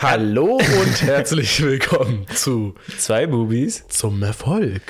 [0.00, 3.86] Hallo und herzlich willkommen zu Zwei Bubis.
[3.88, 4.82] Zum Erfolg.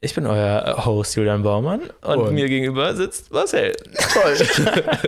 [0.00, 3.72] Ich bin euer Host Julian Baumann und, Und- mir gegenüber sitzt Marcel.
[4.12, 4.36] Toll.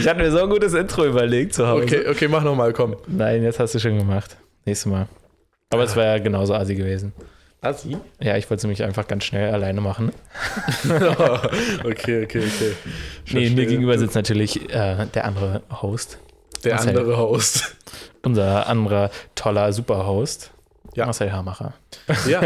[0.00, 1.84] Ich hatte mir so ein gutes Intro überlegt zu Hause.
[1.84, 2.96] Okay, okay, mach nochmal, komm.
[3.06, 4.36] Nein, jetzt hast du schon gemacht.
[4.64, 5.06] Nächstes Mal.
[5.70, 7.12] Aber es wäre ja genauso assi gewesen.
[7.60, 7.96] Assi?
[8.20, 10.10] Ja, ich wollte es nämlich einfach ganz schnell alleine machen.
[11.84, 12.42] okay, okay, okay.
[12.42, 12.44] Nee,
[13.24, 13.50] Verstehe.
[13.50, 16.18] mir gegenüber sitzt natürlich äh, der andere Host.
[16.64, 16.90] Der Marcel.
[16.98, 17.76] andere Host.
[18.28, 20.50] Unser anderer toller Superhost.
[20.94, 21.06] Ja.
[21.06, 21.72] Marcel Hamacher.
[22.28, 22.42] Ja,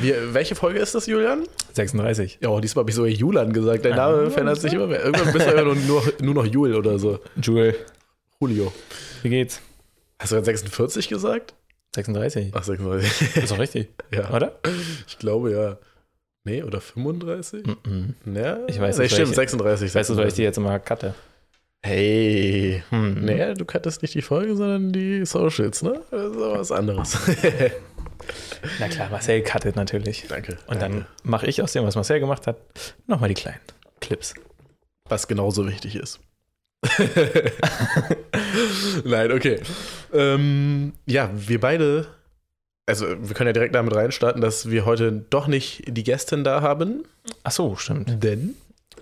[0.00, 1.44] wir, welche Folge ist das, Julian?
[1.74, 2.38] 36.
[2.40, 3.84] Ja, oh, diesmal habe ich sogar Julian gesagt.
[3.84, 5.04] Dein Name Ah, verändert sich immer mehr.
[5.04, 7.18] Irgendwann bist du einfach nur, nur, nur noch Jul oder so.
[7.42, 7.74] Jule,
[8.40, 8.72] Julio.
[9.22, 9.60] wie geht's?
[10.18, 11.52] Hast du gerade 46 gesagt?
[11.94, 12.52] 36.
[12.54, 13.36] Ach, 36.
[13.42, 14.58] Ist doch richtig, ja, oder?
[15.06, 15.76] ich glaube ja.
[16.44, 17.64] Nee, oder 35?
[17.84, 18.14] Mhm.
[18.34, 19.94] Ja, Ich weiß nee, nicht, stimmt, welche- 36.
[19.94, 21.14] Weißt du, weil ich die jetzt immer cutte?
[21.86, 22.82] Hey.
[22.90, 23.24] Hm.
[23.24, 26.00] Nee, du kattest nicht die Folge, sondern die Socials, ne?
[26.10, 27.16] Das ist aber was anderes.
[28.80, 30.24] Na klar, Marcel cuttet natürlich.
[30.28, 30.58] danke.
[30.66, 30.98] Und danke.
[30.98, 32.56] dann mache ich aus dem, was Marcel gemacht hat,
[33.06, 33.60] nochmal die kleinen
[34.00, 34.34] Clips.
[35.08, 36.18] Was genauso wichtig ist.
[39.04, 39.60] Nein, okay.
[40.12, 42.08] Ähm, ja, wir beide,
[42.86, 46.62] also wir können ja direkt damit reinstarten, dass wir heute doch nicht die Gästin da
[46.62, 47.04] haben.
[47.44, 48.24] Ach so, stimmt.
[48.24, 48.56] Denn?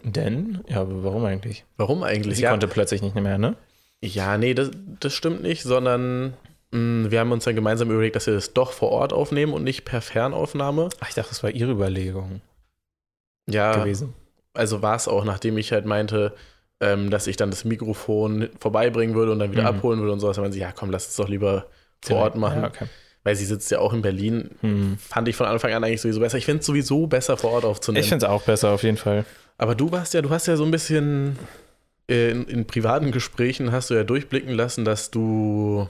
[0.04, 0.62] Denn?
[0.68, 1.64] Ja, aber warum eigentlich?
[1.76, 2.36] Warum eigentlich?
[2.36, 3.56] Sie Ja, konnte plötzlich nicht mehr, ne?
[4.02, 6.34] ja nee, das, das stimmt nicht, sondern
[6.72, 9.64] mh, wir haben uns dann gemeinsam überlegt, dass wir das doch vor Ort aufnehmen und
[9.64, 10.90] nicht per Fernaufnahme.
[11.00, 12.42] Ach, ich dachte, das war ihre Überlegung
[13.48, 14.14] Ja, gewesen.
[14.52, 16.34] also war es auch, nachdem ich halt meinte,
[16.80, 19.68] ähm, dass ich dann das Mikrofon vorbeibringen würde und dann wieder Mhm.
[19.78, 20.36] abholen würde und sowas.
[20.36, 21.66] Dann meinte sie, ja komm, lass es doch lieber
[22.02, 22.62] vor Ort machen.
[22.62, 22.86] Ja, okay.
[23.22, 24.50] Weil sie sitzt ja auch in Berlin.
[24.60, 24.98] Hm.
[24.98, 26.36] Fand ich von Anfang an eigentlich sowieso besser.
[26.36, 28.02] Ich finde es sowieso besser, vor Ort aufzunehmen.
[28.02, 29.24] Ich finde es auch besser, auf jeden Fall.
[29.58, 31.38] Aber du warst ja, du hast ja so ein bisschen
[32.08, 35.88] äh, in, in privaten Gesprächen hast du ja durchblicken lassen, dass du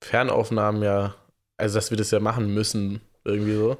[0.00, 1.14] Fernaufnahmen ja,
[1.56, 3.76] also dass wir das ja machen müssen, irgendwie so.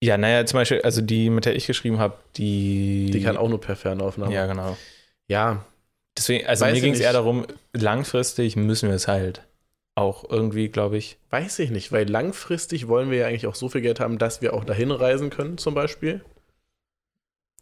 [0.00, 3.10] Ja, naja, zum Beispiel, also die, mit der ich geschrieben habe, die.
[3.10, 4.34] Die kann auch nur per Fernaufnahme.
[4.34, 4.76] Ja, genau.
[5.28, 5.64] ja
[6.16, 9.42] Deswegen, also Weiß mir ging es eher darum, langfristig müssen wir es halt
[9.96, 11.18] auch irgendwie, glaube ich.
[11.30, 14.42] Weiß ich nicht, weil langfristig wollen wir ja eigentlich auch so viel Geld haben, dass
[14.42, 16.24] wir auch dahin reisen können, zum Beispiel.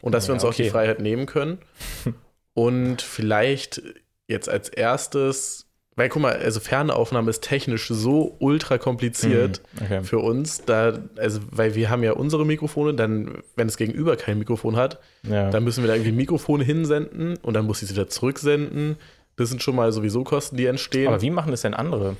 [0.03, 0.71] Und dass wir Ja, uns auch die okay.
[0.71, 1.59] Freiheit nehmen können.
[2.55, 3.81] Und vielleicht
[4.29, 10.03] jetzt als erstes, weil guck mal, also Fernaufnahme ist technisch so ultra kompliziert Hm, Okay.
[10.05, 14.39] für uns, da, also weil wir haben ja unsere Mikrofone, dann, wenn das Gegenüber kein
[14.39, 15.49] Mikrofon hat, Ja.
[15.51, 18.97] dann müssen wir da irgendwie Mikrofone hinsenden und dann muss ich sie wieder zurücksenden.
[19.37, 21.09] Das sind schon mal sowieso Kosten, die entstehen.
[21.09, 22.17] Aber wie machen das denn andere?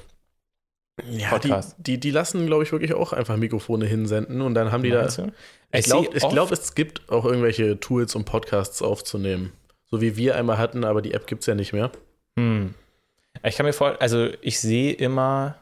[1.01, 1.77] Ja, die, Podcast.
[1.79, 5.03] die, die lassen, glaube ich, wirklich auch einfach Mikrofone hinsenden und dann haben die da.
[5.03, 5.33] Meinst du?
[5.73, 9.53] Ich glaube, glaub, es gibt auch irgendwelche Tools, um Podcasts aufzunehmen.
[9.91, 11.91] So wie wir einmal hatten, aber die App gibt es ja nicht mehr.
[12.39, 12.75] Hm.
[13.43, 15.57] Ich kann mir vor, also ich sehe immer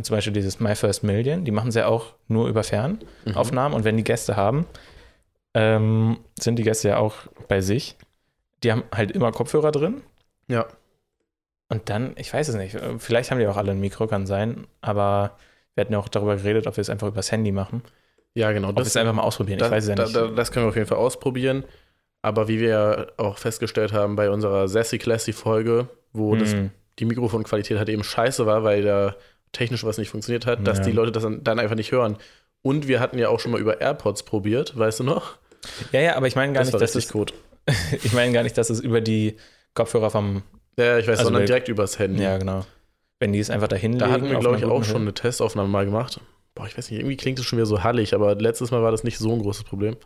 [0.00, 3.84] zum Beispiel dieses My First Million, die machen es ja auch nur über Fernaufnahmen und
[3.84, 4.66] wenn die Gäste haben,
[5.54, 7.14] ähm, sind die Gäste ja auch
[7.48, 7.96] bei sich.
[8.62, 10.02] Die haben halt immer Kopfhörer drin
[10.48, 10.66] Ja.
[11.72, 14.66] Und dann, ich weiß es nicht, vielleicht haben die auch alle ein Mikro, kann sein,
[14.82, 15.38] aber
[15.74, 17.82] wir hatten ja auch darüber geredet, ob wir es einfach übers Handy machen.
[18.34, 18.68] Ja, genau.
[18.68, 20.14] Ob wir es einfach mal ausprobieren, da, ich weiß es ja da, nicht.
[20.16, 21.64] Da, das können wir auf jeden Fall ausprobieren.
[22.20, 26.70] Aber wie wir ja auch festgestellt haben bei unserer Sassy Classy Folge, wo das, Hm.
[26.98, 29.16] die Mikrofonqualität halt eben scheiße war, weil da
[29.52, 30.84] technisch was nicht funktioniert hat, dass Ja.
[30.84, 32.18] die Leute das dann, einfach nicht hören.
[32.60, 35.36] Und wir hatten ja auch schon mal über AirPods probiert, weißt du noch?
[35.90, 37.32] Ja, ja, aber ich meine gar das nicht, dass es, gut.
[38.02, 39.36] ich meine gar nicht, dass es über die
[39.74, 40.42] Kopfhörer vom,
[40.78, 42.22] Ja, ich weiß, Also sondern direkt übers Handy.
[42.22, 42.64] ja genau,
[43.20, 45.84] wenn die es einfach dahin Da hatten wir, glaube ich, auch schon eine Testaufnahme mal
[45.84, 46.20] gemacht.
[46.54, 48.90] Boah, ich weiß nicht, irgendwie klingt es schon wieder so hallig, aber letztes Mal war
[48.90, 49.96] das nicht so ein großes Problem.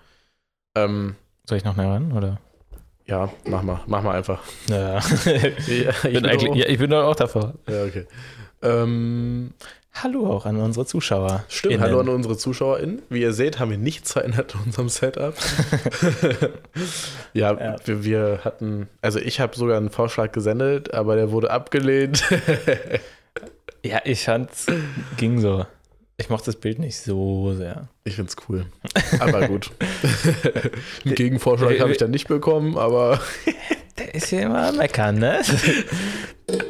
[0.77, 1.17] Ähm,
[1.49, 2.39] Soll ich noch näher ran, oder?
[3.07, 4.43] ja, mach mal, mach mal einfach.
[4.69, 4.99] Ja.
[5.67, 7.55] Ja, ich, bin eigentlich, auch, ja, ich bin doch auch davor.
[7.69, 8.07] ja okay.
[8.63, 9.55] Ähm,
[10.03, 11.45] Hallo auch an unsere Zuschauer.
[11.49, 11.85] stimmt, Innen.
[11.85, 13.01] hallo an unsere ZuschauerInnen.
[13.09, 15.35] Wie ihr seht, haben wir nichts verändert in unserem Setup.
[17.33, 17.77] ja, Ja.
[17.87, 22.25] Wir, wir hatten, also ich habe sogar einen Vorschlag gesendet, aber der wurde abgelehnt.
[23.85, 24.67] Ja, ich fand's,
[25.17, 25.65] ging so.
[26.17, 27.87] Ich mochte das Bild nicht so sehr.
[28.03, 28.67] Ich find's cool.
[29.21, 29.71] Aber gut.
[31.05, 33.21] Einen Gegenvorschlag habe ich dann nicht bekommen, aber.
[33.97, 35.41] Der ist hier immer meckern, ne?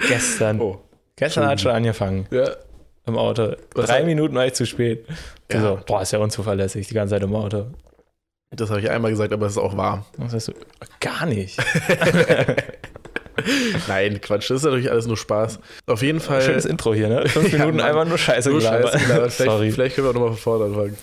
[0.08, 0.60] gestern.
[0.60, 0.82] Oh.
[1.16, 2.50] gestern hat schon angefangen Ja.
[3.06, 3.54] Im Auto.
[3.74, 5.06] Was Drei hat- Minuten war ich zu spät.
[5.50, 5.60] Ja.
[5.60, 7.66] So, boah, ist ja unzuverlässig, die ganze Zeit im Auto.
[8.50, 10.06] Das habe ich einmal gesagt, aber es ist auch wahr.
[10.32, 10.52] Hast du?
[11.00, 11.58] Gar nicht.
[13.88, 15.58] Nein, Quatsch, das ist natürlich alles nur Spaß.
[15.86, 16.40] Auf jeden Fall.
[16.40, 17.28] Schönes Intro hier, ne?
[17.28, 17.86] Fünf Ja, Minuten Mann.
[17.86, 18.92] einfach nur Scheiße nur gelabert.
[18.92, 19.32] Scheiße gelabert.
[19.34, 19.70] Vielleicht, Sorry.
[19.72, 20.96] vielleicht können wir auch nochmal von vorne anfangen.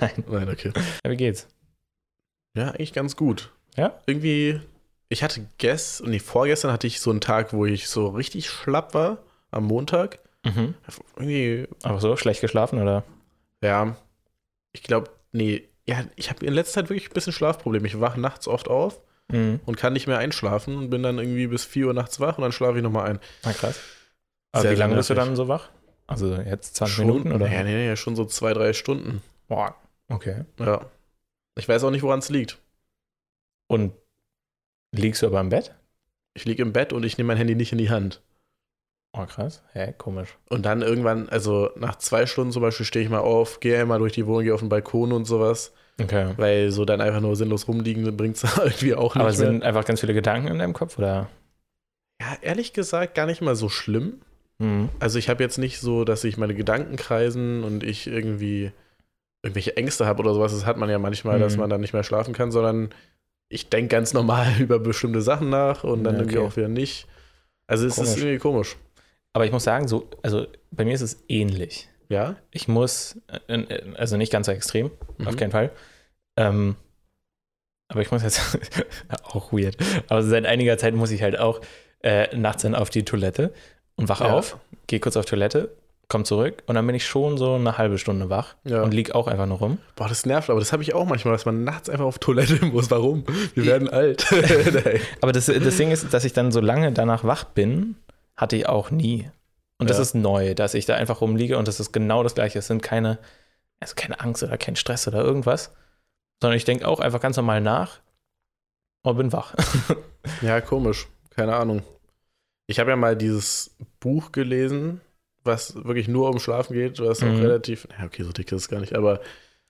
[0.00, 0.24] Nein.
[0.28, 0.72] Nein, okay.
[1.04, 1.48] Ja, wie geht's?
[2.56, 3.50] Ja, eigentlich ganz gut.
[3.76, 3.94] Ja?
[4.06, 4.60] Irgendwie,
[5.08, 8.92] ich hatte gestern, nee, vorgestern hatte ich so einen Tag, wo ich so richtig schlapp
[8.92, 9.18] war,
[9.50, 10.18] am Montag.
[10.44, 10.74] Mhm.
[11.16, 13.04] Irgendwie, Aber so, schlecht geschlafen oder?
[13.62, 13.96] ja,
[14.72, 17.86] ich glaube, nee, ja, ich habe in letzter Zeit wirklich ein bisschen Schlafprobleme.
[17.86, 19.00] Ich wache nachts oft auf
[19.32, 19.60] Mhm.
[19.66, 22.42] und kann nicht mehr einschlafen und bin dann irgendwie bis 4 Uhr nachts wach und
[22.42, 23.20] dann schlafe ich nochmal ein.
[23.44, 23.78] Na krass.
[24.52, 25.68] Aber Sehr, wie lange bist du dann so wach?
[26.08, 27.48] Also jetzt 20 Schon- Minuten oder?
[27.48, 29.22] Ja, nee, nee, schon so zwei, drei Stunden.
[29.46, 29.76] Boah.
[30.08, 30.44] Okay.
[30.58, 30.86] Ja.
[31.56, 32.58] Ich weiß auch nicht, woran es liegt.
[33.68, 33.92] Und
[34.92, 35.74] liegst du aber im Bett?
[36.34, 38.20] Ich liege im Bett und ich nehme mein Handy nicht in die Hand.
[39.12, 39.62] Oh, krass.
[39.72, 40.36] Hä, komisch.
[40.48, 43.98] Und dann irgendwann, also nach zwei Stunden zum Beispiel, stehe ich mal auf, gehe einmal
[43.98, 45.72] durch die Wohnung, gehe auf den Balkon und sowas.
[46.00, 46.32] Okay.
[46.36, 49.32] Weil so dann einfach nur sinnlos rumliegen, bringt es irgendwie auch nicht Aber mehr.
[49.36, 51.28] sind einfach ganz viele Gedanken in deinem Kopf oder?
[52.22, 54.20] Ja, ehrlich gesagt, gar nicht mal so schlimm.
[54.58, 54.90] Mhm.
[55.00, 58.70] Also ich habe jetzt nicht so, dass sich meine Gedanken kreisen und ich irgendwie
[59.42, 60.52] irgendwelche Ängste habe oder sowas.
[60.52, 61.60] Das hat man ja manchmal, dass Mhm.
[61.60, 62.90] man dann nicht mehr schlafen kann, sondern
[63.48, 66.46] ich denke ganz normal über bestimmte Sachen nach und dann Ja, irgendwie okay.
[66.46, 67.06] auch wieder nicht.
[67.66, 68.16] Also es ist Komisch.
[68.18, 68.76] irgendwie komisch.
[69.32, 71.88] Aber ich muss sagen, so, also bei mir ist es ähnlich.
[72.08, 72.36] Ja?
[72.50, 74.90] Ich muss, äh, äh, also nicht ganz so extrem,
[75.24, 75.36] auf Mhm.
[75.36, 75.70] keinen Fall.
[76.36, 76.76] Ähm,
[77.88, 78.40] aber ich muss jetzt,
[79.24, 79.76] auch weird,
[80.08, 81.60] aber seit einiger Zeit muss ich halt auch
[82.02, 83.52] äh, nachts dann auf die Toilette
[83.96, 84.32] und wach Ja.
[84.32, 84.56] auf,
[84.86, 85.70] gehe kurz auf Toilette,
[86.08, 88.82] komm zurück und dann bin ich schon so eine halbe Stunde wach Ja.
[88.82, 89.78] und lieg auch einfach nur rum.
[89.96, 92.64] Boah, das nervt, aber das habe ich auch manchmal, dass man nachts einfach auf Toilette
[92.66, 92.90] muss.
[92.90, 93.24] Warum?
[93.54, 94.26] Wir werden alt.
[95.20, 97.96] Aber das, das Ding ist, dass ich dann so lange danach wach bin,
[98.40, 99.30] hatte ich auch nie.
[99.78, 100.02] Und das Ja.
[100.02, 102.58] ist neu, dass ich da einfach rumliege und das ist genau das Gleiche.
[102.58, 103.18] Es sind keine,
[103.80, 105.72] also keine Angst oder kein Stress oder irgendwas,
[106.42, 108.00] sondern ich denke auch einfach ganz normal nach
[109.02, 109.54] und bin wach.
[110.42, 111.06] ja, komisch.
[111.30, 111.82] Keine Ahnung.
[112.66, 115.00] Ich habe ja mal dieses Buch gelesen,
[115.44, 117.42] was wirklich nur um Schlafen geht, was auch Mhm.
[117.42, 119.20] relativ, ja, okay, so dick ist es gar nicht, aber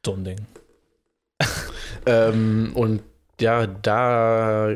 [0.04, 0.46] so ein Ding.
[2.06, 3.02] Ähm, und
[3.40, 4.72] ja, da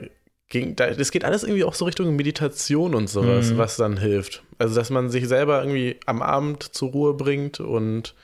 [0.76, 3.58] da, das geht alles irgendwie auch so Richtung Meditation und sowas, Mhm.
[3.58, 4.42] was dann hilft.
[4.58, 8.14] Also, dass man sich selber irgendwie am Abend zur Ruhe bringt und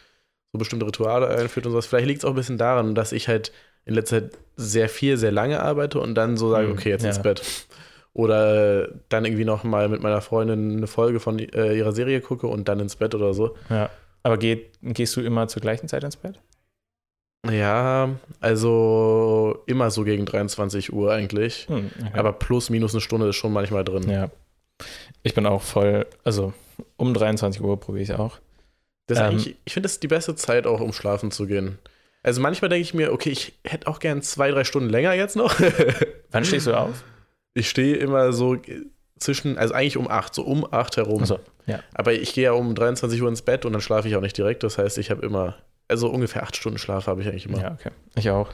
[0.53, 1.87] so bestimmte Rituale einführt und sowas.
[1.87, 3.53] Vielleicht liegt es auch ein bisschen daran, dass ich halt
[3.85, 7.05] in letzter Zeit sehr viel, sehr lange arbeite und dann so sage, Mhm, okay, jetzt
[7.05, 7.23] ins ja.
[7.23, 7.43] Bett.
[8.13, 12.47] Oder dann irgendwie noch mal mit meiner Freundin eine Folge von äh, ihrer Serie gucke
[12.49, 13.57] und dann ins Bett oder so.
[13.69, 13.89] Ja.
[14.23, 16.41] Aber geht, gehst du immer zur gleichen Zeit ins Bett?
[17.49, 18.11] Ja,
[18.41, 21.67] also immer so gegen 23 Uhr eigentlich.
[21.69, 22.19] Hm, okay.
[22.19, 24.09] Aber plus, minus eine Stunde ist schon manchmal drin.
[24.09, 24.31] ja.
[25.23, 26.55] Ich bin auch voll, also
[26.97, 28.39] um 23 Uhr probiere ich auch.
[29.07, 31.79] Das ist Ähm, ich finde, das ist die beste Zeit auch, um schlafen zu gehen.
[32.23, 35.37] Also manchmal denke ich mir, okay, ich hätte auch gern zwei, drei Stunden länger jetzt
[35.37, 35.55] noch.
[36.31, 37.05] Wann stehst du auf?
[37.53, 38.57] ich stehe immer so
[39.19, 41.23] zwischen, also eigentlich um acht, so um acht herum.
[41.23, 41.81] Achso, ja.
[41.93, 44.39] Aber ich gehe ja um 23 Uhr ins Bett und dann schlafe ich auch nicht
[44.39, 44.63] direkt.
[44.63, 45.57] Das heißt, ich habe immer,
[45.91, 47.61] also ungefähr acht Stunden Schlaf habe ich eigentlich immer.
[47.61, 47.91] Ja, okay.
[48.17, 48.49] Ich auch.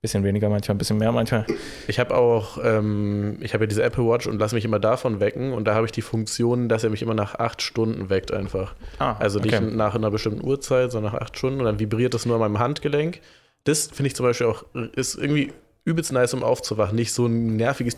[0.00, 1.44] Bisschen weniger manchmal, ein bisschen mehr manchmal.
[1.88, 5.18] Ich habe auch, ähm, ich habe ja diese Apple Watch und lasse mich immer davon
[5.18, 8.32] wecken und da habe ich die Funktion, dass er mich immer nach acht Stunden weckt
[8.32, 8.76] einfach.
[9.00, 12.26] Ah, Also nicht nach einer bestimmten Uhrzeit, sondern nach acht Stunden und dann vibriert das
[12.26, 13.20] nur an meinem Handgelenk.
[13.64, 14.64] Das finde ich zum Beispiel auch,
[14.94, 15.52] ist irgendwie
[15.84, 16.94] übelst nice, um aufzuwachen.
[16.94, 17.96] Nicht so ein nerviges.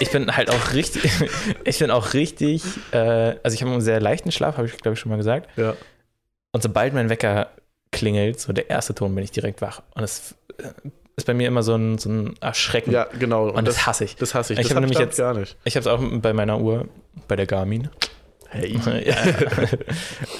[0.00, 1.10] Ich bin halt auch richtig,
[1.64, 4.94] ich bin auch richtig, äh, also ich habe einen sehr leichten Schlaf, habe ich glaube
[4.94, 5.48] ich schon mal gesagt.
[5.58, 5.74] Ja.
[6.52, 7.48] Und sobald mein Wecker
[7.90, 9.82] klingelt, so der erste Ton, bin ich direkt wach.
[9.94, 10.68] Und das äh,
[11.16, 12.90] ist bei mir immer so ein, so ein Erschrecken.
[12.92, 13.50] ja, genau.
[13.50, 14.16] Und das hasse ich.
[14.16, 14.58] das hasse ich.
[14.60, 15.56] Ich das habe hab nämlich ich jetzt- gar nicht.
[15.64, 16.88] Ich habe es auch bei meiner Uhr,
[17.28, 17.88] bei der Garmin,
[18.48, 18.78] Hey.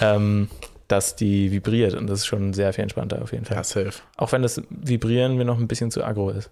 [0.01, 0.49] ähm,
[0.89, 3.57] dass die vibriert und das ist schon sehr viel entspannter auf jeden Fall.
[3.57, 3.93] Ja, safe.
[4.19, 6.51] Auch wenn das Vibrieren mir noch ein bisschen zu aggro ist.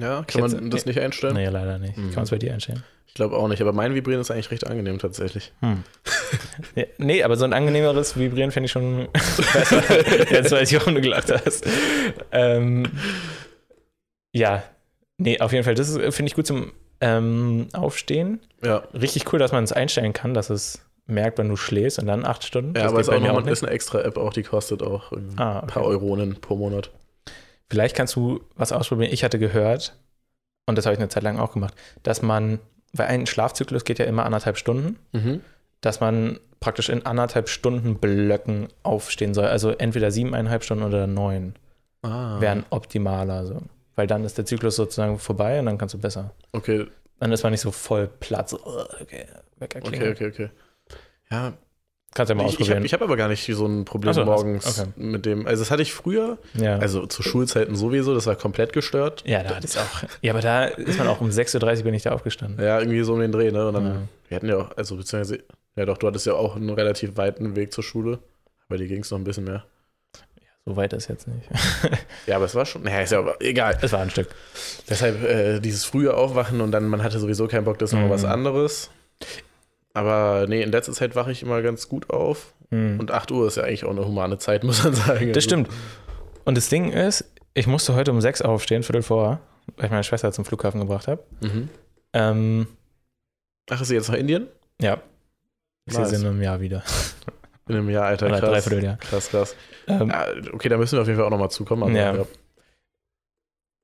[0.00, 1.34] Ja, kann man das nicht einstellen?
[1.34, 1.96] Nee, leider nicht.
[1.96, 2.06] Mhm.
[2.06, 2.82] Kann man es bei dir einstellen?
[3.06, 5.52] Ich glaube auch nicht, aber mein Vibrieren ist eigentlich recht angenehm tatsächlich.
[5.60, 5.84] Hm.
[6.74, 10.32] Ja, nee, aber so ein angenehmeres Vibrieren fände ich schon besser.
[10.32, 11.64] Jetzt weiß ich, warum du gelacht hast.
[12.32, 12.86] Ähm,
[14.32, 14.64] ja,
[15.18, 18.40] nee, auf jeden Fall, das finde ich gut zum ähm, Aufstehen.
[18.64, 22.06] Ja, Richtig cool, dass man es einstellen kann, dass es merkt, wenn du schläfst und
[22.06, 22.74] dann acht Stunden.
[22.76, 25.12] ja das aber es ist, auch noch, ist eine extra App auch, die kostet auch
[25.12, 25.90] ein Ah, paar okay.
[25.92, 26.90] Euronen pro Monat.
[27.70, 29.12] Vielleicht kannst du was ausprobieren.
[29.12, 29.96] Ich hatte gehört,
[30.66, 32.58] und das habe ich eine Zeit lang auch gemacht, dass man,
[32.92, 35.40] weil ein Schlafzyklus geht ja immer anderthalb Stunden, Mhm.
[35.80, 39.46] dass man praktisch in anderthalb Stunden Blöcken aufstehen soll.
[39.46, 41.54] Also entweder siebeneinhalb Stunden oder neun
[42.02, 42.40] Ah.
[42.40, 43.46] wären optimaler.
[43.46, 43.62] So.
[43.96, 46.32] Weil dann ist der Zyklus sozusagen vorbei und dann kannst du besser.
[46.52, 46.86] Okay,
[47.20, 48.48] Dann ist man nicht so voll platt.
[48.50, 48.58] So,
[49.00, 49.26] okay,
[49.60, 49.80] okay,
[50.10, 50.50] okay, okay.
[51.30, 51.52] Ja,
[52.14, 52.84] Kannst ja mal ich, ich ausprobieren.
[52.84, 54.88] habe hab aber gar nicht so ein Problem so, morgens okay.
[54.96, 55.46] mit dem.
[55.46, 56.78] Also, das hatte ich früher, ja.
[56.78, 59.22] also zu Schulzeiten sowieso, das war komplett gestört.
[59.26, 60.04] ja, da hat es auch.
[60.22, 62.64] Ja, aber da ist man auch um 6.30 Uhr bin ich da aufgestanden.
[62.64, 63.66] Ja, irgendwie so um den Dreh, ne?
[63.66, 63.96] Und dann, Ja.
[64.28, 65.42] wir hatten ja auch, also beziehungsweise,
[65.76, 68.20] ja doch, du hattest ja auch einen relativ weiten Weg zur Schule.
[68.68, 69.64] Bei dir ging es noch ein bisschen mehr.
[70.66, 71.46] So weit ist jetzt nicht.
[72.26, 73.76] Ja, aber es war schon, naja, ist ja aber egal.
[73.82, 74.28] Es war ein Stück.
[74.88, 78.06] Deshalb äh, dieses frühe Aufwachen und dann, man hatte sowieso keinen Bock, das ist noch
[78.06, 78.10] Mhm.
[78.10, 78.90] was anderes.
[79.94, 82.52] Aber nee, in letzter Zeit wache ich immer ganz gut auf.
[82.70, 82.98] Hm.
[83.00, 85.32] Und 8 Uhr ist ja eigentlich auch eine humane Zeit, muss man sagen.
[85.32, 85.68] Das stimmt.
[86.44, 87.24] Und das Ding ist,
[87.54, 89.40] ich musste heute um sechs aufstehen, Viertel vor,
[89.76, 91.22] weil ich meine Schwester zum Flughafen gebracht habe.
[91.40, 91.68] Mhm.
[92.12, 92.66] Ähm,
[93.70, 94.48] Ach, ist sie jetzt nach Indien?
[94.80, 95.00] ja.
[95.86, 96.10] Ich sehe Nice.
[96.10, 96.82] sie in einem Jahr wieder.
[97.68, 98.26] In einem Jahr, Alter.
[98.26, 98.50] Oder Krass.
[98.50, 98.96] dreiviertel Jahr.
[98.96, 99.56] Krass, krass.
[99.86, 101.82] Ähm, Ja, okay, da müssen wir auf jeden Fall auch nochmal zukommen.
[101.82, 102.14] Aber, Ja.
[102.16, 102.26] ja.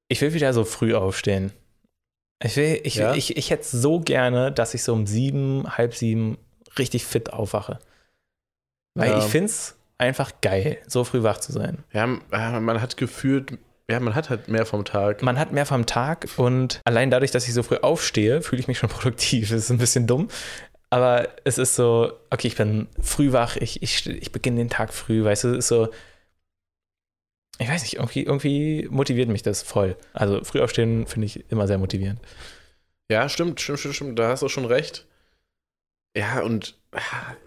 [0.09, 1.53] Ich will wieder so früh aufstehen.
[2.43, 3.15] Ich will, ich, Ja?
[3.15, 6.39] ich, ich hätte so gerne, dass ich so um sieben, halb sieben
[6.79, 7.79] richtig fit aufwache.
[8.95, 9.19] Weil Ja.
[9.19, 11.85] ich finde es einfach geil, so früh wach zu sein.
[11.93, 13.59] Ja, man hat gefühlt,
[13.91, 15.23] ja, man hat halt mehr vom Tag.
[15.23, 18.69] Man hat mehr vom Tag und allein dadurch, dass ich so früh aufstehe, fühle ich
[18.69, 19.51] mich schon produktiv.
[19.51, 20.29] Das ist ein bisschen dumm.
[20.93, 24.93] Aber es ist so, okay, ich bin früh wach, ich, ich, ich beginne den Tag
[24.93, 25.89] früh, weißt du, es ist so,
[27.59, 29.97] ich weiß nicht, irgendwie, irgendwie motiviert mich das voll.
[30.13, 32.21] Also früh aufstehen finde ich immer sehr motivierend.
[33.11, 34.19] Ja, stimmt, stimmt, stimmt, stimmt.
[34.19, 35.07] Da hast du schon recht.
[36.17, 36.77] Ja, und.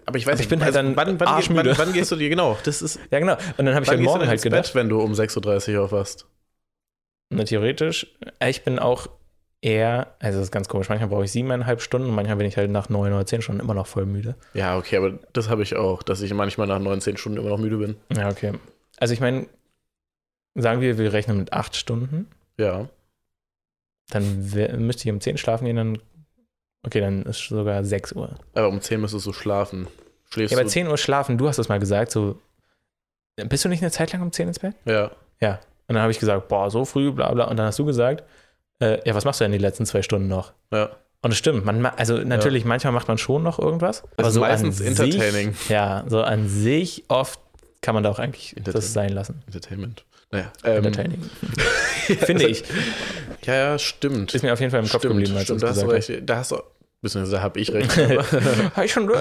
[0.06, 1.70] Aber ich weiß Aber ich nicht, bin halt dann wann, wann, arschmüde.
[1.76, 2.98] wann, wann gehst du dir, genau, das ist.
[3.10, 3.34] Ja, genau.
[3.56, 5.76] Und dann habe ich heute gehst du Morgen halt gedacht, Bett, wenn du um 6.30
[5.76, 6.26] Uhr aufwachst?
[7.30, 8.06] na, theoretisch,
[8.38, 9.08] äh, ich bin auch
[9.60, 12.56] eher, also das ist ganz komisch, manchmal brauche ich siebeneinhalb Stunden und manchmal bin ich
[12.56, 14.36] halt nach neun oder zehn Stunden immer noch voll müde.
[14.52, 17.58] Ja, okay, aber das habe ich auch, dass ich manchmal nach 19 Stunden immer noch
[17.58, 17.96] müde bin.
[18.14, 18.52] Ja, okay.
[18.98, 19.46] Also ich meine,
[20.54, 22.88] sagen wir, wir rechnen mit acht Stunden, Ja.
[24.10, 24.50] dann
[24.86, 25.98] müsste ich um zehn schlafen gehen, dann,
[26.86, 28.36] okay, dann ist sogar sechs Uhr.
[28.54, 29.88] Aber um 10 müsstest du schlafen.
[30.30, 30.68] Schläfst Ja, bei?
[30.68, 32.38] 10 Uhr schlafen, du hast das mal gesagt, so,
[33.36, 34.74] bist du nicht eine Zeit lang um 10 ins Bett?
[34.84, 35.10] Ja.
[35.86, 37.44] Und dann habe ich gesagt, boah, so früh, bla bla.
[37.44, 38.22] Und dann hast du gesagt,
[38.80, 40.52] äh, ja, was machst du denn die letzten zwei Stunden noch?
[40.72, 40.90] Ja.
[41.20, 44.02] Und es stimmt, man, ma- also natürlich, manchmal macht man schon noch irgendwas.
[44.16, 45.52] Das ist so meistens an entertaining.
[45.52, 47.38] Sich, ja, so an sich oft
[47.82, 49.42] kann man da auch eigentlich das sein lassen.
[49.46, 50.04] Entertainment.
[50.34, 50.52] Naja.
[50.64, 51.22] Ähm, Entertaining.
[52.26, 52.64] Finde ich.
[53.44, 54.34] Ja, ja, stimmt.
[54.34, 55.86] Ist mir auf jeden Fall im Kopf stimmt, geblieben, als stimmt, du da hast du
[55.86, 56.22] gesagt recht.
[56.28, 56.56] Da hast du,
[57.02, 57.96] beziehungsweise habe ich recht.
[58.74, 59.14] Habe ich schon äh,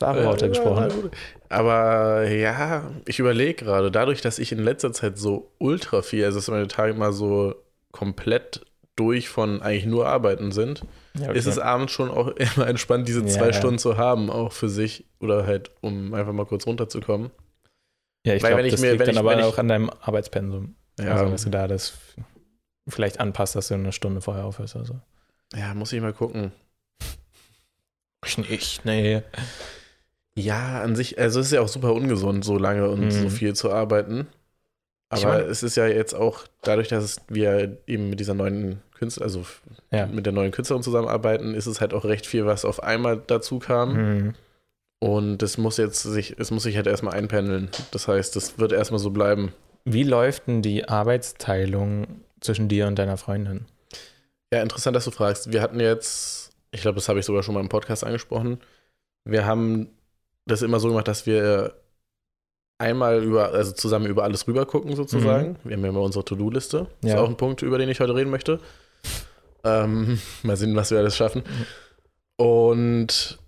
[0.00, 1.10] wahre Worte gesprochen.
[1.48, 6.38] Aber ja, ich überlege gerade, dadurch, dass ich in letzter Zeit so ultra viel, also
[6.38, 7.54] dass meine Tage mal so
[7.92, 8.62] komplett
[8.96, 10.82] durch von eigentlich nur Arbeiten sind,
[11.20, 13.52] Ja, ist es abends schon auch immer entspannt, diese Ja, zwei ja.
[13.52, 17.30] Stunden zu haben, auch für sich oder halt, um einfach mal kurz runterzukommen.
[18.26, 19.58] Ja, ich glaube, wenn ich das mir- liegt wenn dann ich- aber wenn ich- auch
[19.58, 20.74] an deinem Arbeitspensum.
[21.00, 21.94] Ja, Also, dass du da das
[22.88, 25.00] vielleicht anpasst, dass du eine Stunde vorher aufhörst oder so.
[25.54, 26.52] ja muss ich mal gucken.
[28.24, 29.22] Ich nicht, nee.
[30.36, 33.10] Ja, an sich, also es ist ja auch super ungesund, so lange und Mhm.
[33.10, 34.26] so viel zu arbeiten.
[35.14, 38.82] Ich Aber meine- es ist ja jetzt auch dadurch, dass wir eben mit dieser neuen
[38.94, 39.46] Künstler, also
[39.92, 40.06] Ja.
[40.06, 43.58] mit der neuen Künstlerin zusammenarbeiten, ist es halt auch recht viel, was auf einmal dazu
[43.60, 43.94] kam.
[43.96, 44.34] Hm.
[44.98, 47.70] Und das muss jetzt sich, es muss sich halt erstmal einpendeln.
[47.90, 49.52] Das heißt, das wird erstmal so bleiben.
[49.84, 53.66] Wie läuft denn die Arbeitsteilung zwischen dir und deiner Freundin?
[54.52, 55.52] Ja, interessant, dass du fragst.
[55.52, 58.58] Wir hatten jetzt, ich glaube, das habe ich sogar schon mal im Podcast angesprochen.
[59.24, 59.88] Wir haben
[60.46, 61.74] das immer so gemacht, dass wir
[62.78, 65.56] einmal über, also zusammen über alles rüber gucken, sozusagen.
[65.64, 66.86] Wir haben ja immer unsere To-Do-Liste.
[67.02, 67.16] Das Ja.
[67.16, 68.60] ist auch ein Punkt, über den ich heute reden möchte.
[69.64, 71.42] Ähm, mal sehen, was wir alles schaffen.
[72.36, 73.38] Und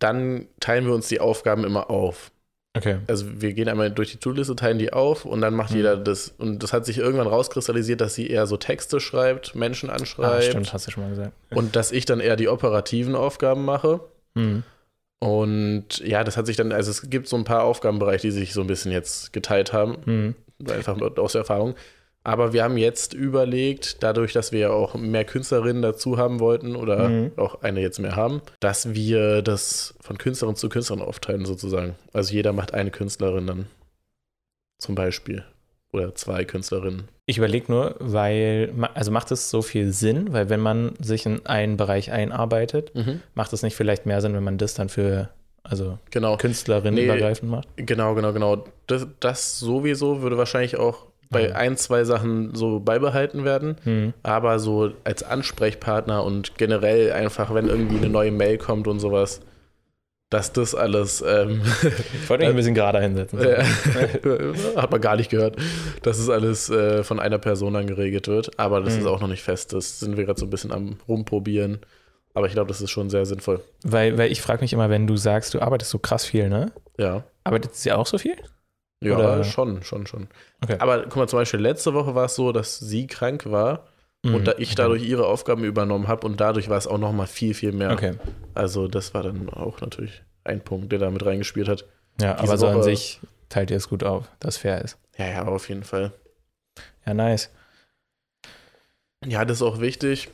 [0.00, 2.32] dann teilen wir uns die Aufgaben immer auf.
[2.76, 2.98] Okay.
[3.08, 5.76] Also wir gehen einmal durch die To-Do-Liste, teilen die auf und dann macht Mhm.
[5.76, 6.34] jeder das.
[6.38, 10.44] Und das hat sich irgendwann rauskristallisiert, dass sie eher so Texte schreibt, Menschen Ah, anschreibt.
[10.44, 11.32] stimmt, hast du schon mal gesagt.
[11.50, 14.00] Und dass ich dann eher die operativen Aufgaben mache.
[14.36, 14.62] Hm.
[15.18, 18.52] Und ja, das hat sich dann, also es gibt so ein paar Aufgabenbereiche, die sich
[18.54, 20.34] so ein bisschen jetzt geteilt haben, Hm.
[20.70, 21.74] einfach aus der Erfahrung.
[22.22, 26.76] Aber wir haben jetzt überlegt, dadurch, dass wir ja auch mehr Künstlerinnen dazu haben wollten
[26.76, 27.32] oder Mhm.
[27.36, 31.94] auch eine jetzt mehr haben, dass wir das von Künstlerin zu Künstlerin aufteilen sozusagen.
[32.12, 33.66] Also jeder macht eine Künstlerin dann
[34.78, 35.44] zum Beispiel
[35.92, 37.08] oder zwei Künstlerinnen.
[37.26, 41.44] Ich überlege nur, weil, also macht es so viel Sinn, weil wenn man sich in
[41.46, 42.92] einen Bereich einarbeitet,
[43.34, 45.30] macht es nicht vielleicht mehr Sinn, wenn man das dann für,
[45.62, 46.36] also Genau.
[46.36, 47.04] Künstlerin Nee.
[47.04, 47.68] übergreifend macht?
[47.76, 48.64] Genau, genau, genau.
[48.86, 53.76] Das, das sowieso würde wahrscheinlich auch bei ein, zwei Sachen so beibehalten werden.
[53.84, 54.12] Hm.
[54.22, 59.40] Aber so als Ansprechpartner und generell einfach, wenn irgendwie eine neue Mail kommt und sowas,
[60.28, 61.62] dass das alles, ähm,
[62.22, 63.38] Ich wollte mich ein bisschen gerader hinsetzen.
[63.40, 63.64] äh,
[64.76, 65.56] hat man gar nicht gehört,
[66.02, 68.58] dass es alles äh, von einer Person dann geregelt wird.
[68.58, 69.00] Aber das Mhm.
[69.00, 69.72] ist auch noch nicht fest.
[69.72, 71.78] Das sind wir gerade so ein bisschen am Rumprobieren.
[72.34, 73.60] Aber ich glaube, das ist schon sehr sinnvoll.
[73.82, 76.70] Weil, weil ich frage mich immer, wenn du sagst, du arbeitest so krass viel, ne?
[76.96, 77.24] Ja.
[77.42, 78.36] Arbeitet sie auch so viel?
[79.02, 80.28] Ja, Oder- schon, schon, schon.
[80.62, 80.76] Okay.
[80.78, 83.86] Aber guck mal, zum Beispiel letzte Woche war es so, dass sie krank war
[84.22, 84.34] Mhm.
[84.34, 84.74] und da ich Okay.
[84.76, 87.92] dadurch ihre Aufgaben übernommen habe und dadurch war es auch noch mal viel, viel mehr.
[87.92, 88.14] Okay.
[88.54, 91.84] Also das war dann auch natürlich ein Punkt, der da mit reingespielt hat.
[92.20, 94.98] Ja, Diese aber so an Woche- sich teilt ihr es gut auf, dass fair ist.
[95.16, 96.12] Ja, ja, auf jeden Fall.
[97.06, 97.50] Ja, nice.
[99.26, 100.28] Ja, das ist auch wichtig.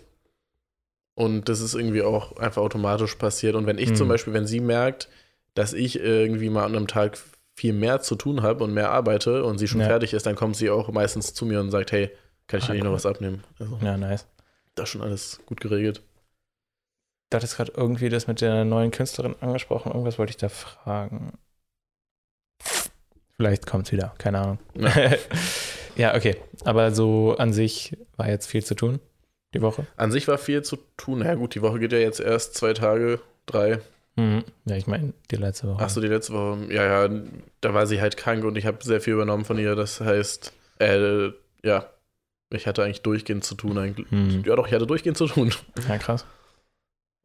[1.15, 3.55] Und das ist irgendwie auch einfach automatisch passiert.
[3.55, 3.95] Und wenn ich Mhm.
[3.97, 5.09] zum Beispiel, wenn sie merkt,
[5.55, 7.19] dass ich irgendwie mal an einem Tag
[7.59, 9.87] viel mehr zu tun habe und mehr arbeite und sie schon Ja.
[9.87, 12.11] fertig ist, dann kommt sie auch meistens zu mir und sagt, hey,
[12.47, 12.97] kann ich Ah, dir nicht noch cool.
[12.97, 13.43] was abnehmen?
[13.59, 14.27] Also, Ja, nice.
[14.75, 16.03] das ist schon alles gut geregelt.
[17.31, 19.91] Du hattest gerade irgendwie das mit der neuen Künstlerin angesprochen.
[19.91, 21.33] Irgendwas wollte ich da fragen.
[23.37, 24.59] Vielleicht kommt es wieder, keine Ahnung.
[24.75, 24.91] Ja.
[25.97, 26.37] ja, okay.
[26.65, 29.01] Aber so an sich war jetzt viel zu tun
[29.55, 29.87] die Woche.
[29.97, 31.19] An sich war viel zu tun.
[31.21, 33.81] Na ja, gut, die Woche geht ja jetzt erst zwei Tage, drei.
[34.17, 34.45] Mhm.
[34.65, 35.83] Ja, ich meine, die letzte Woche.
[35.83, 37.21] Achso, die letzte Woche, ja, ja,
[37.61, 39.77] da war sie halt krank und ich habe sehr viel übernommen von ihr.
[39.77, 41.31] Das heißt, äh,
[41.63, 41.91] ja,
[42.51, 43.77] ich hatte eigentlich durchgehend zu tun.
[43.79, 44.11] Eigentlich.
[44.11, 44.43] Mhm.
[44.47, 45.53] Ja, doch, ich hatte durchgehend zu tun.
[45.89, 46.25] Ja, krass.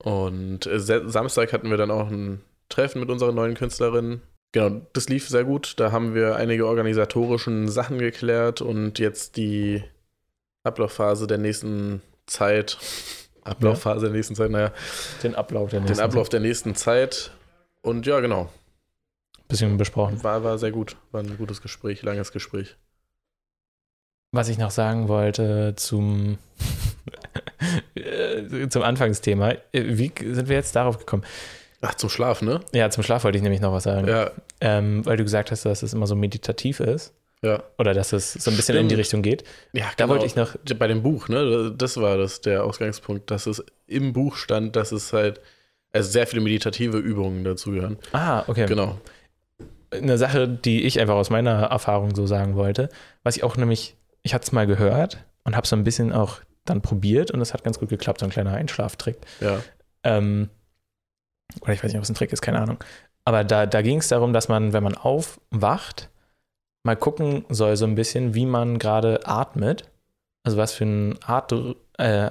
[0.03, 4.21] Und äh, Samstag hatten wir dann auch ein Treffen mit unserer neuen Künstlerin.
[4.51, 5.79] Genau, das lief sehr gut.
[5.79, 9.83] Da haben wir einige organisatorischen Sachen geklärt und jetzt die
[10.63, 12.77] Ablaufphase der nächsten Zeit.
[13.43, 14.71] Ablaufphase der nächsten Zeit, naja,
[15.23, 17.31] Den Ablauf der den nächsten Ablauf der nächsten Zeit.
[17.81, 18.49] Und ja, genau.
[19.47, 20.23] Bisschen besprochen.
[20.23, 20.95] War, war sehr gut.
[21.11, 22.77] War ein gutes Gespräch, langes Gespräch.
[24.31, 26.37] Was ich noch sagen wollte zum,
[28.69, 29.55] zum Anfangsthema.
[29.73, 31.23] Wie sind wir jetzt darauf gekommen?
[31.81, 32.61] Ach, zum Schlaf, ne?
[32.71, 34.07] Ja, zum Schlaf wollte ich nämlich noch was sagen.
[34.07, 34.31] Ja,
[34.61, 37.13] Ähm, weil du gesagt hast, dass es immer so meditativ ist.
[37.43, 37.63] Ja.
[37.77, 38.99] Oder dass es so ein bisschen in die Stimmt.
[38.99, 39.43] Richtung geht.
[39.73, 40.09] Ja, Da genau.
[40.09, 40.55] wollte ich noch.
[40.77, 41.73] Bei dem Buch, ne?
[41.75, 45.41] Das war das, der Ausgangspunkt, dass es im Buch stand, dass es halt
[45.93, 47.97] also sehr viele meditative Übungen dazugehören.
[48.13, 48.65] Ah, okay.
[48.65, 48.97] Genau.
[49.91, 52.89] Eine Sache, die ich einfach aus meiner Erfahrung so sagen wollte,
[53.23, 56.39] was ich auch nämlich, ich hatte es mal gehört und habe so ein bisschen auch
[56.63, 59.17] dann probiert und es hat ganz gut geklappt, so ein kleiner Einschlaftrick.
[59.41, 59.61] Ja.
[60.03, 60.49] Ähm,
[61.61, 62.77] oder ich weiß nicht, ob es ein Trick ist, keine Ahnung.
[63.25, 66.09] Aber da, da ging es darum, dass man, wenn man aufwacht,
[66.83, 69.85] mal gucken soll, so ein bisschen, wie man gerade atmet.
[70.43, 71.53] Also was für einen At
[71.99, 72.29] äh,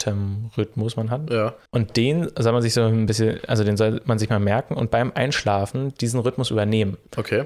[0.00, 1.30] Atemrhythmus man hat.
[1.30, 1.54] Ja.
[1.70, 4.74] Und den soll man sich so ein bisschen, also den soll man sich mal merken
[4.74, 6.96] und beim Einschlafen diesen Rhythmus übernehmen.
[7.16, 7.44] Okay.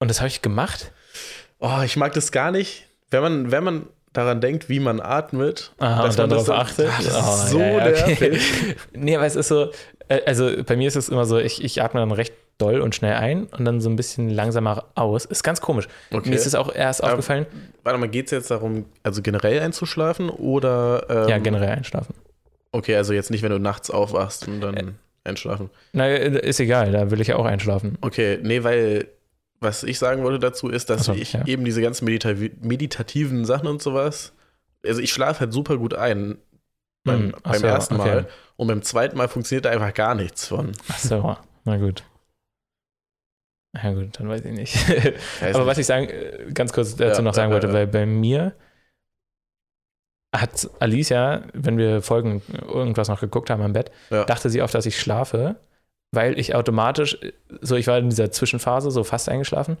[0.00, 0.92] Und das habe ich gemacht.
[1.60, 5.72] Oh, ich mag das gar nicht, wenn man, wenn man daran denkt, wie man atmet,
[5.78, 6.88] Aha, dass man darauf achtet.
[6.90, 8.30] Ah, das Oh, ist so ja, ja, okay.
[8.30, 8.76] nervig.
[8.92, 9.70] nee, aber es ist so,
[10.08, 12.94] äh, also bei mir ist es immer so, ich, ich atme dann recht doll und
[12.94, 15.24] schnell ein und dann so ein bisschen langsamer aus.
[15.24, 15.88] Ist ganz komisch.
[16.12, 16.28] Okay.
[16.30, 17.08] Mir ist es auch erst Ja.
[17.08, 17.46] aufgefallen,
[17.82, 21.06] Warte mal, geht es jetzt darum, also generell einzuschlafen oder?
[21.08, 22.14] Ähm, ja, generell einschlafen.
[22.72, 24.84] Okay, also jetzt nicht, wenn du nachts aufwachst und dann Äh.
[25.24, 25.70] einschlafen.
[25.92, 27.98] Na, äh, ist egal, da will ich ja auch einschlafen.
[28.00, 29.08] Okay, nee, weil
[29.60, 31.46] was ich sagen wollte dazu ist, dass so, ich ja.
[31.46, 34.32] eben diese ganzen medita meditativen Sachen und sowas,
[34.84, 36.36] also ich schlafe halt super gut ein
[37.04, 38.08] beim, ach beim so, ersten okay.
[38.08, 40.72] Mal und beim zweiten Mal funktioniert da einfach gar nichts von.
[40.90, 42.02] Ach so, na gut.
[43.82, 44.74] Ja gut, dann weiß ich nicht.
[45.40, 45.66] Weiß Aber nicht.
[45.66, 47.72] was ich sagen, äh, ganz kurz dazu Ja, noch sagen ja, wollte, ja.
[47.72, 48.54] weil bei mir
[50.32, 54.86] hat Alicia, wenn wir Folgen irgendwas noch geguckt haben am Bett, dachte sie oft, dass
[54.86, 55.56] ich schlafe,
[56.10, 57.18] weil ich automatisch,
[57.60, 59.76] so ich war in dieser Zwischenphase so fast eingeschlafen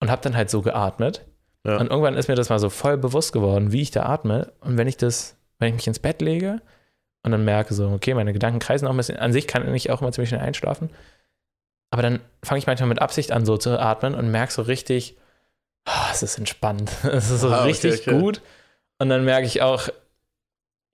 [0.00, 1.24] und habe dann halt so geatmet.
[1.64, 4.52] Und irgendwann ist mir das mal so voll bewusst geworden, wie ich da atme.
[4.60, 6.60] Und wenn ich das, wenn ich mich ins Bett lege
[7.24, 9.90] und dann merke so, okay, meine Gedanken kreisen auch ein bisschen, an sich kann ich
[9.90, 10.90] auch immer ziemlich schnell einschlafen.
[11.90, 15.16] Aber dann fange ich manchmal mit Absicht an, so zu atmen und merke so richtig,
[15.84, 16.90] ah, es ist entspannt.
[17.04, 18.18] Es ist so Ah, okay, richtig okay.
[18.18, 18.40] gut.
[18.98, 19.88] Und dann merke ich auch,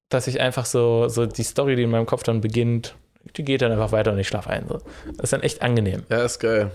[0.09, 2.95] dass ich einfach so, so die Story, die in meinem Kopf dann beginnt,
[3.37, 4.67] die geht dann einfach weiter und ich schlafe ein.
[4.69, 4.79] So.
[5.17, 6.03] Das ist dann echt angenehm.
[6.11, 6.71] Ja, ist geil.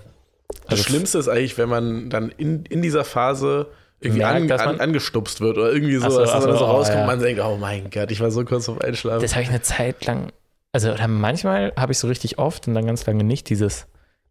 [0.63, 3.67] Das Also- Schlimmste ist eigentlich, wenn man dann in, in dieser Phase
[3.99, 6.95] irgendwie Merkt, an, an, angestupst wird oder irgendwie so, dass ach man so, oh, rauskommt
[6.97, 7.01] ja.
[7.01, 9.21] und man denkt, oh mein Gott, ich war so kurz vorm Einschlafen.
[9.21, 10.31] Das habe ich eine Zeit lang,
[10.71, 13.87] also oder manchmal habe ich so richtig oft und dann ganz lange nicht dieses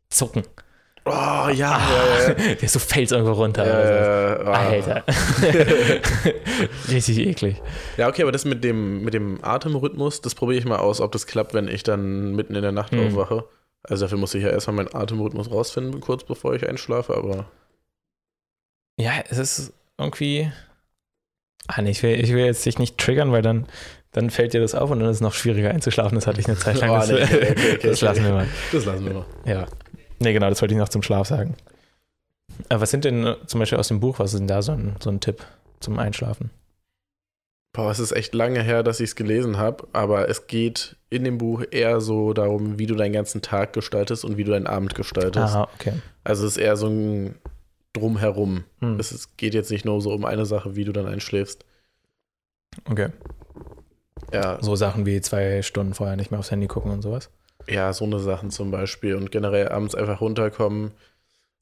[0.09, 0.43] Zucken.
[1.05, 2.35] oh, ja, ja, Ah, ja.
[2.35, 3.65] Der ist so fällt irgendwo runter.
[3.65, 3.71] so.
[3.71, 4.69] Äh, ah.
[4.69, 5.05] Alter.
[6.89, 7.63] richtig eklig.
[7.97, 11.13] Ja, okay, aber das mit dem, mit dem Atemrhythmus, das probiere ich mal aus, ob
[11.13, 13.07] das klappt, wenn ich dann mitten in der Nacht Hm.
[13.09, 13.45] aufwache.
[13.83, 17.47] Also dafür muss ich ja erstmal meinen Atemrhythmus rausfinden, kurz bevor ich einschlafe, aber
[18.99, 20.51] Ja, es ist irgendwie.
[21.69, 23.67] Ah, nee, ich will, ich will jetzt dich nicht triggern, weil dann,
[24.13, 26.15] dann fällt dir das auf und dann ist es noch schwieriger einzuschlafen.
[26.17, 26.91] Das hatte ich eine Zeit lang.
[26.95, 28.29] Oh, das, nee, okay, okay, okay, das lassen okay.
[28.29, 28.49] wir mal.
[28.73, 29.25] das lassen wir mal.
[29.45, 29.67] Ja.
[30.19, 31.55] Nee, genau, das wollte ich noch zum Schlaf sagen.
[32.69, 34.73] Aber was sind denn äh, zum Beispiel aus dem Buch, was ist denn da so
[34.73, 35.45] ein, so ein Tipp
[35.81, 36.51] zum Einschlafen?
[37.75, 41.25] Boah, es ist echt lange her, dass ich es gelesen habe, aber es geht in
[41.25, 44.67] dem Buch eher so darum, wie du deinen ganzen Tag gestaltest und wie du deinen
[44.67, 45.55] Abend gestaltest.
[45.55, 45.93] Aha, okay.
[46.25, 47.35] Also es ist eher so ein
[47.93, 48.65] Drumherum.
[48.81, 51.67] Hm, Es ist, geht jetzt nicht nur so um eine Sache, wie du dann einschläfst.
[52.89, 53.11] okay.
[54.33, 57.29] Ja, So Sachen wie zwei Stunden vorher nicht mehr aufs Handy gucken und sowas.
[57.69, 60.93] Ja, so eine Sachen zum Beispiel und generell abends einfach runterkommen.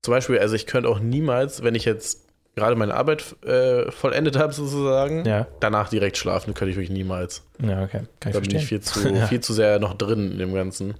[0.02, 2.20] Zum Beispiel, also ich könnte auch niemals, wenn ich jetzt
[2.56, 7.42] gerade meine Arbeit äh, vollendet habe, sozusagen, Ja, danach direkt schlafen, könnte ich wirklich niemals.
[7.60, 8.02] ja, okay.
[8.20, 9.26] Kann ich Da bin ich viel zu, Ja.
[9.28, 10.94] viel zu sehr noch drin in dem Ganzen.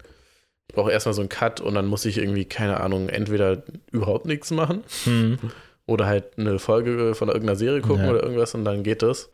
[0.69, 4.25] Ich brauche erstmal so einen Cut und dann muss ich irgendwie, keine Ahnung, entweder überhaupt
[4.27, 5.39] nichts machen Hm.
[5.87, 8.11] oder halt eine Folge von irgendeiner Serie gucken Ja.
[8.11, 9.29] oder irgendwas und dann geht das.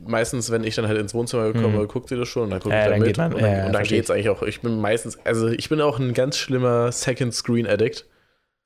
[0.00, 1.88] Meistens, wenn ich dann halt ins Wohnzimmer komme, Mhm.
[1.88, 3.42] guckt sie das schon und dann gucke Ja, ich da dann mit geht man- und
[3.42, 4.42] dann, ja, und dann geht's eigentlich auch.
[4.42, 8.04] Ich bin meistens, also ich bin auch ein ganz schlimmer Second Screen Addict.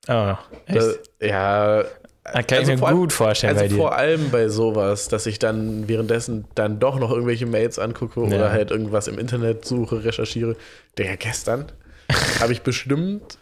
[0.08, 0.34] Oh,
[0.66, 0.98] echt?
[1.20, 1.84] Da, ja,
[2.24, 3.76] Ah, kann also ich mir vor gut vorstellen also bei dir.
[3.76, 8.26] vor allem bei sowas, dass ich dann währenddessen dann doch noch irgendwelche Mails angucke Ja.
[8.26, 10.54] oder halt irgendwas im Internet suche, recherchiere.
[10.98, 11.72] Der gestern
[12.40, 13.38] habe ich bestimmt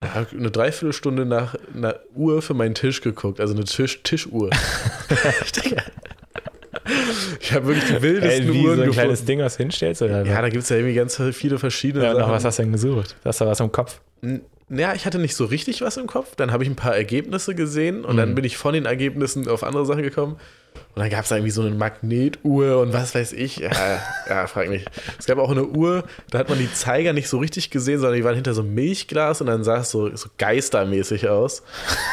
[0.00, 4.50] eine Dreiviertelstunde nach einer Uhr für meinen Tisch geguckt, also eine Tisch Tischuhr.
[7.40, 8.92] Ich habe wirklich die wildesten Ey, wie so Uhren ein gefunden.
[8.92, 10.02] kleines Ding, was hinstellst?
[10.02, 12.32] Oder Ja, da gibt es ja irgendwie ganz viele verschiedene ja, Sachen.
[12.32, 13.16] was hast du denn gesucht?
[13.22, 14.00] Du hast da was im Kopf.
[14.22, 16.34] N- Ja, ich hatte nicht so richtig was im Kopf.
[16.36, 18.34] Dann habe ich ein paar Ergebnisse gesehen und dann Mhm.
[18.34, 20.36] bin ich von den Ergebnissen auf andere Sachen gekommen.
[20.94, 23.56] Und dann gab es irgendwie so eine Magnetuhr und was weiß ich.
[23.56, 23.70] Ja,
[24.28, 24.84] ja, frag mich.
[25.18, 28.16] Es gab auch eine Uhr, da hat man die Zeiger nicht so richtig gesehen, sondern
[28.16, 31.62] die waren hinter so einem Milchglas und dann sah es so, so geistermäßig aus.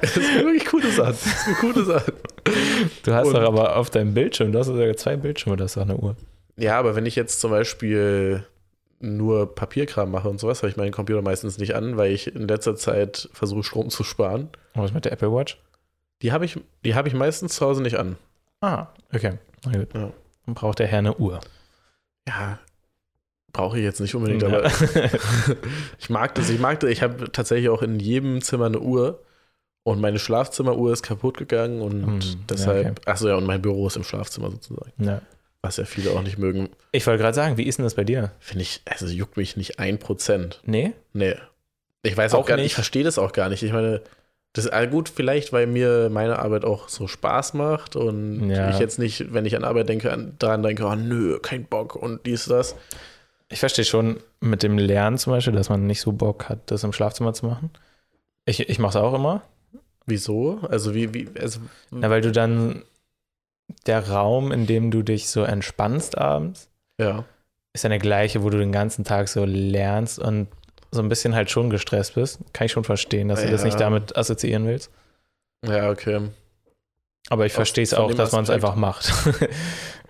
[0.00, 1.16] das ist wirklich coole Sachen.
[1.22, 2.12] Das ist eine coole Sache.
[3.04, 5.76] Du hast Und- doch aber auf deinem Bildschirm, du hast sogar zwei Bildschirme, das ist
[5.76, 6.16] doch eine Uhr.
[6.56, 8.44] Ja, aber wenn ich jetzt zum Beispiel
[8.98, 12.48] nur Papierkram mache und sowas, habe ich meinen Computer meistens nicht an, weil ich in
[12.48, 14.48] letzter Zeit versuche, Strom zu sparen.
[14.74, 15.60] Und was mit der Apple Watch?
[16.22, 18.16] Die habe ich, die habe ich meistens zu Hause nicht an.
[18.62, 19.34] Ah, okay.
[19.66, 19.92] Na gut.
[19.94, 20.10] Ja.
[20.46, 21.40] Dann braucht der Herr eine Uhr.
[22.26, 22.58] Ja,
[23.52, 24.48] brauche ich jetzt nicht unbedingt, Ja.
[24.48, 24.64] aber
[25.98, 26.48] ich mag das.
[26.48, 26.88] Ich mag das.
[26.90, 29.20] Ich habe tatsächlich auch in jedem Zimmer eine Uhr
[29.86, 32.20] und meine Schlafzimmeruhr ist kaputt gegangen und Hm,
[32.50, 33.08] deshalb, okay.
[33.08, 35.22] achso ja, und mein Büro ist im Schlafzimmer sozusagen, ja.
[35.62, 36.70] was ja viele auch nicht mögen.
[36.90, 38.32] Ich wollte gerade sagen, wie ist denn das bei dir?
[38.40, 40.60] Finde ich, also juckt mich nicht ein Prozent.
[40.64, 40.92] Nee?
[41.12, 41.36] Nee.
[42.02, 43.62] Ich weiß auch, Auch gar nicht, ich verstehe das auch gar nicht.
[43.62, 44.00] Ich meine,
[44.54, 48.70] das ist ah, gut, vielleicht, weil mir meine Arbeit auch so Spaß macht und Ja.
[48.70, 51.94] ich jetzt nicht, wenn ich an Arbeit denke, an, daran denke, oh nö, kein Bock
[51.94, 52.74] und dies, das.
[53.50, 56.82] Ich verstehe schon mit dem Lernen zum Beispiel, dass man nicht so Bock hat, das
[56.82, 57.70] im Schlafzimmer zu machen.
[58.46, 59.42] Ich, ich mache es auch immer.
[60.06, 60.60] Wieso?
[60.70, 62.84] Also wie, wie, also, Na, weil du dann
[63.86, 66.68] der Raum, in dem du dich so entspannst abends,
[67.00, 67.24] ja.
[67.72, 70.46] ist ja der gleiche, wo du den ganzen Tag so lernst und
[70.92, 72.38] so ein bisschen halt schon gestresst bist.
[72.52, 73.66] Kann ich schon verstehen, dass du das Ja.
[73.66, 74.90] nicht damit assoziieren willst.
[75.66, 76.28] Ja, okay.
[77.28, 79.12] Aber ich verstehe es auch, dass man es einfach macht.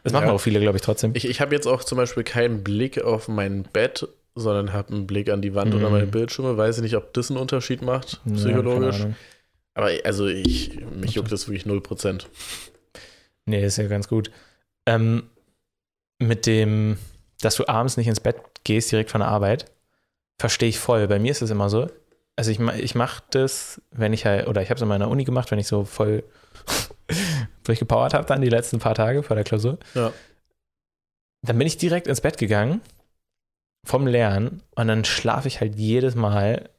[0.05, 0.35] Das machen Ja.
[0.35, 1.11] auch viele, glaube ich, trotzdem.
[1.17, 4.07] Ich, ich habe jetzt auch zum Beispiel keinen Blick auf mein Bett,
[4.37, 5.93] sondern habe einen Blick an die Wand oder Mhm.
[5.93, 6.57] meine Bildschirme.
[6.57, 9.01] Weiß ich nicht, ob das einen Unterschied macht, Ja, psychologisch.
[9.01, 9.17] Ahnung.
[9.77, 12.25] Aber also ich, mich juckt das wirklich 0%.
[13.45, 14.31] Nee, ist ja ganz gut.
[14.87, 15.29] Ähm,
[16.19, 16.97] mit dem,
[17.43, 19.71] dass du abends nicht ins Bett gehst, direkt von der Arbeit,
[20.41, 21.07] verstehe ich voll.
[21.09, 21.89] Bei mir ist es immer so.
[22.37, 25.25] Also ich, ich mache das, wenn ich halt, oder ich habe es in meiner Uni
[25.25, 26.25] gemacht, wenn ich so voll
[27.65, 29.79] durchgepowert habe dann die letzten paar Tage vor der Klausur.
[29.93, 30.11] Ja.
[31.43, 32.81] Dann bin ich direkt ins Bett gegangen
[33.85, 36.71] vom Lernen und dann schlafe ich halt jedes Mal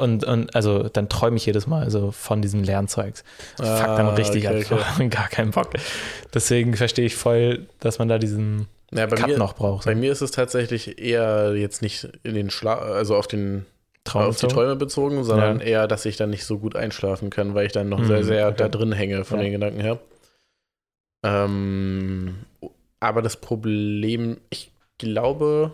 [0.00, 3.22] und, und also dann träume ich jedes Mal so von diesem Lernzeugs.
[3.56, 4.86] Fuck dann Ah, richtig okay, ab.
[4.96, 5.08] okay.
[5.10, 5.70] Gar keinen Bock.
[6.34, 9.84] Deswegen verstehe ich voll, dass man da diesen Ja, bei, Cut mir, noch braucht.
[9.86, 13.66] bei mir ist es tatsächlich eher jetzt nicht in den Schlaf, also auf den
[14.04, 15.64] Traum auf die Träume bezogen, sondern Ja.
[15.66, 18.24] eher, dass ich dann nicht so gut einschlafen kann, weil ich dann noch Mhm, sehr,
[18.24, 18.56] sehr okay.
[18.56, 19.44] da drin hänge von Ja.
[19.44, 19.98] den Gedanken her.
[21.22, 22.36] Ähm,
[22.98, 25.70] aber das Problem, ich glaube,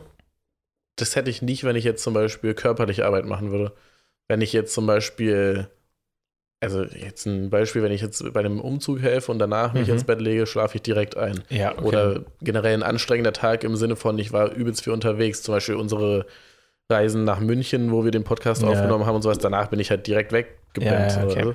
[0.97, 3.73] das hätte ich nicht, wenn ich jetzt zum Beispiel körperliche Arbeit machen würde.
[4.29, 5.69] Wenn ich jetzt zum Beispiel,
[6.61, 9.95] also jetzt ein Beispiel, wenn ich jetzt bei einem Umzug helfe und danach mich Mhm.
[9.95, 11.45] ins Bett lege, schlafe ich direkt ein.
[11.49, 11.85] Ja, okay.
[11.85, 15.43] Oder generell ein anstrengender Tag im Sinne von, ich war übelst viel unterwegs.
[15.43, 16.27] Zum Beispiel unsere
[16.91, 18.69] Reisen nach München, wo wir den Podcast Ja.
[18.69, 19.39] aufgenommen haben und sowas.
[19.39, 21.13] Danach bin ich halt direkt weggepennt.
[21.13, 21.55] Ja, okay.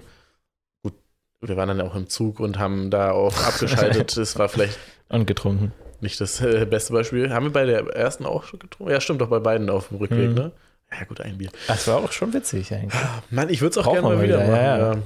[0.83, 0.93] Gut,
[1.41, 4.15] wir waren dann auch im Zug und haben da auch abgeschaltet.
[4.17, 4.77] das war vielleicht
[5.09, 5.73] Und getrunken.
[5.99, 7.31] nicht das äh, beste Beispiel.
[7.33, 8.93] Haben wir bei der ersten auch schon getrunken?
[8.93, 10.35] Ja, stimmt, doch bei beiden auf dem Rückweg, Mhm.
[10.35, 10.51] ne?
[10.93, 11.49] Ja, gut, ein Bier.
[11.67, 13.01] Das war auch schon witzig eigentlich.
[13.29, 14.55] Mann, ich würde es auch gerne mal wieder wieder, machen.
[14.55, 15.01] ja, Ja, ja.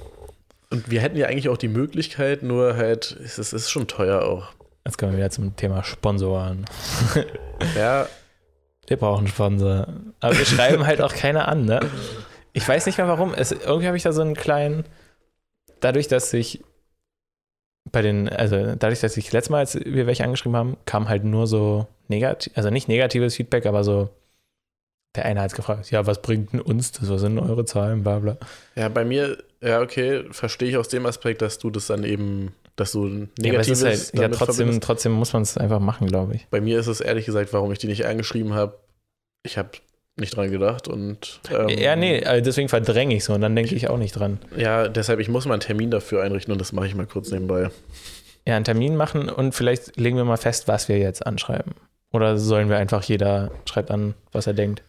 [0.72, 3.88] Und wir hätten ja eigentlich auch die Möglichkeit, nur halt, es ist, es ist schon
[3.88, 4.50] teuer auch.
[4.86, 6.66] Jetzt kommen wir wieder zum Thema Sponsoren.
[7.78, 8.08] Ja,
[8.88, 9.88] Wir brauchen Sponsor.
[10.20, 11.80] Aber wir schreiben halt auch keine an, ne?
[12.52, 13.34] Ich weiß nicht mehr warum.
[13.34, 14.84] Es, irgendwie habe ich da so einen kleinen.
[15.80, 16.62] Dadurch, dass ich
[17.92, 21.24] bei den, also dadurch, dass ich letztes Mal, als wir welche angeschrieben haben, kam halt
[21.24, 24.10] nur so negativ, also nicht negatives Feedback, aber so,
[25.16, 27.10] der eine hat gefragt, ja, was bringt denn uns das?
[27.10, 28.04] Was sind eure Zahlen?
[28.04, 28.38] Bla bla.
[28.76, 32.54] Ja, bei mir, ja, okay, verstehe ich aus dem Aspekt, dass du das dann eben,
[32.76, 34.84] dass du Ja, negatives ist halt, ja, trotzdem, verbindest.
[34.84, 36.48] trotzdem muss man es einfach machen, glaube ich.
[36.50, 38.78] Bei mir ist es ehrlich gesagt, warum ich die nicht eingeschrieben habe.
[39.44, 39.70] Ich habe
[40.18, 41.42] nicht dran gedacht und.
[41.52, 44.40] Ähm, ja, nee, äh, deswegen verdränge ich so und dann denke ich auch nicht dran.
[44.56, 47.32] Ja, deshalb, ich muss mal einen Termin dafür einrichten und das mache ich mal kurz
[47.32, 47.70] nebenbei.
[48.48, 51.74] Ja, einen Termin machen und vielleicht legen wir mal fest, was wir jetzt anschreiben.
[52.14, 54.84] Oder sollen wir einfach, jeder schreibt an, was er denkt?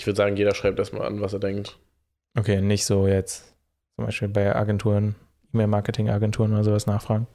[0.00, 1.78] Ich würde sagen, jeder schreibt erstmal an, was er denkt.
[2.34, 3.54] Okay, nicht so jetzt
[3.96, 5.14] zum Beispiel bei Agenturen,
[5.52, 7.26] E-Mail-Marketing-Agenturen oder sowas nachfragen.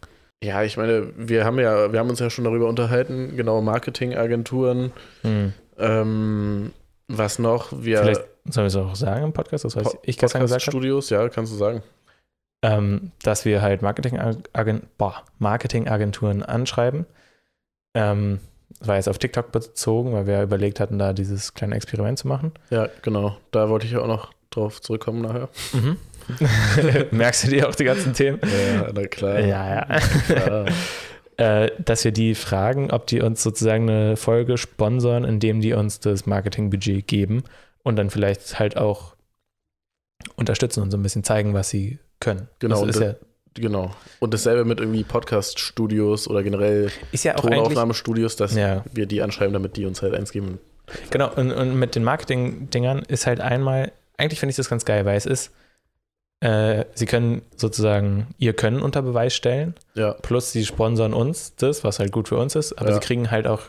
[0.44, 4.94] Ja, ich meine, wir haben ja, wir haben uns ja schon darüber unterhalten, genau, Marketingagenturen.
[5.22, 5.54] Hm.
[5.78, 6.74] Ähm,
[7.08, 7.72] was noch?
[7.84, 11.12] Wir Vielleicht sollen wir es auch sagen im Podcast, das weiß ich gestern gesagt Studios,
[11.12, 11.84] ja, kannst du sagen.
[12.64, 17.06] Ähm, dass wir halt Marketingagenturen Marketing anschreiben.
[17.94, 18.40] Ähm,
[18.80, 22.28] das war jetzt auf TikTok bezogen, weil wir überlegt hatten, da dieses kleine Experiment zu
[22.28, 22.52] machen.
[22.70, 23.38] Ja, genau.
[23.52, 25.50] Da wollte ich auch noch drauf zurückkommen nachher.
[25.74, 25.98] Mhm.
[27.12, 28.40] Merkst du dir auch die ganzen Themen?
[28.44, 29.40] Ja, na klar.
[29.40, 30.00] Ja, ja.
[30.28, 30.66] Klar.
[31.38, 36.00] äh, dass wir die fragen, ob die uns sozusagen eine Folge sponsern, indem die uns
[36.00, 37.44] das Marketingbudget geben
[37.84, 39.16] und dann vielleicht halt auch
[40.36, 42.48] unterstützen und so ein bisschen zeigen, was sie können.
[42.60, 42.86] Genau.
[42.86, 43.16] Das ist ja
[43.56, 43.92] Genau.
[44.20, 48.84] Und dasselbe mit irgendwie Podcast-Studios oder generell ja Tonaufnahmestudios, dass ja.
[48.94, 50.60] wir die anschreiben, damit die uns halt eins geben.
[51.10, 55.06] Genau, und, und mit den Marketing-Dingern ist halt einmal, eigentlich finde ich das ganz geil,
[55.06, 55.52] weil es ist,
[56.42, 59.74] äh, sie können sozusagen ihr Können unter Beweis stellen.
[59.96, 60.14] Ja.
[60.14, 62.96] Plus sie sponsern uns das, was halt gut für uns ist, aber ja.
[62.96, 63.62] sie kriegen halt auch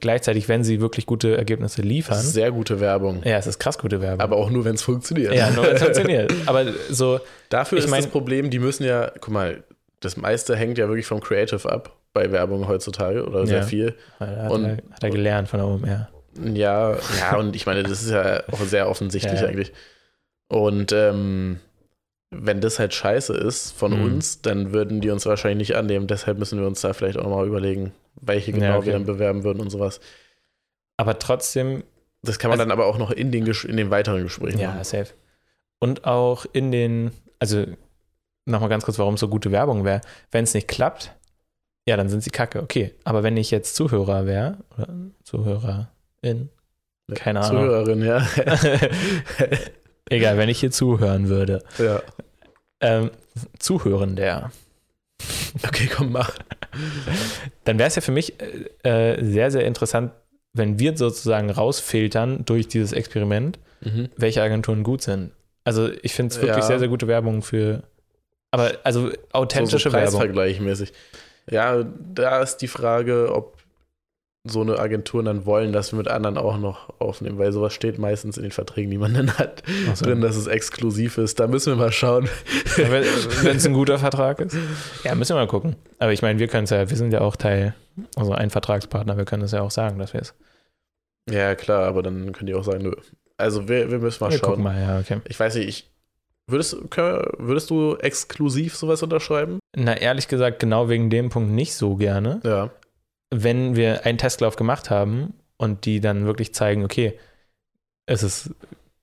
[0.00, 2.18] gleichzeitig, wenn sie wirklich gute Ergebnisse liefern.
[2.18, 3.22] sehr gute Werbung.
[3.24, 4.20] Ja, es ist krass gute Werbung.
[4.20, 5.34] Aber auch nur, wenn es funktioniert.
[5.34, 6.32] Ja, nur wenn es funktioniert.
[6.46, 7.20] Aber so.
[7.48, 9.62] Dafür ist mein, das Problem, die müssen ja, guck mal,
[10.00, 13.64] das meiste hängt ja wirklich vom Creative ab bei Werbung heutzutage oder sehr ja.
[13.64, 13.94] viel.
[14.20, 16.08] Hat, und, er, hat er gelernt von oben, ja.
[16.42, 19.46] Ja, ja, und ich meine, das ist ja auch sehr offensichtlich ja.
[19.46, 19.72] eigentlich.
[20.48, 21.60] Und ähm,
[22.30, 24.04] wenn das halt scheiße ist von mhm.
[24.04, 26.06] uns, dann würden die uns wahrscheinlich nicht annehmen.
[26.06, 28.86] Deshalb müssen wir uns da vielleicht auch mal überlegen, welche genau ja, okay.
[28.86, 30.00] wir dann bewerben würden und sowas.
[30.96, 31.84] Aber trotzdem.
[32.22, 34.68] Das kann man also, dann aber auch noch in den, in den weiteren Gesprächen ja,
[34.68, 34.78] machen.
[34.78, 35.12] Ja, safe.
[35.78, 37.66] Und auch in den, also
[38.46, 40.00] nochmal ganz kurz, warum so gute Werbung wäre.
[40.30, 41.14] Wenn es nicht klappt,
[41.86, 42.94] ja, dann sind sie kacke, okay.
[43.04, 44.88] Aber wenn ich jetzt Zuhörer wäre, oder
[45.22, 46.48] Zuhörerin,
[47.14, 47.64] keine Ahnung.
[47.64, 48.26] Zuhörerin, ja.
[50.08, 51.62] Egal, wenn ich hier zuhören würde.
[51.78, 52.02] Ja.
[52.80, 53.10] Ähm,
[53.58, 54.50] Zuhörender.
[55.62, 56.34] Okay, komm, mach.
[57.64, 58.34] Dann wäre es ja für mich
[58.82, 60.12] äh, sehr, sehr interessant,
[60.52, 64.08] wenn wir sozusagen rausfiltern durch dieses Experiment, mhm.
[64.16, 65.32] welche Agenturen gut sind.
[65.64, 66.66] Also ich finde es wirklich ja.
[66.66, 67.84] sehr, sehr gute Werbung für,
[68.50, 70.12] aber also authentische so, so Werbung.
[70.12, 70.92] Preisvergleichmäßig.
[71.50, 73.53] Ja, da ist die Frage, ob
[74.46, 77.98] so eine Agentur dann wollen, dass wir mit anderen auch noch aufnehmen, weil sowas steht
[77.98, 79.62] meistens in den Verträgen, die man dann hat,
[79.94, 80.04] so.
[80.04, 81.40] drin, dass es exklusiv ist.
[81.40, 82.28] Da müssen wir mal schauen.
[82.76, 84.56] Ja, wenn es ein guter Vertrag ist.
[85.04, 85.76] Ja, müssen wir mal gucken.
[85.98, 87.74] Aber ich meine, wir können es ja, wir sind ja auch Teil,
[88.16, 90.34] also ein Vertragspartner, wir können es ja auch sagen, dass wir es.
[91.30, 92.92] Ja, klar, aber dann könnt ihr auch sagen, nö.
[93.36, 94.62] Also wir, wir müssen mal wir schauen.
[94.62, 95.20] Mal, ja, okay.
[95.28, 95.90] Ich weiß nicht, ich,
[96.46, 96.76] würdest,
[97.38, 99.58] würdest du exklusiv sowas unterschreiben?
[99.76, 102.40] Na, ehrlich gesagt, genau wegen dem Punkt nicht so gerne.
[102.44, 102.70] Ja
[103.42, 107.18] wenn wir einen Testlauf gemacht haben und die dann wirklich zeigen, okay,
[108.06, 108.50] es ist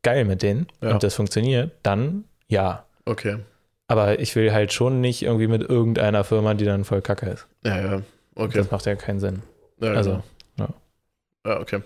[0.04, 0.92] geil mit denen ja.
[0.92, 2.86] und das funktioniert, dann ja.
[3.06, 3.38] Okay.
[3.88, 7.48] Aber ich will halt schon nicht irgendwie mit irgendeiner Firma, die dann voll kacke ist.
[7.66, 8.02] Ja, ja.
[8.36, 8.58] Okay.
[8.58, 9.42] Das macht ja keinen Sinn.
[9.82, 10.24] Ja, also,
[10.56, 10.70] genau.
[11.46, 11.52] ja.
[11.52, 11.60] ja.
[11.60, 11.82] okay.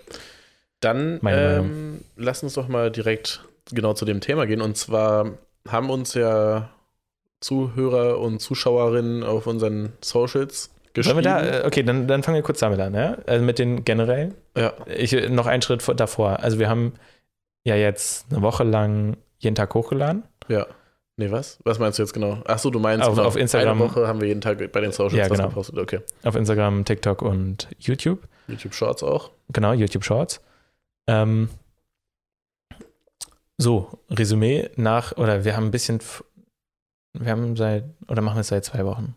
[0.81, 4.61] Dann ähm, lass uns doch mal direkt genau zu dem Thema gehen.
[4.61, 5.31] Und zwar
[5.67, 6.69] haben uns ja
[7.39, 11.21] Zuhörer und Zuschauerinnen auf unseren Socials geschrieben.
[11.21, 13.17] Da, äh, okay, dann, dann fangen wir kurz damit an, ja?
[13.27, 14.33] Also mit den generell.
[14.57, 14.73] Ja.
[14.87, 16.39] Ich, noch einen Schritt davor.
[16.39, 16.93] Also wir haben
[17.63, 20.23] ja jetzt eine Woche lang jeden Tag hochgeladen.
[20.47, 20.65] Ja.
[21.17, 21.59] Nee, was?
[21.63, 22.39] Was meinst du jetzt genau?
[22.45, 23.81] Achso, du meinst, auf, genau, auf Instagram.
[23.81, 25.47] Eine Woche haben wir jeden Tag bei den Socials ja, genau.
[25.47, 25.77] gepostet.
[25.77, 26.01] Okay.
[26.23, 28.27] Auf Instagram, TikTok und YouTube.
[28.47, 29.31] YouTube Shorts auch.
[29.49, 30.41] Genau, YouTube Shorts.
[31.07, 31.49] Ähm,
[33.57, 35.99] so, Resümee nach, oder wir haben ein bisschen,
[37.13, 39.15] wir haben seit, oder machen wir es seit zwei Wochen?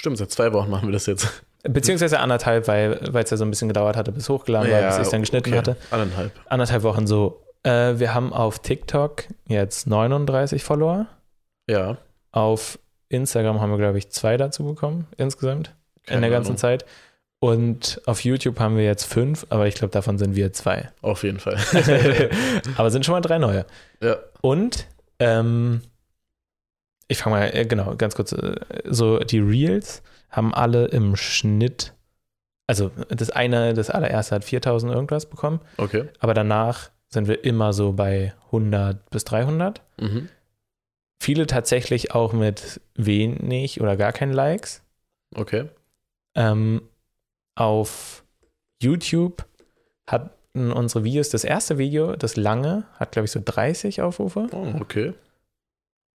[0.00, 1.44] Stimmt, seit zwei Wochen machen wir das jetzt.
[1.62, 4.96] Beziehungsweise anderthalb, weil es ja so ein bisschen gedauert hatte, bis hochgeladen ja, war, bis
[4.96, 5.58] ich es dann geschnitten okay.
[5.58, 5.76] hatte.
[5.90, 6.32] Anderthalb.
[6.46, 7.44] Anderthalb Wochen so.
[7.64, 11.06] Äh, wir haben auf TikTok jetzt 39 Follower.
[11.68, 11.98] Ja.
[12.32, 12.78] Auf
[13.10, 15.74] Instagram haben wir, glaube ich, zwei dazu bekommen insgesamt
[16.06, 16.56] Keine in der ganzen Ahnung.
[16.56, 16.86] Zeit.
[17.40, 20.88] Und auf YouTube haben wir jetzt fünf, aber ich glaube, davon sind wir zwei.
[21.02, 21.58] Auf jeden Fall.
[22.78, 23.66] aber sind schon mal drei neue.
[24.02, 24.16] Ja.
[24.40, 24.86] Und
[25.18, 25.82] ähm,
[27.10, 31.92] ich fange mal, äh, genau, ganz kurz, äh, so die Reels haben alle im Schnitt,
[32.68, 35.60] also das eine, das allererste hat 4000 irgendwas bekommen.
[35.76, 36.04] Okay.
[36.20, 39.82] Aber danach sind wir immer so bei 100 bis 300.
[40.00, 40.28] Mhm.
[41.20, 44.82] Viele tatsächlich auch mit wenig oder gar keinen Likes.
[45.34, 45.68] Okay.
[46.36, 46.82] Ähm,
[47.56, 48.24] auf
[48.80, 49.44] YouTube
[50.06, 54.46] hat unsere Videos, das erste Video, das lange, hat glaube ich so 30 Aufrufe.
[54.52, 55.12] Oh, okay.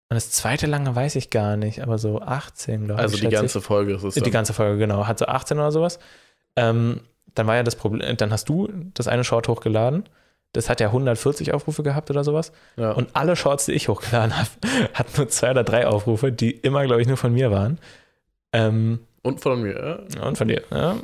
[0.09, 3.21] Und das zweite lange weiß ich gar nicht, aber so 18, glaube Also ich.
[3.21, 4.23] die schätze ganze Folge ist es ich.
[4.23, 4.33] Die dann.
[4.39, 5.07] ganze Folge, genau.
[5.07, 5.99] Hat so 18 oder sowas.
[6.55, 7.01] Ähm,
[7.33, 10.03] dann war ja das Problem, dann hast du das eine Short hochgeladen.
[10.53, 12.53] Das hat ja 140 Aufrufe gehabt oder sowas.
[12.77, 12.91] Ja.
[12.91, 14.47] Und alle Shorts, die ich hochgeladen habe,
[14.93, 17.79] hatten nur zwei oder drei Aufrufe, die immer, glaube ich, nur von mir waren.
[18.53, 20.23] Ähm, Und von mir, ja.
[20.23, 20.61] und von dir.
[20.71, 20.95] Ja.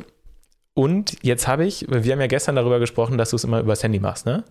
[0.73, 3.83] Und jetzt habe ich, wir haben ja gestern darüber gesprochen, dass du es immer übers
[3.83, 4.43] Handy machst, ne?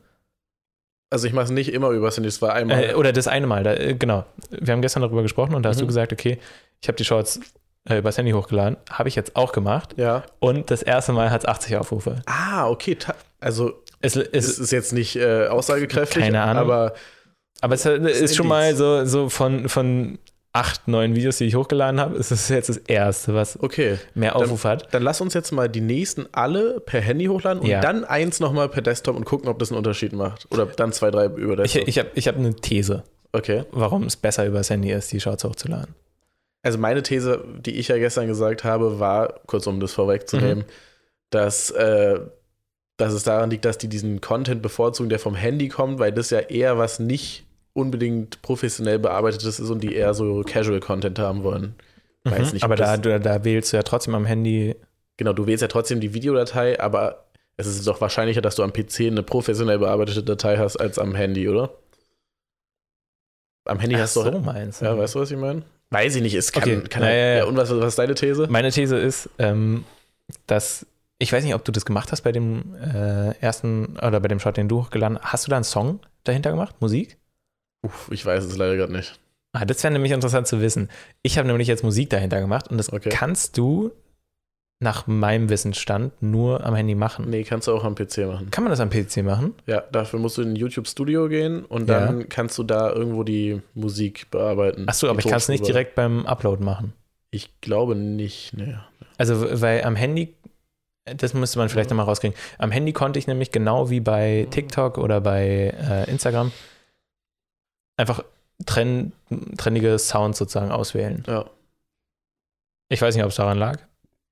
[1.11, 2.91] Also ich mache es nicht immer übers Handy, es war einmal.
[2.91, 4.25] Äh, oder das eine Mal, da, äh, genau.
[4.51, 5.81] Wir haben gestern darüber gesprochen und da hast Mhm.
[5.83, 6.39] du gesagt, okay,
[6.81, 7.41] ich habe die Shorts
[7.89, 8.77] äh, übers Handy hochgeladen.
[8.91, 9.95] Habe ich jetzt auch gemacht.
[9.97, 10.23] ja.
[10.39, 12.23] Und das erste Mal hat es 80 Aufrufe.
[12.27, 12.97] Ah, okay.
[13.41, 16.63] Also Es, es es, ist jetzt nicht äh, aussagekräftig, Keine Ahnung.
[16.65, 16.95] aber
[17.63, 20.19] aber es ist ist schon mal so, so von, von
[20.53, 23.99] acht, neun Videos, die ich hochgeladen habe, ist es jetzt das erste, was okay.
[24.15, 24.93] mehr Aufrufe hat.
[24.93, 27.81] Dann lass uns jetzt mal die nächsten alle per Handy hochladen und Ja.
[27.81, 30.49] dann eins nochmal per Desktop und gucken, ob das einen Unterschied macht.
[30.51, 31.89] Oder dann zwei, drei über Ich, Desktop.
[31.89, 33.65] ich habe ich hab eine These, okay.
[33.71, 35.95] warum es besser übers Handy ist, die Shorts hochzuladen.
[36.63, 40.65] Also meine These, die ich ja gestern gesagt habe, war, kurz um das vorwegzunehmen,
[41.31, 42.19] dass, äh,
[42.97, 46.31] dass es daran liegt, dass die diesen Content bevorzugen, der vom Handy kommt, weil das
[46.31, 51.75] ja eher was nicht unbedingt professionell bearbeitetes ist und die eher so Casual-Content haben wollen.
[52.25, 52.53] Weiß Mhm.
[52.55, 54.77] nicht, aber da, da, da wählst du ja trotzdem am Handy.
[55.17, 57.25] Genau, du wählst ja trotzdem die Videodatei, aber
[57.57, 61.15] es ist doch wahrscheinlicher, dass du am PC eine professionell bearbeitete Datei hast als am
[61.15, 61.71] Handy, oder?
[63.67, 64.41] Am Handy Ach hast du so doch.
[64.43, 64.87] meinst du.
[64.87, 65.63] Ja, weißt du, was ich meine?
[65.91, 66.63] Weiß ich nicht, es kann.
[66.63, 67.45] Okay, kann ja, ja, ja.
[67.45, 68.47] Und was, was ist deine These?
[68.49, 69.85] Meine These ist, ähm,
[70.47, 70.87] dass
[71.19, 74.41] ich weiß nicht, ob du das gemacht hast bei dem äh, ersten oder bei dem
[74.41, 75.33] Shot, den du hochgeladen hast.
[75.33, 76.77] Hast du da einen Song dahinter gemacht?
[76.81, 77.19] Musik?
[77.83, 79.19] Uff, ich weiß es leider gerade nicht.
[79.53, 80.89] Ah, das wäre nämlich interessant zu wissen.
[81.23, 83.09] Ich habe nämlich jetzt Musik dahinter gemacht und das Okay.
[83.09, 83.91] kannst du
[84.83, 87.29] nach meinem Wissensstand nur am Handy machen.
[87.29, 88.51] Nee, kannst du auch am PC machen.
[88.51, 89.55] Kann man das am PC machen?
[89.67, 92.01] Ja, dafür musst du in YouTube Studio gehen und Ja.
[92.07, 94.89] dann kannst du da irgendwo die Musik bearbeiten.
[94.89, 96.95] Achso, aber ich kann es nicht direkt beim Upload machen.
[97.31, 98.75] Ich glaube nicht, nee.
[99.19, 100.35] Also, weil am Handy,
[101.05, 101.97] das müsste man vielleicht Mhm.
[101.97, 102.37] nochmal rauskriegen.
[102.59, 106.53] Am Handy konnte ich nämlich genau wie bei TikTok oder bei äh, Instagram
[108.01, 108.25] einfach
[108.67, 109.13] trenn,
[109.57, 111.25] trennige Sounds sozusagen auswählen.
[111.27, 111.45] Ja.
[112.89, 113.79] Ich weiß nicht, ob es daran lag,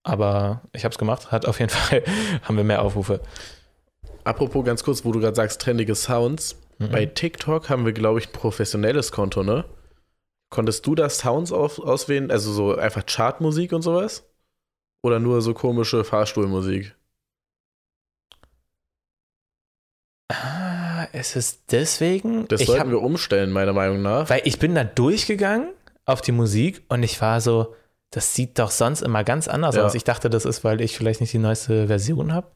[0.02, 1.30] aber ich habe es gemacht.
[1.30, 2.02] Hat auf jeden Fall,
[2.42, 3.20] haben wir mehr Aufrufe.
[4.24, 6.56] Apropos ganz kurz, wo du gerade sagst, trendige Sounds.
[6.78, 6.90] Mhm.
[6.90, 9.64] Bei TikTok haben wir, glaube ich, ein professionelles Konto, ne?
[10.50, 12.30] Konntest du da Sounds auf, auswählen?
[12.30, 14.24] Also so einfach Chartmusik und sowas?
[15.02, 16.94] Oder nur so komische Fahrstuhlmusik?
[21.12, 22.46] Ist es deswegen?
[22.48, 24.28] Das ich sollten hab, wir umstellen, meiner Meinung nach.
[24.30, 25.68] weil ich bin da durchgegangen
[26.04, 27.74] auf die Musik und ich war so,
[28.10, 29.84] das sieht doch sonst immer ganz anders Ja.
[29.84, 29.94] aus.
[29.94, 32.46] Ich dachte, das ist, weil ich vielleicht nicht die neueste Version habe.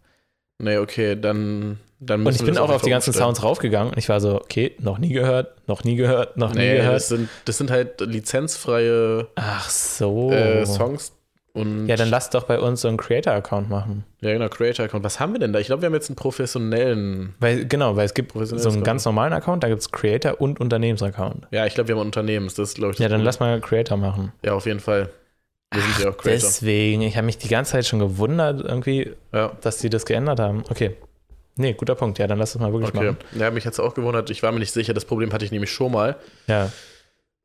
[0.58, 3.26] Nee, okay, dann, dann Und ich bin auch auf die ganzen umstellen.
[3.34, 6.60] Sounds raufgegangen und ich war so, okay, noch nie gehört, noch nie gehört, noch nie
[6.60, 6.94] Nee, gehört.
[6.96, 10.30] das sind, das sind halt lizenzfreie Ach so.
[10.30, 11.12] äh, Songs.
[11.54, 11.86] Und.
[11.86, 14.04] Ja, dann lass doch bei uns so einen Creator-Account machen.
[14.22, 15.04] Ja, genau, Creator-Account.
[15.04, 15.58] Was haben wir denn da?
[15.58, 17.34] Ich glaube, wir haben jetzt einen professionellen.
[17.40, 18.84] Weil, genau, weil es gibt so einen Account.
[18.84, 21.48] ganz normalen Account, da gibt es Creator und Unternehmensaccount.
[21.50, 22.54] Ja, ich glaube, wir haben ein Unternehmens.
[22.54, 23.26] Das ist, glaube ich, Ja, dann Gute.
[23.26, 24.32] lass mal Creator machen.
[24.44, 25.10] Ja, auf jeden Fall.
[25.74, 26.48] Wir sind ja auch Creator.
[26.48, 30.40] Deswegen, ich habe mich die ganze Zeit schon gewundert, irgendwie, ja, dass die das geändert
[30.40, 30.64] haben.
[30.70, 30.96] Okay.
[31.56, 32.18] Nee, guter Punkt.
[32.18, 33.12] Ja, dann lass das mal wirklich okay.
[33.12, 33.16] machen.
[33.38, 34.30] Ja, mich hat es auch gewundert.
[34.30, 34.94] Ich war mir nicht sicher.
[34.94, 36.16] Das Problem hatte ich nämlich schon mal.
[36.46, 36.70] Ja.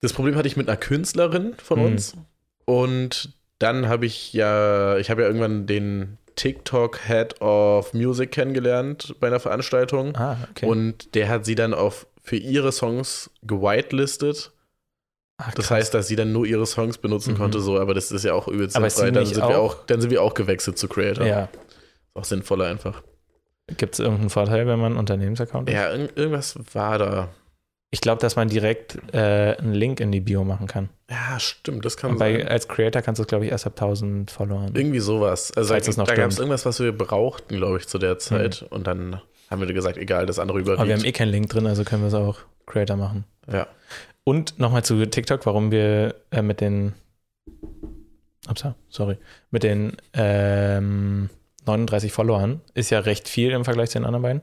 [0.01, 1.85] Das Problem hatte ich mit einer Künstlerin von Hm.
[1.87, 2.13] uns.
[2.63, 9.15] Und dann habe ich ja, ich habe ja irgendwann den TikTok Head of Music kennengelernt
[9.19, 10.15] bei einer Veranstaltung.
[10.15, 10.65] Ah, okay.
[10.67, 14.51] Und der hat sie dann auf für ihre Songs gewitelistet.
[15.39, 17.37] Ach, Das heißt, dass sie dann nur ihre Songs benutzen Mhm.
[17.37, 19.85] konnte, so, aber das ist ja auch übelst Aber sie Dann sind, wir auch- auch,
[19.85, 21.25] dann sind wir auch gewechselt zu Creator.
[21.25, 21.43] ja.
[21.43, 21.49] Ist
[22.15, 23.01] auch sinnvoller einfach.
[23.77, 25.73] Gibt es irgendeinen Vorteil, wenn man einen Unternehmensaccount hat?
[25.75, 27.29] Ja, irg- irgendwas war da.
[27.89, 30.89] Ich glaube, dass man direkt äh, einen Link in die Bio machen kann.
[31.09, 32.47] Ja, stimmt, das kann bei, sein.
[32.49, 34.75] als Creator kannst du es, glaube ich, erst ab 1000 Followern.
[34.75, 35.51] Irgendwie sowas.
[35.55, 38.63] Also noch da gab es irgendwas, was wir brauchten, glaube ich, zu der Zeit.
[38.69, 41.05] Und dann haben wir gesagt, egal, das andere Aber wir haben überwiegt.
[41.05, 43.23] eh keinen Link drin, also können wir es auch Creator machen.
[43.51, 43.67] ja.
[44.25, 46.93] Und nochmal zu TikTok, warum wir äh, mit den,
[48.49, 49.17] upsa, sorry,
[49.51, 51.29] mit den ähm,
[51.65, 54.41] 39 Followern ist ja recht viel im Vergleich zu den anderen beiden,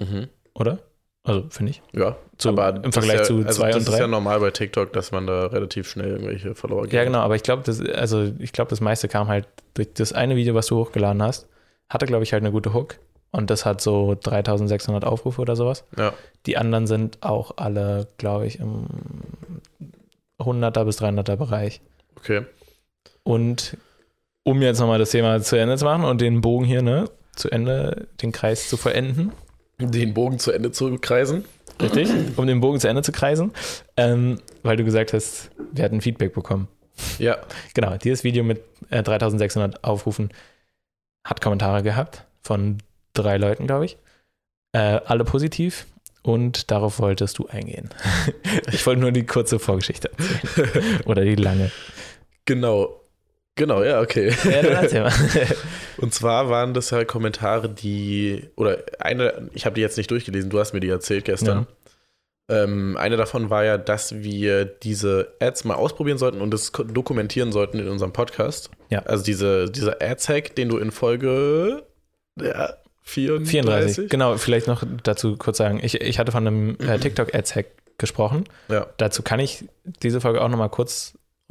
[0.00, 0.28] Mhm.
[0.54, 0.78] oder?
[1.22, 1.82] Also finde ich.
[1.92, 4.40] Ja, Zu, aber Im das Vergleich ja, zu also zwei das und ist ja normal
[4.40, 7.80] bei TikTok, dass man da relativ schnell irgendwelche Follower Ja, genau, aber ich glaube, das,
[7.80, 11.46] also ich glaube, das meiste kam halt durch das eine Video, was du hochgeladen hast,
[11.88, 12.96] hatte, glaube ich, halt eine gute Hook.
[13.32, 15.84] Und das hat so 3600 Aufrufe oder sowas.
[15.96, 16.14] Ja.
[16.46, 18.86] Die anderen sind auch alle, glaube ich, im
[20.40, 21.80] 100er bis 300er Bereich.
[22.16, 22.46] Okay.
[23.22, 23.76] Und
[24.42, 27.04] um jetzt nochmal das Thema zu Ende zu machen und den Bogen hier, ne?
[27.40, 29.32] zu Ende, den Kreis zu vollenden.
[29.80, 31.44] Den Bogen zu Ende zu kreisen.
[31.80, 33.52] Richtig, um den Bogen zu Ende zu kreisen,
[33.96, 36.68] ähm, weil du gesagt hast, wir hatten Feedback bekommen.
[37.18, 37.38] Ja.
[37.74, 40.30] Genau, dieses Video mit äh, 3600 Aufrufen
[41.24, 42.78] hat Kommentare gehabt von
[43.14, 43.96] drei Leuten, glaube ich.
[44.72, 45.86] Äh, alle positiv
[46.22, 47.90] und darauf wolltest du eingehen.
[48.72, 51.00] ich wollte nur die kurze Vorgeschichte erzählen.
[51.06, 51.70] Oder die lange.
[52.44, 52.99] Genau.
[53.56, 54.32] Genau, ja, okay.
[54.44, 55.12] Ja, dann erzähl mal.
[55.98, 60.50] Und zwar waren das halt Kommentare, die, oder eine, ich habe die jetzt nicht durchgelesen,
[60.50, 61.66] du hast mir die erzählt gestern.
[62.50, 67.52] Ähm, eine davon war ja, dass wir diese Ads mal ausprobieren sollten und das dokumentieren
[67.52, 68.70] sollten in unserem Podcast.
[68.88, 69.00] Ja.
[69.00, 71.84] Also diese, dieser Ads-Hack, den du in Folge
[72.40, 74.10] ja, 34, 34.
[74.10, 75.78] Genau, vielleicht noch dazu kurz sagen.
[75.82, 77.66] Ich, ich hatte von einem äh, TikTok-Ads-Hack
[77.98, 78.44] gesprochen.
[78.68, 78.86] Ja.
[78.96, 80.68] Dazu kann ich diese Folge auch noch mal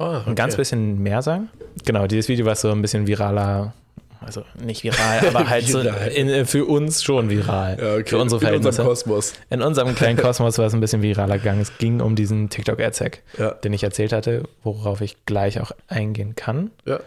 [0.00, 0.60] kurz Ah, ein ganz okay.
[0.62, 1.48] bisschen mehr sagen.
[1.84, 3.74] Genau, dieses Video war so ein bisschen viraler.
[4.22, 6.08] Also nicht viral, aber halt so Viral.
[6.08, 7.78] in, für uns schon viral.
[7.80, 8.04] Ja, okay.
[8.06, 8.84] Für unsere in unserem Verhältnisse.
[8.84, 9.32] Kosmos.
[9.48, 11.60] In unserem kleinen Kosmos war es ein bisschen viraler gegangen.
[11.62, 13.52] Es ging um diesen TikTok-Ads-Hack, Ja.
[13.52, 16.70] den ich erzählt hatte, worauf ich gleich auch eingehen kann.
[16.84, 17.00] Ja.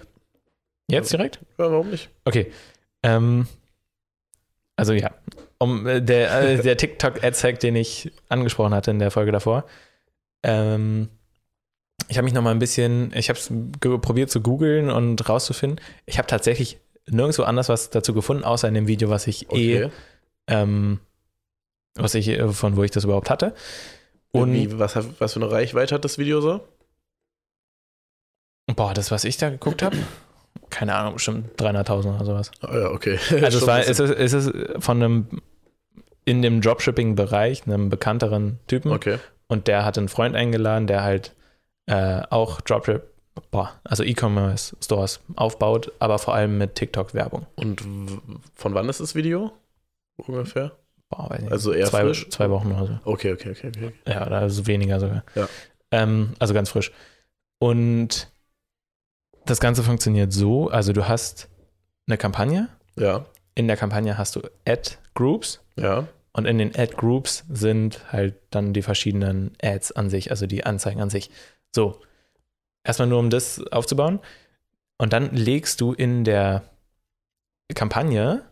[0.89, 1.39] Jetzt direkt?
[1.59, 2.09] ja, warum nicht?
[2.25, 2.51] Okay.
[3.03, 3.47] Ähm,
[4.75, 5.11] also ja,
[5.59, 9.65] um äh, der, äh, der TikTok-Ads-Hack, den ich angesprochen hatte in der Folge davor.
[10.41, 11.09] Ähm,
[12.08, 13.51] ich habe mich noch mal ein bisschen, ich habe es
[14.01, 15.80] probiert zu googeln und rauszufinden.
[16.06, 16.80] Ich habe tatsächlich
[17.10, 19.91] nirgendwo anders was dazu gefunden, außer in dem Video, was ich eh, Okay.
[20.47, 20.99] ähm,
[21.95, 23.54] was ich, äh, von wo ich das überhaupt hatte.
[24.32, 26.62] Und Wie, was, was für eine Reichweite hat das Video so?
[28.76, 29.97] boah, das, was ich da geguckt habe,
[30.70, 32.51] keine Ahnung, bestimmt 300.000 oder sowas.
[32.62, 33.20] Ah, ja, okay.
[33.43, 35.28] Also es war, es ist, es ist von einem
[36.26, 38.91] in dem Dropshipping-Bereich, einem bekannteren Typen.
[38.91, 39.18] Okay.
[39.47, 41.36] Und der hat einen Freund eingeladen, der halt
[41.86, 43.09] äh, auch Dropship,
[43.84, 47.45] also E-Commerce-Stores aufbaut, aber vor allem mit TikTok-Werbung.
[47.55, 47.81] Und
[48.55, 49.51] von wann ist das Video?
[50.17, 50.71] Ungefähr?
[51.09, 51.51] Boah, weiß nicht.
[51.51, 52.29] Also eher zwei, frisch?
[52.29, 52.99] zwei Wochen oder so.
[53.03, 53.93] Okay, okay, okay, okay.
[54.07, 55.23] Ja, oder also weniger sogar.
[55.36, 55.47] Ja.
[55.91, 56.91] Ähm, also ganz frisch.
[57.59, 58.31] Und
[59.45, 61.49] das Ganze funktioniert so, also du hast
[62.07, 63.25] eine Kampagne, Ja,
[63.55, 66.07] in der Kampagne hast du Ad-Groups ja.
[66.36, 70.99] Und in den Ad-Groups sind halt dann die verschiedenen Ads an sich, also die Anzeigen
[70.99, 71.29] an sich.
[71.74, 71.99] So,
[72.84, 74.19] erstmal nur um das aufzubauen.
[74.97, 76.63] Und dann legst du in der
[77.74, 78.43] Kampagne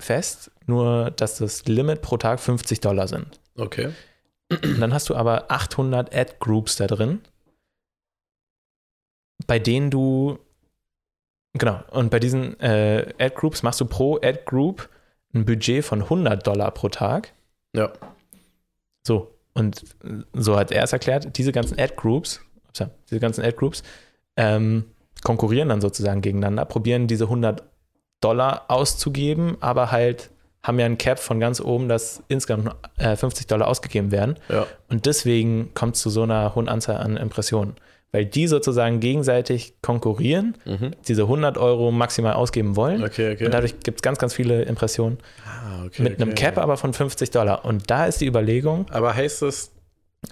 [0.00, 3.40] fest, nur dass das Limit pro Tag 50 Dollar sind.
[3.56, 3.92] Okay.
[4.50, 7.22] Und dann hast du aber 800 Ad-Groups da drin,
[9.46, 10.38] bei denen du,
[11.54, 14.88] genau, und bei diesen äh, Ad-Groups machst du pro Ad-Group
[15.34, 17.32] ein Budget von 100 Dollar pro Tag.
[17.74, 17.92] Ja.
[19.06, 19.84] So, und
[20.32, 22.40] so hat er es erklärt, diese ganzen Ad-Groups,
[23.10, 23.82] diese ganzen Ad-Groups
[24.36, 24.84] ähm,
[25.22, 27.62] konkurrieren dann sozusagen gegeneinander, probieren diese 100
[28.20, 30.30] Dollar auszugeben, aber halt
[30.62, 34.36] haben ja ein Cap von ganz oben, dass insgesamt äh, 50 Dollar ausgegeben werden.
[34.48, 34.66] Ja.
[34.88, 37.74] Und deswegen kommt es zu so einer hohen Anzahl an Impressionen.
[38.14, 40.90] Weil die sozusagen gegenseitig konkurrieren, Mhm.
[41.08, 43.02] diese 100 Euro maximal ausgeben wollen.
[43.02, 43.46] Okay, okay.
[43.46, 45.16] Und dadurch gibt es ganz, ganz viele Impressionen.
[45.46, 46.34] ah, okay, mit einem.
[46.34, 47.64] Cap aber von 50 Dollar.
[47.64, 49.70] Und da ist die Überlegung, Aber heißt das,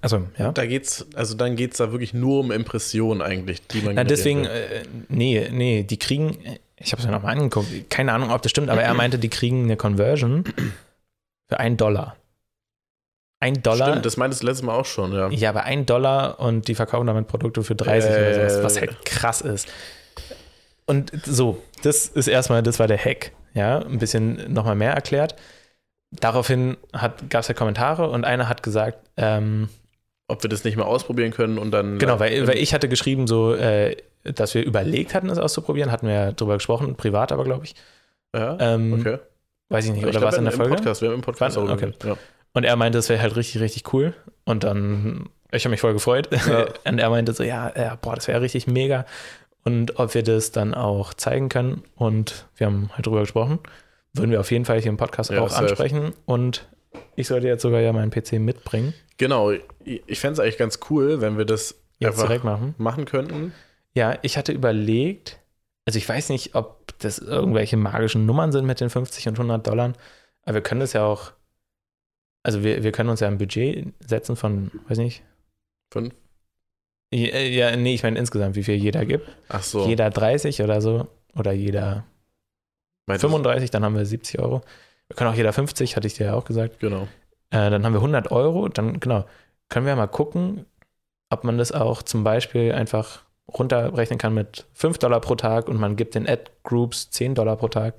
[0.02, 0.52] also ja.
[0.52, 4.04] da geht's, also dann geht es da wirklich nur um Impressionen eigentlich, die man Na,
[4.04, 6.36] deswegen, äh, nee, nee, die kriegen,
[6.76, 9.30] ich habe es mir nochmal angeguckt, keine Ahnung, ob das stimmt, aber er meinte, die
[9.30, 10.44] kriegen eine Conversion
[11.48, 12.14] für einen Dollar.
[13.42, 13.88] Ein Dollar.
[13.88, 15.28] Stimmt, das meintest du letztes Mal auch schon, ja.
[15.30, 18.34] Ja, aber ein Dollar und die verkaufen damit Produkte für 30 oder Äh.
[18.50, 19.66] sowas, was halt krass ist.
[20.86, 23.32] Und so, das ist erstmal, das war der Hack.
[23.54, 25.34] Ja, ein bisschen nochmal mehr erklärt.
[26.10, 29.68] Daraufhin gab es ja Kommentare und einer hat gesagt, ähm,
[30.28, 31.98] Ob wir das nicht mal ausprobieren können und dann.
[31.98, 36.06] Genau, weil, weil ich hatte geschrieben, so, äh, dass wir überlegt hatten, es auszuprobieren, hatten
[36.06, 37.74] wir ja drüber gesprochen, privat aber, glaube ich.
[38.34, 39.18] Ja, Ähm, okay.
[39.68, 40.74] Weiß ich nicht, Ich oder glaub, was in der Folge?
[40.74, 41.66] Podcast, wir haben im Podcast Wann?
[41.68, 42.08] darüber Okay.
[42.08, 42.16] ja.
[42.52, 44.14] Und er meinte, es wäre halt richtig, richtig cool.
[44.44, 46.28] Und dann, ich habe mich voll gefreut.
[46.46, 46.66] Ja.
[46.84, 49.06] Und er meinte so, ja, ja boah, das wäre richtig mega.
[49.64, 51.84] Und ob wir das dann auch zeigen können.
[51.94, 53.58] Und wir haben halt drüber gesprochen.
[54.12, 56.12] Würden wir auf jeden Fall hier im Podcast Ja, auch ansprechen.
[56.24, 56.68] Und
[57.14, 58.94] ich sollte jetzt sogar ja meinen PC mitbringen.
[59.18, 62.74] Genau, ich, ich fände es eigentlich ganz cool, wenn wir das Jetzt einfach direkt machen.
[62.78, 63.52] machen könnten.
[63.92, 65.38] Ja, ich hatte überlegt,
[65.84, 69.66] also ich weiß nicht, ob das irgendwelche magischen Nummern sind mit den 50 und 100
[69.66, 69.92] Dollar,
[70.42, 71.32] aber wir können das ja auch,
[72.42, 75.22] also wir, wir können uns ja ein Budget setzen von, weiß nicht,
[75.92, 76.14] Fünf?
[77.12, 79.28] ja, ja, nee, ich meine insgesamt, wie viel jeder gibt.
[79.48, 79.86] Ach so.
[79.86, 82.04] Jeder 30 oder so oder jeder
[83.06, 84.62] Meintest du- 35, dann haben wir 70 Euro.
[85.08, 86.78] Wir können auch jeder 50, hatte ich dir ja auch gesagt.
[86.78, 87.02] Genau.
[87.50, 89.24] Äh, dann haben wir 100 Euro, dann genau,
[89.68, 90.66] können wir mal gucken,
[91.30, 93.22] ob man das auch zum Beispiel einfach
[93.52, 97.66] runterrechnen kann mit 5 Dollar pro Tag und man gibt den Ad-Groups 10 Dollar pro
[97.68, 97.94] Tag.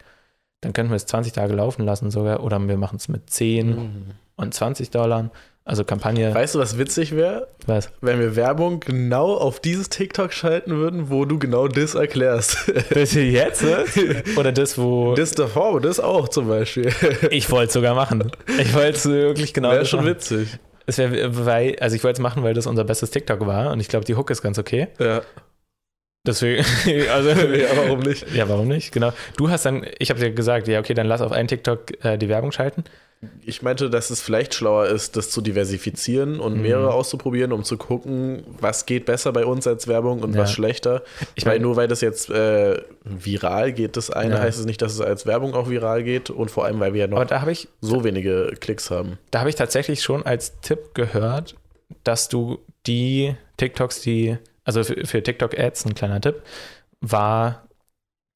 [0.62, 3.68] dann könnten wir es 20 Tage laufen lassen sogar oder wir machen es mit 10
[3.76, 4.12] Mhm.
[4.36, 5.32] Und 20 Dollar.
[5.64, 6.34] Also Kampagne.
[6.34, 7.48] Weißt du, was witzig wäre?
[7.68, 7.92] Was?
[8.02, 12.58] Wenn wir Werbung genau auf dieses TikTok schalten würden, wo du genau das erklärst.
[12.90, 13.64] Das hier jetzt?
[13.64, 13.86] ne?
[14.38, 15.14] Oder das, wo.
[15.14, 16.92] Das davor, das auch zum Beispiel.
[17.30, 18.32] ich wollte es sogar machen.
[18.60, 19.72] Ich wollte es wirklich genau.
[19.72, 20.16] Wäre schon machen.
[20.16, 20.58] witzig.
[20.88, 23.80] Es wäre, weil, also ich wollte es machen, weil das unser bestes TikTok war und
[23.80, 24.88] ich glaube, die Hook ist ganz okay.
[25.00, 25.22] Ja.
[26.26, 26.64] Deswegen,
[27.12, 27.30] also.
[27.30, 28.32] ja, warum nicht?
[28.34, 28.92] Ja, warum nicht?
[28.92, 29.14] Genau.
[29.38, 32.18] Du hast dann, ich habe dir gesagt, ja, okay, dann lass auf einen TikTok äh,
[32.18, 32.84] die Werbung schalten.
[33.46, 36.62] Ich meinte, dass es vielleicht schlauer ist, das zu diversifizieren und Mhm.
[36.64, 40.42] mehrere auszuprobieren, um zu gucken, was geht besser bei uns als Werbung und Ja.
[40.42, 41.04] was schlechter.
[41.36, 44.42] Ich meine, nur weil das jetzt äh, viral geht, das eine, Ja.
[44.42, 47.02] heißt es nicht, dass es als Werbung auch viral geht und vor allem, weil wir
[47.02, 49.20] ja noch ich, so wenige Klicks haben.
[49.30, 51.56] da habe ich tatsächlich schon als Tipp gehört,
[52.04, 52.58] dass du
[52.88, 56.42] die TikToks, die, also für, für TikTok-Ads ein kleiner Tipp,
[57.02, 57.68] war,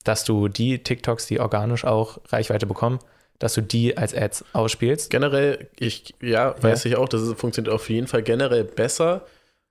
[0.04, 3.00] dass du die TikToks, die organisch auch Reichweite bekommen,
[3.40, 5.10] dass du die als Ads ausspielst.
[5.10, 9.26] Generell, ich, ja, weiß ich auch, das ist, funktioniert auf jeden Fall generell besser.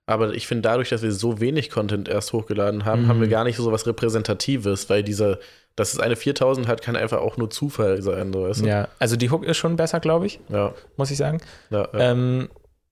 [0.06, 3.08] Aber ich finde, dadurch, dass wir so wenig Content erst hochgeladen haben, Mhm.
[3.08, 5.38] haben wir gar nicht so was Repräsentatives, weil dieser,
[5.76, 8.66] dass es eine 4000 hat, kann einfach auch nur Zufall sein, so, weißt du?
[8.66, 11.40] Ja, also die Hook ist schon besser, glaube ich, Ja, muss ich sagen.
[11.70, 11.98] ja, ja.
[12.10, 12.50] Ähm,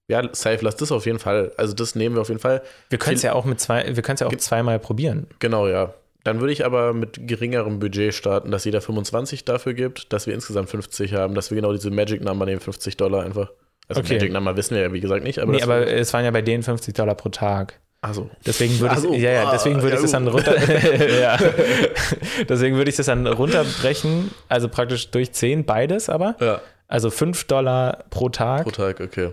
[0.09, 1.53] ja safe, lass das auf jeden Fall.
[1.59, 2.63] Also, das nehmen wir auf jeden Fall.
[2.89, 5.27] wir können es ja auch mit zwei, wir können es ja auch Ge- zweimal probieren.
[5.39, 5.93] Genau, ja.
[6.25, 10.35] Dann würde ich aber mit geringerem Budget starten, dass jeder 25 dafür gibt, dass wir
[10.35, 13.51] insgesamt 50 haben, dass wir genau diese Magic Number nehmen, 50 Dollar einfach.
[13.89, 14.15] Also Okay.
[14.15, 15.41] Magic Number wissen wir ja, wie gesagt, nicht.
[15.41, 17.81] Aber nee, aber es waren ja bei denen 50 Dollar pro Tag.
[18.01, 20.57] also, Deswegen würde so, ich, ja, ja, ah, deswegen würde ja, ich das dann runter,
[21.21, 21.39] ja.
[22.49, 27.45] deswegen würde ich das dann runterbrechen, also praktisch durch 10 beides aber, ja, also 5
[27.45, 29.33] Dollar pro Tag pro Tag, okay.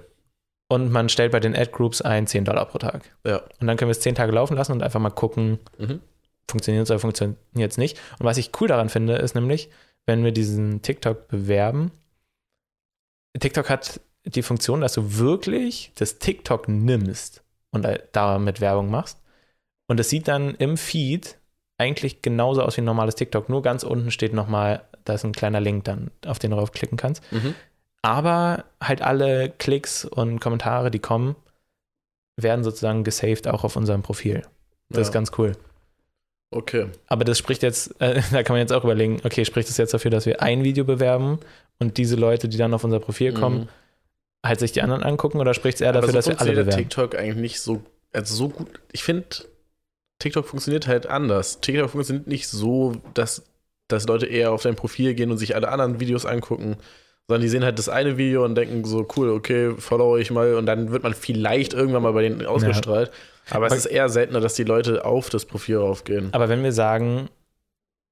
[0.69, 3.01] und man stellt bei den Ad-Groups ein 10 Dollar pro Tag.
[3.25, 3.41] Ja.
[3.59, 5.99] Und dann können wir es 10 Tage laufen lassen und einfach mal gucken, Mhm.
[6.49, 7.37] Funktioniert es oder funktioniert
[7.71, 7.99] es nicht.
[8.19, 9.69] Und was ich cool daran finde, ist nämlich,
[10.05, 11.91] wenn wir diesen TikTok bewerben,
[13.39, 19.21] TikTok hat die Funktion, dass du wirklich das TikTok nimmst und da- damit Werbung machst.
[19.87, 21.37] Und es sieht dann im Feed
[21.77, 23.49] eigentlich genauso aus wie ein normales TikTok.
[23.49, 26.97] Nur ganz unten steht nochmal, da ist ein kleiner Link dann, auf den du draufklicken
[26.97, 27.23] kannst.
[27.31, 27.55] Mhm.
[28.01, 31.35] Aber halt alle Klicks und Kommentare, die kommen,
[32.37, 34.41] werden sozusagen gesaved auch auf unserem Profil.
[34.89, 35.01] Das Ja.
[35.03, 35.53] ist ganz cool.
[36.51, 36.87] Okay.
[37.07, 39.93] Aber das spricht jetzt, äh, da kann man jetzt auch überlegen, okay, spricht das jetzt
[39.93, 41.39] dafür, dass wir ein Video bewerben
[41.79, 43.67] und diese Leute, die dann auf unser Profil kommen, Mhm.
[44.45, 46.51] halt sich die anderen angucken oder spricht es eher Aber dafür, so dass wir alle
[46.51, 46.77] bewerben?
[46.77, 47.83] TikTok eigentlich nicht so,
[48.13, 48.67] also so gut.
[48.91, 49.27] Ich finde,
[50.19, 51.61] TikTok funktioniert halt anders.
[51.61, 53.43] TikTok funktioniert nicht so, dass,
[53.87, 56.77] dass Leute eher auf dein Profil gehen und sich alle anderen Videos angucken,
[57.27, 60.55] sondern die sehen halt das eine Video und denken so, cool, okay, follow ich mal
[60.55, 63.11] und dann wird man vielleicht irgendwann mal bei denen ausgestrahlt.
[63.51, 66.29] Aber es ist eher seltener, dass die Leute auf das Profil raufgehen.
[66.33, 67.29] Aber wenn wir sagen,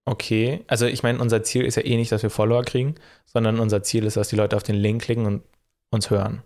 [0.06, 3.60] okay, also ich meine, unser Ziel ist ja eh nicht, dass wir Follower kriegen, sondern
[3.60, 5.44] unser Ziel ist, dass die Leute auf den Link klicken und
[5.92, 6.42] uns hören.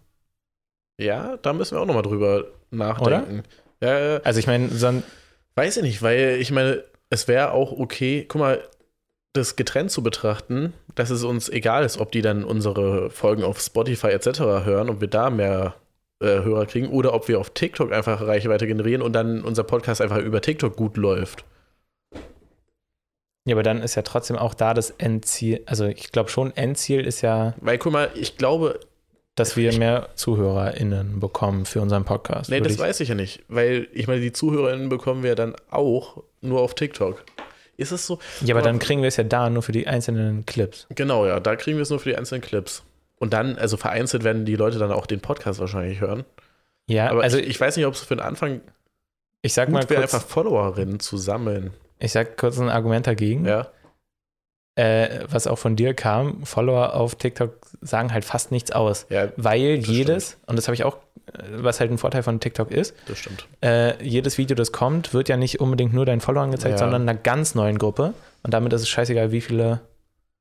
[0.99, 3.43] Ja, da müssen wir auch nochmal drüber nachdenken.
[3.81, 5.03] Ja, Also ich meine, son-
[5.55, 8.63] Weiß ich nicht, weil ich meine, es wäre auch okay, guck mal,
[9.33, 13.59] das getrennt zu betrachten, dass es uns egal ist, ob die dann unsere Folgen auf
[13.59, 14.39] Spotify etc.
[14.65, 15.75] hören und wir da mehr
[16.21, 20.01] äh, Hörer kriegen oder ob wir auf TikTok einfach Reichweite generieren und dann unser Podcast
[20.01, 21.43] einfach über TikTok gut läuft.
[23.45, 27.01] ja, aber dann ist ja trotzdem auch da das Endziel, also ich glaube schon, Endziel
[27.05, 28.79] ist ja, Weil guck mal, ich glaube,
[29.35, 32.49] dass wir mehr ZuhörerInnen bekommen für unseren Podcast.
[32.51, 35.55] nee, das ich- weiß ich ja nicht, weil ich meine, die ZuhörerInnen bekommen wir dann
[35.71, 37.23] auch nur auf TikTok.
[37.77, 38.19] Ist es so?
[38.41, 40.85] Ja, aber Aber- dann kriegen wir es ja da nur für die einzelnen Clips.
[40.93, 42.83] Genau, ja, da kriegen wir es nur für die einzelnen Clips.
[43.21, 46.25] Und dann, also vereinzelt werden die Leute dann auch den Podcast wahrscheinlich hören.
[46.87, 48.61] Ja, Aber also ich, ich weiß nicht, ob es für den Anfang
[49.43, 51.71] ich sag mal gut wäre, kurz, einfach Followerinnen zu sammeln.
[51.99, 53.67] ich sag kurz ein Argument dagegen, Ja,
[54.75, 56.43] äh, was auch von dir kam.
[56.45, 60.83] Follower auf TikTok sagen halt fast nichts aus, ja, weil jedes, und das habe ich
[60.83, 60.97] auch,
[61.33, 63.47] äh, was halt ein Vorteil von TikTok ist, das stimmt.
[63.63, 66.77] äh, jedes Video, das kommt, wird ja nicht unbedingt nur deinen Followern gezeigt, Ja.
[66.79, 68.13] sondern einer ganz neuen Gruppe.
[68.43, 69.81] Und damit ist es scheißegal, wie viele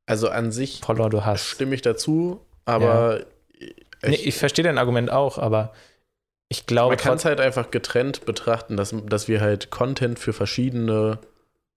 [0.06, 1.44] Also an sich Follower du hast.
[1.46, 3.24] stimme ich dazu, aber
[4.02, 5.72] Nee, ich verstehe dein Argument auch, aber
[6.48, 10.32] ich glaube man kann es halt einfach getrennt betrachten, dass, dass wir halt Content für
[10.32, 11.18] verschiedene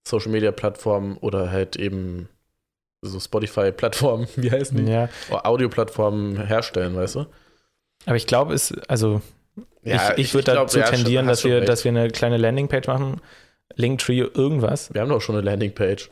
[0.06, 2.28] Social Media Plattformen oder halt eben
[3.02, 4.90] so Spotify-Plattformen, wie heißen die?
[4.90, 7.26] ja, Audio-Plattformen herstellen, weißt du?
[8.06, 9.20] aber ich glaube, es, also
[9.82, 11.68] Ja, ich, ich würde dazu ja, tendieren, dass wir, recht.
[11.68, 13.20] dass wir eine kleine Landingpage machen,
[13.76, 14.92] Linktree, irgendwas.
[14.94, 16.10] Wir haben doch schon eine Landingpage.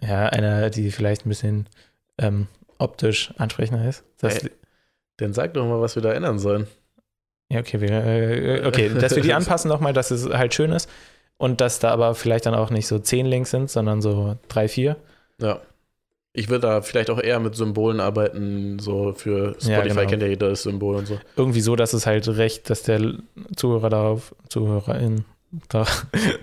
[0.00, 1.68] Ja, eine, die vielleicht ein bisschen
[2.18, 2.48] ähm,
[2.78, 4.04] optisch ansprechender ist.
[4.20, 4.50] Das, Ey.
[5.18, 6.66] Dann sag doch mal, was wir da ändern sollen.
[7.50, 10.90] ja, okay, wir, äh, okay, dass wir die anpassen nochmal, dass es halt schön ist
[11.38, 14.68] und dass da aber vielleicht dann auch nicht so zehn Links sind, sondern so drei,
[14.68, 14.96] vier.
[15.40, 15.60] Ja.
[16.38, 20.06] Ich würde da vielleicht auch eher mit Symbolen arbeiten, so für Spotify Ja, genau.
[20.06, 21.18] kennt ja jeder das Symbol und so.
[21.34, 23.14] Irgendwie so, dass es halt recht, dass der
[23.56, 25.24] Zuhörer darauf, Zuhörerin
[25.70, 25.86] da,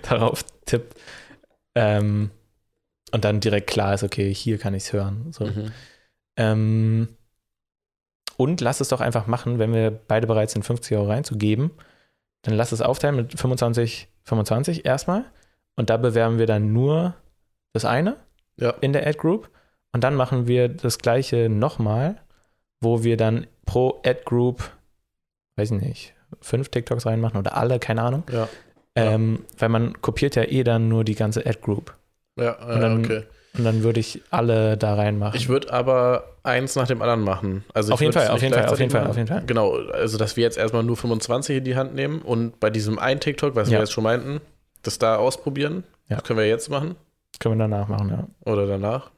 [0.02, 0.98] darauf tippt.
[1.76, 2.30] Ähm,
[3.12, 5.28] und dann direkt klar ist, okay, hier kann ich es hören.
[5.30, 5.44] So.
[5.46, 5.70] Mhm.
[6.36, 7.08] Ähm,
[8.36, 11.70] und lass es doch einfach machen, wenn wir beide bereit sind, 50 Euro reinzugeben,
[12.42, 15.24] dann lass es aufteilen mit 25, 25 erstmal.
[15.76, 17.14] Und da bewerben wir dann nur
[17.72, 18.16] das eine
[18.56, 18.70] Ja.
[18.80, 19.50] in der Ad Group.
[19.92, 22.20] Und dann machen wir das gleiche nochmal,
[22.80, 24.68] wo wir dann pro Ad Group,
[25.56, 28.24] weiß ich nicht, fünf TikToks reinmachen oder alle, keine Ahnung.
[28.32, 28.48] Ja.
[28.96, 31.96] Ähm, weil man kopiert ja eh dann nur die ganze Ad Group.
[32.38, 33.22] Ja, dann- äh, okay.
[33.56, 35.36] Und dann würde ich alle da reinmachen.
[35.36, 37.64] Ich würde aber eins nach dem anderen machen.
[37.72, 39.10] Also Auf jeden Fall, auf jeden Fall, auf jeden Fall, machen.
[39.10, 39.42] auf jeden Fall.
[39.46, 42.98] Genau, also dass wir jetzt erstmal nur 25 in die Hand nehmen und bei diesem
[42.98, 43.74] einen TikTok, was Ja.
[43.74, 44.40] wir jetzt schon meinten,
[44.82, 45.84] das da ausprobieren.
[46.08, 46.16] Ja.
[46.16, 46.96] Das können wir jetzt machen
[47.38, 48.26] Können wir danach machen, ja.
[48.52, 49.10] oder danach.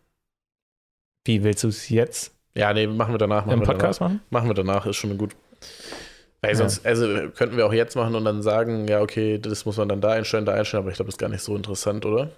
[1.25, 3.47] Wie willst du es jetzt Ja, nee, machen wir danach.
[3.47, 4.21] Machen im wir Podcast machen?
[4.31, 4.31] Danach.
[4.45, 5.35] Machen wir danach, ist schon gut.
[6.43, 6.57] Weil Ja.
[6.57, 9.89] sonst, also könnten wir auch jetzt machen und dann sagen, ja, okay, das muss man
[9.89, 12.31] dann da einstellen, da einstellen, aber ich glaube, das ist gar nicht so interessant, oder?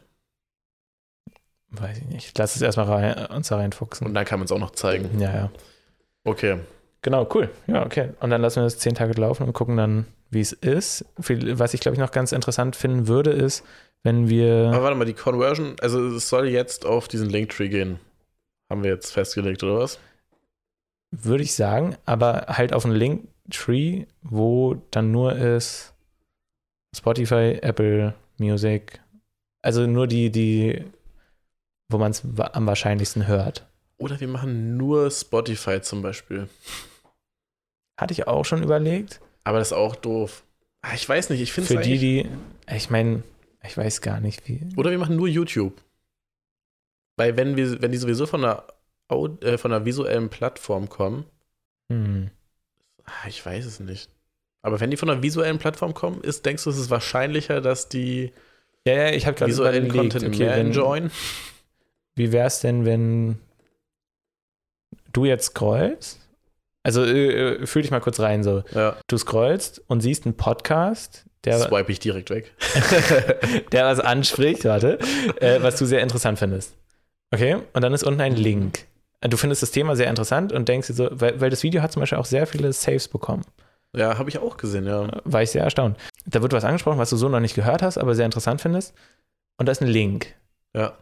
[1.70, 2.38] Weiß ich nicht.
[2.38, 4.06] Lass es erstmal rein, uns da reinfuchsen.
[4.06, 5.20] Und dann kann man es auch noch zeigen.
[5.20, 5.50] Ja, ja.
[6.24, 6.58] Okay.
[7.02, 7.50] Genau, cool.
[7.66, 8.10] Ja, okay.
[8.20, 11.04] Und dann lassen wir das zehn Tage laufen und gucken dann, wie es ist.
[11.16, 13.64] Was ich, glaube ich, noch ganz interessant finden würde, ist,
[14.02, 14.70] wenn wir.
[14.72, 18.00] Aber warte mal, die Conversion, also es soll jetzt auf diesen Linktree gehen.
[18.70, 19.98] Haben wir jetzt festgelegt, oder was?
[21.10, 25.94] Würde ich sagen, aber halt auf einen Linktree, wo dann nur ist
[26.94, 29.00] Spotify, Apple Music,
[29.62, 30.84] also nur die, die,
[31.88, 33.66] wo man es am wahrscheinlichsten hört.
[33.98, 36.48] Oder wir machen nur Spotify zum Beispiel.
[37.98, 39.20] Hatte ich auch schon überlegt.
[39.44, 40.44] Aber das ist auch doof.
[40.82, 42.28] Ah, Ich weiß nicht, ich finde Für es die, die,
[42.72, 43.22] ich meine,
[43.64, 44.60] ich weiß gar nicht, wie.
[44.76, 45.82] Oder wir machen nur YouTube.
[47.16, 48.64] Weil wenn wir, wenn die sowieso von einer,
[49.40, 51.24] äh, von einer visuellen Plattform kommen,
[51.90, 52.30] Hm.
[53.04, 54.10] ah, ich weiß es nicht.
[54.62, 57.88] Aber wenn die von einer visuellen Plattform kommen, ist, denkst du, es ist wahrscheinlicher, dass
[57.88, 58.32] die
[58.86, 61.10] Ja, ja, ich habe gerade visuellen überlegt, Content okay, mehr enjoyen?
[62.18, 63.38] Wie wäre es denn, wenn
[65.12, 66.18] du jetzt scrollst?
[66.82, 68.62] Also äh, äh, fühl dich mal kurz rein so.
[68.74, 72.52] Ja, Du scrollst und siehst einen Podcast, der, swipe ich direkt weg.
[73.72, 74.98] der was anspricht, warte,
[75.40, 76.74] äh, was du sehr interessant findest.
[77.32, 78.86] Okay, und dann ist unten ein Link.
[79.20, 81.92] Du findest das Thema sehr interessant und denkst dir so, weil, weil das Video hat
[81.92, 83.44] zum Beispiel auch sehr viele Saves bekommen.
[83.94, 85.08] ja, habe ich auch gesehen, ja.
[85.24, 85.96] War ich sehr erstaunt.
[86.26, 88.94] Da wird was angesprochen, was du so noch nicht gehört hast, aber sehr interessant findest.
[89.58, 90.34] Und da ist ein Link.
[90.74, 90.96] Ja.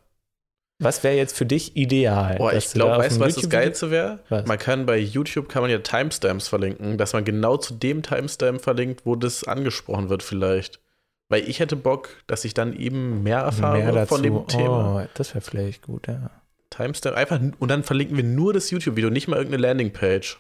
[0.79, 2.37] Was wäre jetzt für dich ideal?
[2.37, 4.21] Boah, ich glaube, weißt du, was das Geilste wäre?
[4.29, 8.61] Man kann bei YouTube kann man ja Timestamps verlinken, dass man genau zu dem Timestamp
[8.61, 10.81] verlinkt, wo das angesprochen wird, vielleicht.
[11.29, 15.03] Weil ich hätte Bock, dass ich dann eben mehr erfahre Mehr von dem Thema.
[15.03, 16.31] Oh, das wäre vielleicht gut, ja.
[16.71, 20.39] Timestamp einfach und dann verlinken wir nur das YouTube-Video, nicht mal irgendeine Landingpage.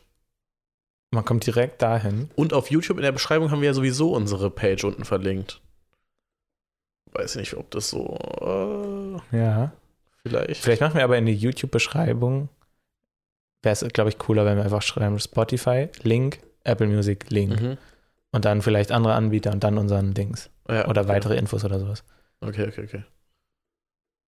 [1.12, 2.30] Man kommt direkt dahin.
[2.34, 5.62] Und auf YouTube in der Beschreibung haben wir ja sowieso unsere Page unten verlinkt.
[7.12, 8.18] Weiß nicht, ob das so
[9.32, 9.72] äh, Ja.
[10.28, 10.62] Vielleicht.
[10.62, 12.48] Vielleicht machen wir aber in die YouTube-Beschreibung,
[13.62, 17.60] wäre es, glaube ich, cooler, wenn wir einfach schreiben Spotify, Link, Apple Music, Link.
[17.60, 17.78] Mhm.
[18.32, 20.50] Und dann vielleicht andere Anbieter und dann unseren Dings.
[20.68, 21.10] Ja, Oder okay.
[21.10, 22.04] weitere Infos oder sowas.
[22.40, 23.04] Okay, okay, okay.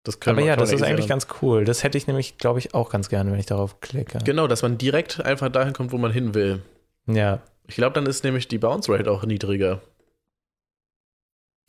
[0.04, 1.08] Das können Aber ja, das ist eigentlich ändern.
[1.10, 1.66] ganz cool.
[1.66, 4.20] Das hätte ich nämlich, glaube ich, auch ganz gerne, wenn ich darauf klicke.
[4.24, 6.62] Genau, dass man direkt einfach dahin kommt, wo man hin will.
[7.08, 7.41] Ja.
[7.68, 9.82] Ich glaube, dann ist nämlich die Bounce Rate auch niedriger.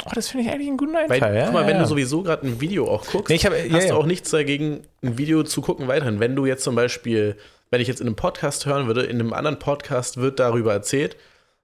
[0.07, 1.35] Oh, das finde ich eigentlich einen guten Weil, Einfall.
[1.35, 1.83] ja, guck mal, ja, wenn ja.
[1.83, 4.83] du sowieso gerade ein Video auch guckst, Nee, ich hab, hast du auch nichts dagegen,
[5.03, 6.21] ein Video zu gucken weiterhin.
[6.21, 7.37] Wenn du jetzt zum Beispiel,
[7.71, 11.17] wenn ich jetzt in einem Podcast hören würde, in einem anderen Podcast wird darüber erzählt,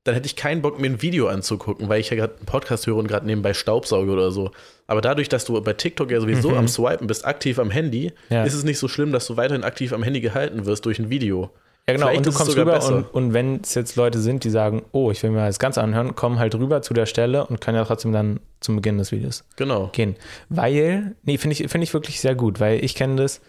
[0.03, 2.87] dann hätte ich keinen Bock, mir ein Video anzugucken, weil ich ja gerade einen Podcast
[2.87, 4.51] höre und gerade nebenbei Staubsauge oder so.
[4.87, 6.57] Aber dadurch, dass du bei TikTok ja sowieso Mhm.
[6.59, 9.93] am Swipen bist, aktiv am Handy, ist es nicht so schlimm, dass du weiterhin aktiv
[9.95, 11.51] am Handy gehalten wirst durch ein Video.
[11.87, 12.07] Ja, genau.
[12.07, 12.97] Vielleicht Und du kommst rüber besser.
[12.97, 15.83] und, und wenn es jetzt Leute sind, die sagen, oh, ich will mir das Ganze
[15.83, 19.13] anhören, kommen halt rüber zu der Stelle und können ja trotzdem dann zum Beginn des
[19.13, 19.89] Videos Genau.
[19.93, 20.17] gehen.
[20.49, 23.43] Weil, nee, finde ich, finde ich wirklich sehr gut, weil ich kenne das.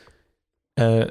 [0.77, 1.07] Äh,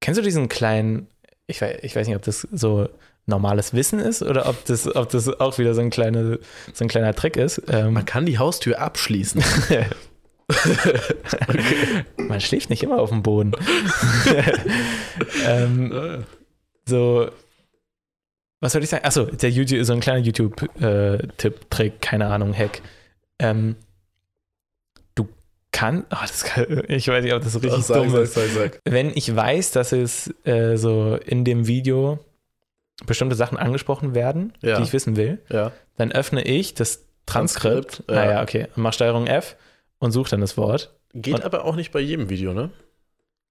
[0.00, 1.08] kennst du diesen kleinen,
[1.48, 2.88] ich weiß, ich weiß nicht, ob das so
[3.26, 6.38] normales Wissen ist oder ob das, ob das auch wieder so ein, kleine,
[6.72, 7.60] so ein kleiner Trick ist.
[7.68, 9.42] Ähm, Man kann die Haustür abschließen.
[12.16, 13.52] Man schläft nicht immer auf dem Boden.
[15.46, 16.24] ähm,
[16.86, 17.30] so,
[18.60, 19.04] was soll ich sagen?
[19.04, 22.80] Achso, der YouTube, so ein kleiner YouTube-Tipp, Trick, keine Ahnung, Hack.
[23.38, 23.76] Ähm,
[25.14, 25.28] du
[25.70, 28.34] kannst, oh, das kann, ich weiß nicht, ob das richtig Sag, dumm sag, ist.
[28.34, 28.80] sag, sag.
[28.84, 32.18] Wenn ich weiß, dass es äh, so in dem Video
[33.06, 34.78] bestimmte Sachen angesprochen werden, Ja.
[34.78, 35.72] die ich wissen will, Ja.
[35.98, 37.96] dann öffne ich das Transkript.
[38.06, 38.14] Transkript, ja.
[38.14, 39.56] Naja, okay, und mach Steuerung F
[39.98, 40.94] und suche dann das Wort.
[41.14, 42.70] Geht Und- aber auch nicht bei jedem Video, ne?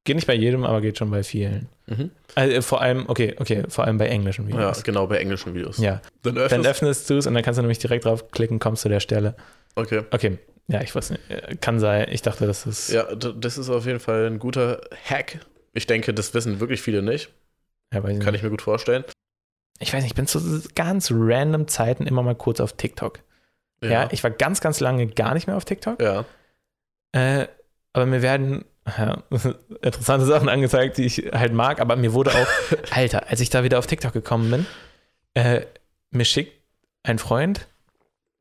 [0.03, 1.67] Geht nicht bei jedem, aber geht schon bei vielen.
[1.87, 2.11] Mhm.
[2.35, 4.83] Also, äh, vor allem, okay, okay, vor allem bei englischen Ja, Videos.
[4.83, 5.79] genau, bei englischen Videos.
[5.79, 6.01] Ja.
[6.23, 8.89] Dann Dann öffnest öffnest du es und dann kannst du nämlich direkt draufklicken, kommst zu
[8.89, 9.35] der Stelle.
[9.75, 10.03] Okay.
[10.11, 10.37] Okay,
[10.69, 11.29] ja, ich weiß nicht.
[11.29, 12.07] Äh, Kann sein.
[12.09, 12.89] Ich dachte, das ist.
[12.89, 14.79] Ja, das ist auf jeden Fall ein guter
[15.09, 15.39] Hack.
[15.73, 17.29] Ich denke, das wissen wirklich viele nicht.
[17.93, 18.35] Ja, weiß Kann nicht.
[18.35, 19.03] ich mir gut vorstellen.
[19.79, 23.19] ich weiß nicht, ich bin zu ganz random Zeiten immer mal kurz auf TikTok.
[23.83, 26.01] Ja, ich war ganz, ganz lange gar nicht mehr auf TikTok.
[26.01, 26.23] ja.
[27.11, 27.47] Äh,
[27.93, 29.23] aber mir werden ja,
[29.81, 32.47] interessante Sachen angezeigt, die ich halt mag, aber mir wurde auch,
[32.91, 34.65] Alter, als ich da wieder auf TikTok gekommen bin,
[35.33, 35.65] äh,
[36.11, 36.53] mir schickt
[37.03, 37.67] ein Freund,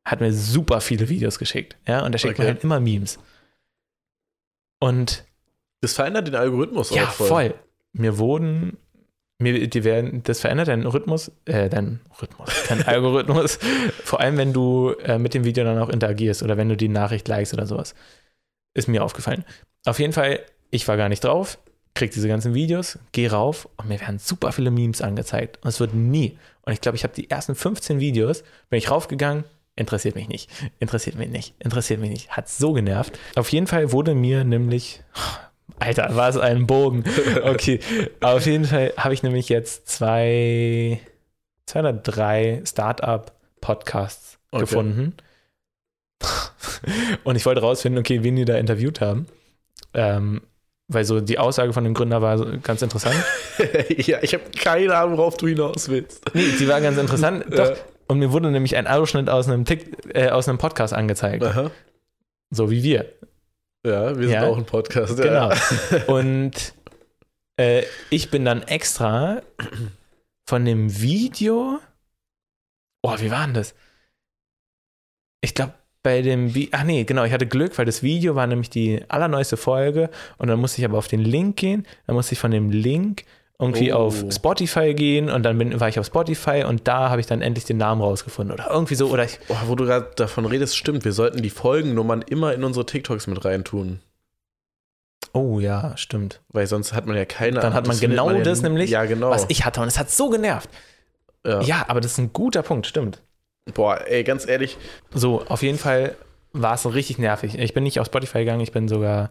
[0.04, 2.52] hat mir super viele Videos geschickt, ja, und der schickt mir Okay.
[2.54, 3.18] halt immer Memes.
[4.80, 5.24] Und
[5.80, 7.54] Das verändert den Algorithmus ja, auch voll.
[7.92, 8.76] Mir wurden,
[9.38, 13.58] mir, die werden, das verändert deinen Rhythmus, äh, deinen Rhythmus, deinen Algorithmus,
[14.04, 16.88] vor allem wenn du äh, mit dem Video dann auch interagierst oder wenn du die
[16.88, 17.94] Nachricht likest oder sowas.
[18.76, 19.44] Ist mir aufgefallen.
[19.86, 21.58] Auf jeden Fall, ich war gar nicht drauf,
[21.94, 25.58] krieg diese ganzen Videos, geh rauf und mir werden super viele Memes angezeigt.
[25.62, 26.36] Und es wird nie.
[26.62, 29.44] Und ich glaube, ich habe die ersten 15 Videos, bin ich raufgegangen,
[29.76, 32.30] interessiert mich nicht, interessiert mich nicht, interessiert mich nicht.
[32.36, 33.18] Hat so genervt.
[33.34, 35.02] Auf jeden Fall wurde mir nämlich,
[35.78, 37.04] Alter, war es ein Bogen.
[37.44, 37.80] Okay,
[38.20, 41.00] auf jeden Fall habe ich nämlich jetzt zwei,
[41.64, 44.60] zwei oder drei Startup-Podcasts Okay.
[44.60, 45.14] gefunden.
[47.24, 49.26] Und ich wollte rausfinden, okay, wen die da interviewt haben.
[49.94, 50.42] Ähm,
[50.88, 53.16] weil so die Aussage von dem Gründer war ganz interessant.
[53.96, 56.22] ja, ich habe keine Ahnung, worauf du hinaus willst.
[56.34, 57.44] Nee, die war ganz interessant.
[57.50, 57.70] Ja.
[57.70, 57.78] Doch.
[58.08, 61.42] Und mir wurde nämlich ein Ausschnitt aus einem, Tick, äh, aus einem Podcast angezeigt.
[61.42, 61.70] Aha.
[62.50, 63.12] So wie wir.
[63.84, 64.46] Ja, wir sind Ja.
[64.46, 65.16] auch ein Podcast.
[65.16, 65.50] Genau.
[65.50, 65.56] Ja.
[66.06, 66.74] Und
[67.56, 69.42] äh, ich bin dann extra
[70.48, 71.80] von dem Video.
[73.02, 73.74] Oh, wie war denn das?
[75.40, 75.74] Ich glaube,
[76.06, 79.02] bei dem Vi Ach nee, genau, ich hatte Glück, weil das Video war nämlich die
[79.08, 81.84] allerneueste Folge und dann musste ich aber auf den Link gehen.
[82.06, 83.24] Dann musste ich von dem Link
[83.58, 83.96] irgendwie Oh.
[83.96, 87.42] auf Spotify gehen und dann bin, war ich auf Spotify und da habe ich dann
[87.42, 89.08] endlich den Namen rausgefunden oder irgendwie so.
[89.10, 91.04] Oder ich, Oh, wo du gerade davon redest, stimmt.
[91.04, 94.00] Wir sollten die Folgennummern immer in unsere TikToks mit reintun.
[95.32, 96.40] oh ja, stimmt.
[96.48, 98.90] Weil sonst hat man ja keine Dann hat man das genau ja das nie- nämlich,
[98.90, 99.30] Ja, genau.
[99.30, 100.70] Was ich hatte und es hat so genervt.
[101.46, 101.60] ja.
[101.62, 103.22] Ja, aber das ist ein guter Punkt, stimmt.
[103.74, 104.76] Boah, ey, ganz ehrlich.
[105.12, 106.16] So, auf jeden Fall
[106.52, 107.58] war es richtig nervig.
[107.58, 109.30] Ich bin nicht auf Spotify gegangen, ich bin sogar,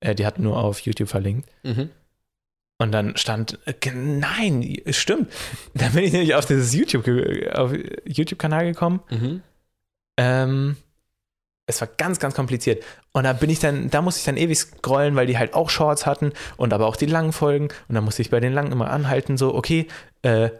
[0.00, 1.48] äh, die hatten nur auf YouTube verlinkt.
[1.62, 1.90] Mhm.
[2.80, 5.32] Und dann stand, äh, nein, stimmt.
[5.74, 7.06] Dann bin ich nämlich auf dieses YouTube,
[7.54, 7.72] auf
[8.04, 9.00] YouTube-Kanal gekommen.
[9.10, 9.42] Mhm.
[10.16, 10.76] Ähm,
[11.66, 12.82] es war ganz, ganz kompliziert.
[13.12, 15.70] Und da bin ich dann, da musste ich dann ewig scrollen, weil die halt auch
[15.70, 17.68] Shorts hatten und aber auch die langen Folgen.
[17.88, 19.86] Und dann musste ich bei den langen immer anhalten, so, okay,
[20.22, 20.50] äh,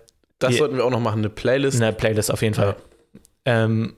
[0.40, 1.74] Das Die- sollten wir auch noch machen, eine Playlist.
[1.76, 2.76] in der Playlist auf jeden Fall.
[3.49, 3.94] Ähm,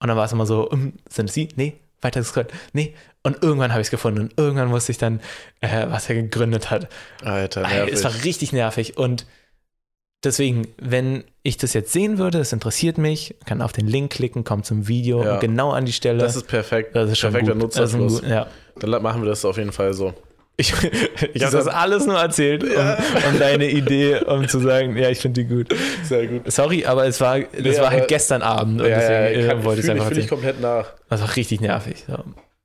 [0.00, 1.48] und dann war es immer so, ähm, sind es die?
[1.56, 2.52] Nee, weiter gescrollt.
[2.72, 2.94] Nee.
[3.22, 5.20] Und irgendwann habe ich es gefunden und irgendwann wusste ich dann,
[5.60, 6.88] äh, was er gegründet hat.
[7.24, 7.94] Alter, nervig.
[7.94, 9.26] es war richtig nervig und
[10.22, 14.44] deswegen, wenn ich das jetzt sehen würde, es interessiert mich, kann auf den Link klicken,
[14.44, 15.34] kommt zum Video Ja.
[15.34, 16.18] und genau an die Stelle.
[16.18, 16.94] das ist perfekt.
[16.94, 17.62] das ist schon perfekter gut.
[17.62, 18.20] Nutzerschluss.
[18.20, 18.46] gut, ja.
[18.78, 20.12] Dann machen wir das auf jeden Fall so.
[20.56, 20.72] Ich,
[21.34, 25.10] ich hab habe das alles nur erzählt, um, um deine Idee, um zu sagen, ja,
[25.10, 25.74] ich finde die gut.
[26.04, 26.50] Sehr gut.
[26.52, 29.48] Sorry, aber es war, das Nee, war halt gestern Abend und Ja, deswegen ja, äh,
[29.48, 30.28] kann, wollte ich es einfach ich, ich erzählen.
[30.28, 30.92] komplett nach.
[31.08, 32.04] Das war richtig nervig.
[32.06, 32.18] So.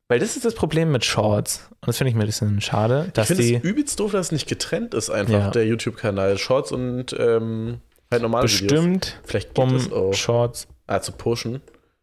[0.08, 1.68] Weil das ist das Problem mit Shorts.
[1.82, 4.12] Und das finde ich mir ein bisschen schade, Ich dass finde die es übelst doof,
[4.12, 5.50] dass es nicht getrennt ist, einfach Ja.
[5.50, 6.38] der YouTube-Kanal.
[6.38, 7.80] Shorts und ähm,
[8.12, 8.62] halt normale Videos.
[8.62, 10.14] bestimmt Vielleicht geht es um auch.
[10.14, 11.62] Shorts, Ah, zu pushen.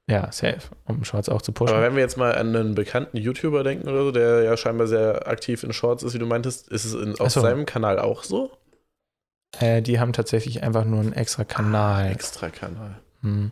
[0.09, 1.75] Ja, safe, um Shorts auch zu pushen.
[1.75, 4.87] Aber wenn wir jetzt mal an einen bekannten YouTuber denken oder so, der ja scheinbar
[4.87, 7.41] sehr aktiv in Shorts ist, wie du meintest, ist es in, auf so.
[7.41, 8.53] seinem Kanal auch so?
[9.59, 12.13] Äh, die haben tatsächlich einfach nur einen extra Kanal.
[12.13, 13.01] Extra Kanal.
[13.23, 13.51] Hm.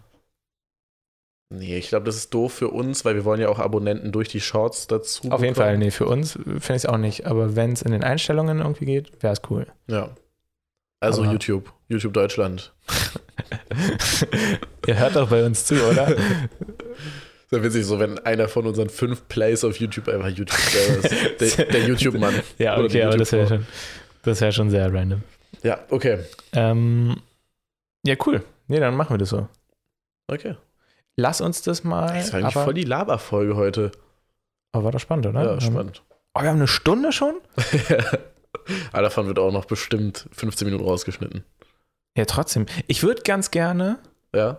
[1.51, 4.29] Nee, ich glaube, das ist doof für uns, weil wir wollen ja auch Abonnenten durch
[4.29, 5.31] die Shorts dazu.
[5.31, 5.55] Auf jeden bekommen.
[5.55, 7.27] Fall, nee, für uns finde ich es auch nicht.
[7.27, 9.67] Aber wenn es in den Einstellungen irgendwie geht, wäre es cool.
[9.89, 10.11] Ja.
[11.05, 11.73] Also Aber- YouTube.
[11.89, 12.73] YouTube Deutschland.
[14.87, 16.15] Ihr hört doch bei uns zu, oder?
[17.51, 21.59] Sehr witzig, so wenn einer von unseren fünf Plays auf YouTube einfach YouTube ist.
[21.59, 22.35] Der, der YouTube-Mann.
[22.59, 23.67] ja, okay, aber das wäre schon,
[24.23, 25.23] das wär schon sehr random.
[25.63, 26.21] Ja, okay.
[26.53, 27.17] Ähm,
[28.05, 28.43] ja, cool.
[28.69, 29.49] Nee, dann machen wir das so.
[30.27, 30.57] Okay.
[31.17, 32.13] Lass uns das mal.
[32.15, 33.93] Das war eigentlich aber, voll die Laberfolge heute.
[34.73, 35.45] aber war doch spannend, oder?
[35.45, 36.03] Ja, spannend.
[36.35, 37.35] Oh, wir haben eine Stunde schon?
[38.93, 41.45] Aber davon wird auch noch bestimmt 15 Minuten rausgeschnitten.
[42.17, 42.67] Ja, trotzdem.
[42.87, 43.99] Ich würde ganz gerne,
[44.35, 44.59] Ja?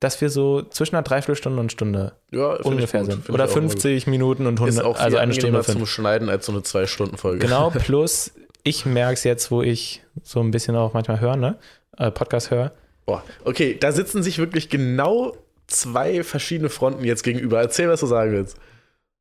[0.00, 3.28] dass wir so zwischen einer Dreiviertelstunde und Stunde Ja, ungefähr sind.
[3.30, 3.70] Oder ich auch mal gut.
[3.72, 5.86] 50 Minuten und 100, Ist auch viel also eine Stunde zum.
[5.86, 7.38] Schneiden als so eine Zwei-Stunden-Folge.
[7.38, 8.32] Genau, plus
[8.64, 11.58] ich merke es jetzt, wo ich so ein bisschen auch manchmal höre, ne?
[11.96, 12.72] Äh, Podcast höre.
[13.06, 13.22] Boah.
[13.44, 15.36] Okay, da sitzen sich wirklich genau
[15.66, 17.60] zwei verschiedene Fronten jetzt gegenüber.
[17.60, 18.56] Erzähl, was du sagen willst.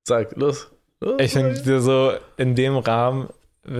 [0.06, 0.70] Sag, los.
[1.02, 3.30] los Ich finde so in dem Rahmen,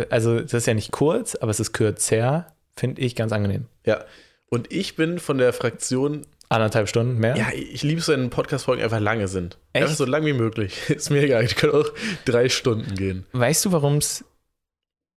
[0.10, 3.66] also das ist ja nicht kurz, aber es ist kürzer, finde ich ganz angenehm.
[3.86, 4.04] Ja.
[4.50, 7.36] Und ich bin von der Fraktion, Anderthalb Stunden mehr?
[7.36, 9.58] ja, ich liebe es, wenn Podcast-Folgen einfach lange sind.
[9.74, 9.84] Echt?
[9.84, 10.88] Einfach so lang wie möglich.
[10.90, 11.90] Ist mir egal, die können auch
[12.26, 13.26] drei Stunden gehen.
[13.32, 14.24] Weißt du, warum es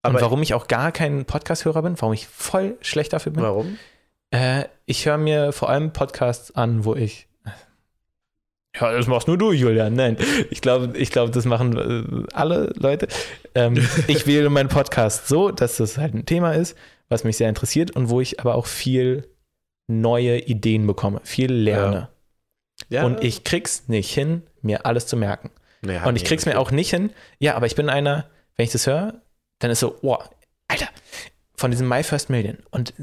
[0.03, 1.99] und warum ich auch gar kein Podcast-Hörer bin?
[1.99, 3.43] Warum ich voll schlecht dafür bin?
[3.43, 3.77] warum?
[4.29, 7.27] Äh, ich höre mir vor allem Podcasts an, wo ich.
[8.79, 9.93] Ja, das machst nur du, Julian.
[9.93, 10.17] Nein,
[10.49, 11.77] ich glaube, ich glaube, das machen
[12.27, 13.07] äh, alle Leute.
[13.53, 13.75] Ähm,
[14.07, 16.77] ich wähle meinen Podcast so, dass das halt ein Thema ist,
[17.09, 19.27] was mich sehr interessiert und wo ich aber auch viel
[19.87, 22.09] neue Ideen bekomme, viel lerne.
[22.89, 23.05] Ja.
[23.05, 25.51] Und ich krieg's nicht hin, mir alles zu merken.
[25.81, 27.11] Nee, Und ich krieg's mir auch nicht hin.
[27.39, 29.21] Ja, aber ich bin einer, wenn ich das höre,
[29.59, 30.27] dann ist so, wow,
[30.67, 30.87] Alter,
[31.55, 32.57] von diesem My First Million.
[32.71, 32.93] Und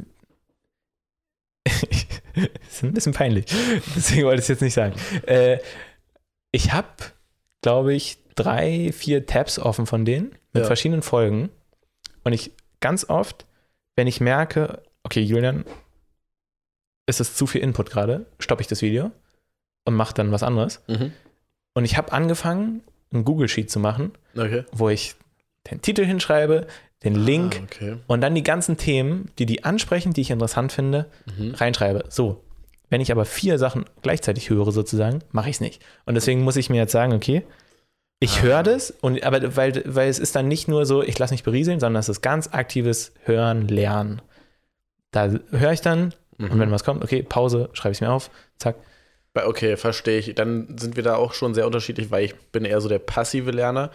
[2.68, 3.46] ist ein bisschen peinlich.
[3.96, 4.94] Deswegen wollte ich es jetzt nicht sagen.
[5.26, 5.58] Äh,
[6.50, 6.88] ich habe,
[7.62, 10.64] glaube ich, drei, vier Tabs offen von denen mit Ja.
[10.64, 11.50] verschiedenen Folgen.
[12.24, 13.46] Und ich ganz oft,
[13.96, 15.64] wenn ich merke, okay, Julian,
[17.06, 19.10] es ist zu viel Input gerade, stoppe ich das Video
[19.84, 20.82] und mache dann was anderes.
[20.88, 21.12] Mhm.
[21.74, 22.82] Und ich habe angefangen,
[23.12, 24.64] ein Google Sheet zu machen, Okay.
[24.72, 25.14] wo ich
[25.70, 26.66] den Titel hinschreibe,
[27.04, 27.96] den Link Ah, okay.
[28.06, 31.06] und dann die ganzen Themen, die die ansprechen, die ich interessant finde,
[31.38, 31.54] Mhm.
[31.54, 32.04] reinschreibe.
[32.08, 32.44] So.
[32.90, 35.82] Wenn ich aber vier Sachen gleichzeitig höre, sozusagen, mache ich es nicht.
[36.04, 37.42] Und deswegen muss ich mir jetzt sagen, okay,
[38.20, 38.42] ich Ah.
[38.42, 41.42] höre das, und, aber weil, weil es ist dann nicht nur so, ich lasse mich
[41.42, 44.20] berieseln, sondern es ist ganz aktives Hören, Lernen.
[45.10, 48.30] Da höre ich dann, und wenn was kommt, okay, Pause, schreibe ich es mir auf,
[48.58, 48.76] zack.
[49.34, 50.34] Okay, verstehe ich.
[50.34, 53.50] Dann sind wir da auch schon sehr unterschiedlich, weil ich bin eher so der passive
[53.50, 53.90] Lerner.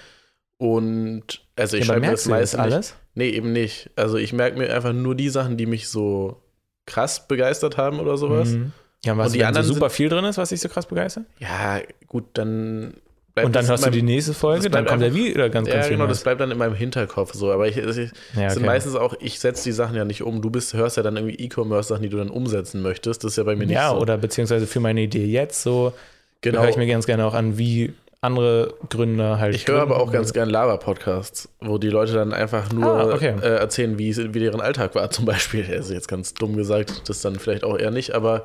[0.57, 2.63] Und also ich Ja, schreibe mir das meiste nicht.
[2.73, 2.95] alles?
[3.15, 3.89] Nee, eben nicht.
[3.95, 6.37] Also ich merke mir einfach nur die Sachen, die mich so
[6.85, 8.49] krass begeistert haben oder sowas.
[8.49, 8.71] Mhm.
[9.03, 10.85] Ja, was, Und die anderen so super sind- viel drin ist, was dich so krass
[10.85, 11.25] begeistert?
[11.39, 12.93] Ja, gut, dann
[13.35, 15.87] Und dann hörst du die nächste Folge, dann kommt er einfach- wieder ganz, Ja, ganz
[15.87, 17.51] viel genau, das bleibt dann in meinem Hinterkopf so.
[17.51, 18.65] Aber ich, es ist- Ja, sind okay.
[18.65, 20.41] meistens auch, ich setze die Sachen ja nicht um.
[20.41, 23.23] Du bist, hörst ja dann irgendwie E-Commerce-Sachen, die du dann umsetzen möchtest.
[23.23, 23.97] Das ist ja bei mir nicht ja, so.
[23.99, 25.93] oder beziehungsweise für meine Idee jetzt so,
[26.41, 26.61] genau.
[26.61, 27.93] höre ich mir ganz gerne auch an, wie
[28.27, 29.55] andere Gründer halt.
[29.55, 33.33] Ich höre aber auch ganz gern Laber-Podcasts, wo die Leute dann einfach nur Ah, okay.
[33.41, 35.65] äh, erzählen, wie, es- wie deren Alltag war, zum Beispiel.
[35.71, 38.43] Also jetzt ganz dumm gesagt, das dann vielleicht auch eher nicht, aber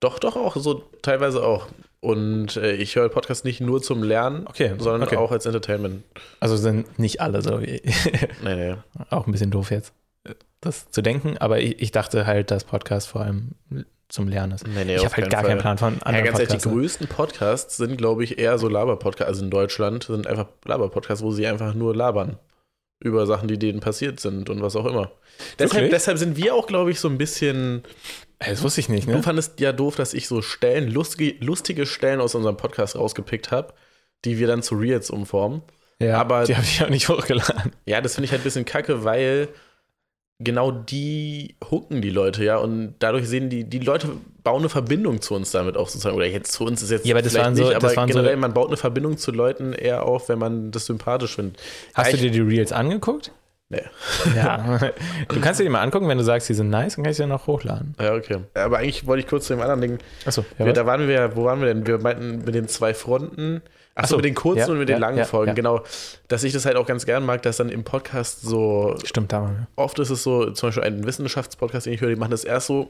[0.00, 1.68] doch, doch auch so teilweise auch.
[2.00, 5.16] Und äh, ich höre Podcasts nicht nur zum Lernen, Okay, sondern okay.
[5.16, 6.02] auch als Entertainment.
[6.40, 7.80] Also sind nicht alle so wie.
[8.42, 8.74] Nee, nee.
[9.10, 9.92] auch ein bisschen doof jetzt,
[10.60, 13.52] das zu denken, aber ich, ich dachte halt, dass Podcast vor allem
[14.12, 14.66] zum Lernen ist.
[14.66, 15.50] nee, nee ich habe halt gar Fall.
[15.50, 16.72] keinen Plan von Ja, anderen ganz ehrlich, die Podcasts.
[16.72, 21.30] größten Podcasts sind, glaube ich, eher so Laber-Podcasts, also in Deutschland sind einfach Laber-Podcasts, wo
[21.32, 22.38] sie einfach nur labern
[23.00, 25.10] über Sachen, die denen passiert sind und was auch immer.
[25.58, 27.82] Deshalb, deshalb sind wir auch, glaube ich, so ein bisschen
[28.38, 29.22] Das wusste ich nicht, Du ne?
[29.22, 33.72] fandest ja doof, dass ich so Stellen, lustige, lustige Stellen aus unserem Podcast rausgepickt habe,
[34.24, 35.62] die wir dann zu Reels umformen.
[36.00, 37.72] Ja, aber- die habe ich auch nicht hochgeladen.
[37.86, 39.48] Ja, das finde ich halt ein bisschen kacke, weil
[40.44, 44.08] genau die hooken die Leute, ja, und dadurch sehen die, die Leute
[44.44, 46.16] bauen eine Verbindung zu uns damit auch sozusagen.
[46.16, 48.08] Oder jetzt zu uns ist jetzt Ja, aber das waren so- nicht, das aber waren
[48.08, 51.60] so- generell, man baut eine Verbindung zu Leuten eher auf, wenn man das sympathisch findet.
[51.94, 53.30] Hast Ja, du dir die Reels angeguckt?
[53.68, 53.82] Nee.
[54.36, 54.78] Ja.
[55.28, 57.22] Du kannst dir die mal angucken, wenn du sagst, die sind nice, dann kannst du
[57.22, 57.94] ja noch hochladen.
[57.98, 58.38] Ja, okay.
[58.54, 61.14] Aber eigentlich wollte ich kurz zu dem anderen Ding Achso, wir, ja, da waren wir,
[61.14, 61.86] ja- wo waren wir denn?
[61.86, 63.62] Wir meinten mit den zwei Fronten.
[63.94, 65.82] Achso, Ach so, mit den kurzen ja, und mit den ja, langen ja, Folgen, genau.
[66.28, 69.66] Dass ich das halt auch ganz gern mag, dass dann im Podcast so, stimmt, da
[69.76, 72.68] oft ist es so, zum Beispiel ein Wissenschaftspodcast, den ich höre, die machen das erst
[72.68, 72.88] so,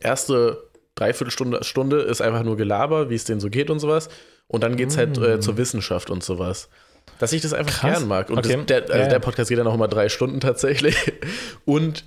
[0.00, 4.10] erste Dreiviertelstunde Stunde ist einfach nur Gelaber, wie es denen so geht und sowas.
[4.46, 6.68] Und dann geht es halt äh, zur Wissenschaft und sowas.
[7.18, 7.98] Dass ich das einfach Krass.
[7.98, 8.28] gern mag.
[8.28, 8.56] Und Okay.
[8.56, 10.96] das, der, also der Podcast geht dann auch immer drei Stunden tatsächlich.
[11.64, 12.04] Und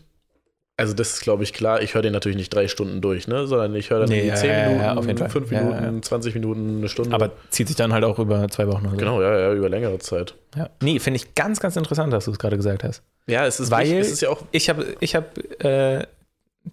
[0.75, 3.45] also das ist, glaube ich, klar, ich höre den natürlich nicht drei Stunden durch, ne?
[3.47, 5.29] Sondern ich höre dann Nee, ja, zehn ja, ja, Minuten, auf jeden Fall.
[5.29, 7.13] fünf Ja, ja, Minuten, 20 Minuten, eine Stunde.
[7.15, 9.99] Aber zieht sich dann halt auch über zwei Wochen oder genau, ja, ja, über längere
[9.99, 10.35] Zeit.
[10.55, 10.69] Ja.
[10.81, 13.03] Nee, finde ich ganz, ganz interessant, dass du es gerade gesagt hast.
[13.27, 15.27] Ja, es ist, Weil- nicht, es ist ja auch, Ich habe, ich habe,
[15.63, 16.05] äh,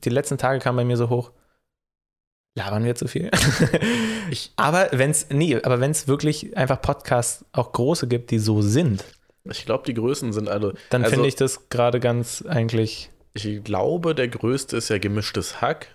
[0.05, 1.30] die letzten Tage kam bei mir so hoch,
[2.57, 3.30] labern wir zu viel?
[4.30, 8.38] Ich- aber wenn es, nee, aber wenn es wirklich einfach Podcasts auch große gibt, die
[8.38, 9.05] so sind,
[9.44, 10.74] ich glaube, die Größen sind alle.
[10.90, 15.61] dann Also- finde ich das gerade ganz eigentlich, Ich glaube, der größte ist ja gemischtes
[15.61, 15.87] Hack.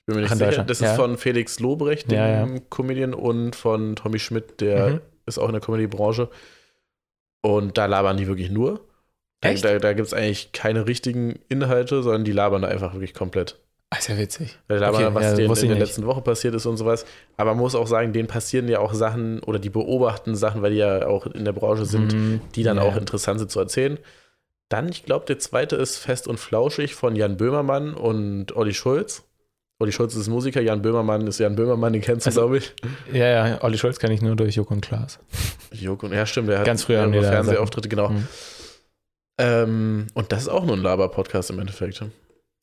[0.00, 0.64] Ich bin mir nicht Ach, sicher.
[0.64, 0.90] Das ja.
[0.90, 2.58] ist von Felix Lobrecht, dem Ja, ja.
[2.70, 5.00] Comedian, und von Tommy Schmidt, der Mhm.
[5.26, 6.28] ist auch in der Comedy-Branche.
[7.42, 8.80] Und da labern die wirklich nur.
[9.40, 9.64] Da, Echt?
[9.64, 13.58] da, da gibt es eigentlich keine richtigen Inhalte, sondern die labern da einfach wirklich komplett.
[13.90, 14.58] ah, ist ja witzig.
[14.68, 15.78] Da labern Okay, was ja, denen in der nicht.
[15.80, 17.04] letzten Woche passiert ist und sowas.
[17.36, 20.70] Aber man muss auch sagen, denen passieren ja auch Sachen oder die beobachten Sachen, weil
[20.72, 22.40] die ja auch in der Branche sind, Mhm.
[22.54, 23.98] die dann auch interessant sind zu erzählen.
[24.72, 29.22] Dann, ich glaube, der zweite ist Fest und Flauschig von Jan Böhmermann und Olli Schulz.
[29.78, 32.74] Olli Schulz ist Musiker, Jan Böhmermann ist Jan Böhmermann, den kennst du, Also- glaube ich.
[33.12, 35.18] Ja, ja, Olli Schulz kenne ich nur durch Joko und Klaas.
[35.72, 38.10] Joko, ja, stimmt, der hat Ganz früher haben Fernsehauftritte, genau.
[38.10, 38.28] Mhm.
[39.38, 42.02] Ähm, und das ist auch nur ein Laber-Podcast im Endeffekt.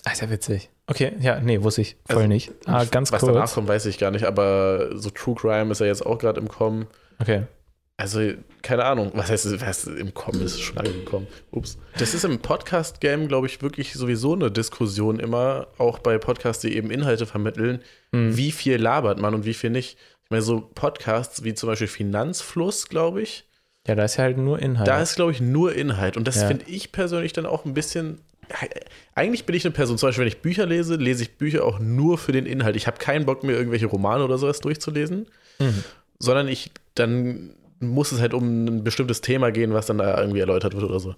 [0.06, 0.70] Ah, ist ja witzig.
[0.88, 2.52] Okay, ja, nee, wusste ich voll Also, nicht.
[2.66, 3.54] Ah, ganz Was danach kurz.
[3.54, 6.48] kommt, weiß ich gar nicht, aber so True Crime ist ja jetzt auch gerade im
[6.48, 6.88] Kommen.
[7.20, 7.44] Okay.
[8.00, 8.22] Also,
[8.62, 11.28] keine Ahnung, was heißt, was im Kommen ist schon lange gekommen.
[11.52, 11.78] Ups.
[11.98, 16.78] Das ist im Podcast-Game, glaube ich, wirklich sowieso eine Diskussion immer, auch bei Podcasts, die
[16.78, 17.82] eben Inhalte vermitteln.
[18.14, 18.38] Hm.
[18.38, 19.98] Wie viel labert man und wie viel nicht?
[20.24, 23.46] Ich meine, so Podcasts wie zum Beispiel Finanzfluss, glaube ich,
[23.86, 24.88] Ja, da ist ja halt nur Inhalt.
[24.88, 26.16] da ist, glaube ich, nur Inhalt.
[26.16, 26.48] Und das Ja.
[26.48, 28.20] finde ich persönlich dann auch ein bisschen.
[29.14, 31.80] Eigentlich bin ich eine Person, zum Beispiel, wenn ich Bücher lese, lese ich Bücher auch
[31.80, 32.78] nur für den Inhalt.
[32.78, 35.28] Ich habe keinen Bock, mir irgendwelche Romane oder sowas durchzulesen,
[35.60, 35.84] Mhm.
[36.18, 40.40] sondern ich, dann muss es halt um ein bestimmtes Thema gehen, was dann da irgendwie
[40.40, 41.16] erläutert wird oder so.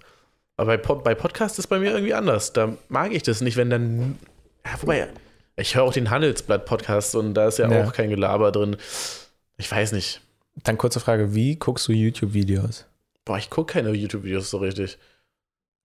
[0.56, 2.52] Aber bei, Pod, bei Podcast ist bei mir irgendwie anders.
[2.52, 4.18] Da mag ich das nicht, wenn dann.
[4.64, 5.08] Ja, wobei,
[5.56, 7.84] ich höre auch den Handelsblatt-Podcast und da ist ja, Ja.
[7.86, 8.76] auch kein Gelaber drin.
[9.56, 10.20] Ich weiß nicht.
[10.64, 12.86] Dann kurze Frage, wie guckst du YouTube-Videos?
[13.24, 14.98] Boah, ich gucke keine YouTube-Videos so richtig.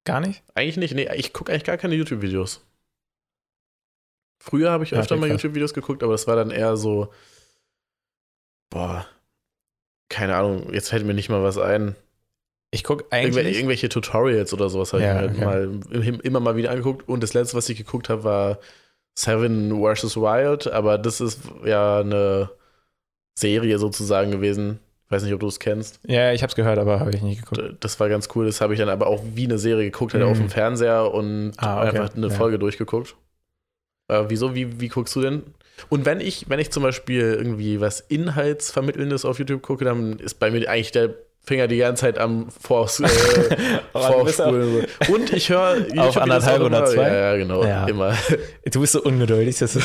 [0.03, 0.43] Gar nicht?
[0.55, 0.93] Eigentlich nicht.
[0.95, 2.61] Nee, ich gucke eigentlich gar keine YouTube-Videos.
[4.39, 5.29] Früher habe ich Ja, öfter okay, mal.
[5.31, 7.11] YouTube-Videos geguckt, aber das war dann eher so.
[8.69, 9.07] Boah.
[10.09, 11.95] Keine Ahnung, jetzt fällt mir nicht mal was ein.
[12.71, 13.57] Ich gucke Irgendwel eigentlich.
[13.57, 15.45] irgendwelche Tutorials oder sowas habe Ja, ich mir okay.
[15.45, 17.07] halt mal im- immer mal wieder angeguckt.
[17.07, 18.59] Und das letzte, was ich geguckt habe, war
[19.17, 20.17] Seven vs.
[20.17, 22.49] Wild, aber das ist ja eine
[23.37, 24.79] Serie sozusagen gewesen.
[25.05, 25.99] Ich weiß nicht, ob du es kennst.
[26.05, 27.77] ja, ich habe es gehört, aber habe ich nicht geguckt.
[27.79, 28.45] Das war ganz cool.
[28.45, 30.29] Das habe ich dann aber auch wie eine Serie geguckt, halt Mhm.
[30.29, 31.97] auf dem Fernseher und Ah, okay.
[31.99, 32.33] einfach eine Ja.
[32.33, 33.15] Folge durchgeguckt.
[34.09, 34.53] Äh, wieso?
[34.53, 35.43] Wie, wie guckst du denn?
[35.89, 40.35] Und wenn ich, wenn ich zum Beispiel irgendwie was Inhaltsvermittelndes auf YouTube gucke, dann ist
[40.39, 41.13] bei mir eigentlich der
[41.43, 43.07] Finger die ganze Zeit am Vors, äh,
[43.93, 44.85] Vorspulen.
[45.07, 47.07] Und ich höre YouTube-Videos anderthalb oder immer- zwei?
[47.07, 47.63] Ja, ja, genau.
[47.63, 47.87] Ja.
[47.87, 48.13] Immer.
[48.69, 49.61] Du bist so ungeduldig.
[49.61, 49.79] Ist,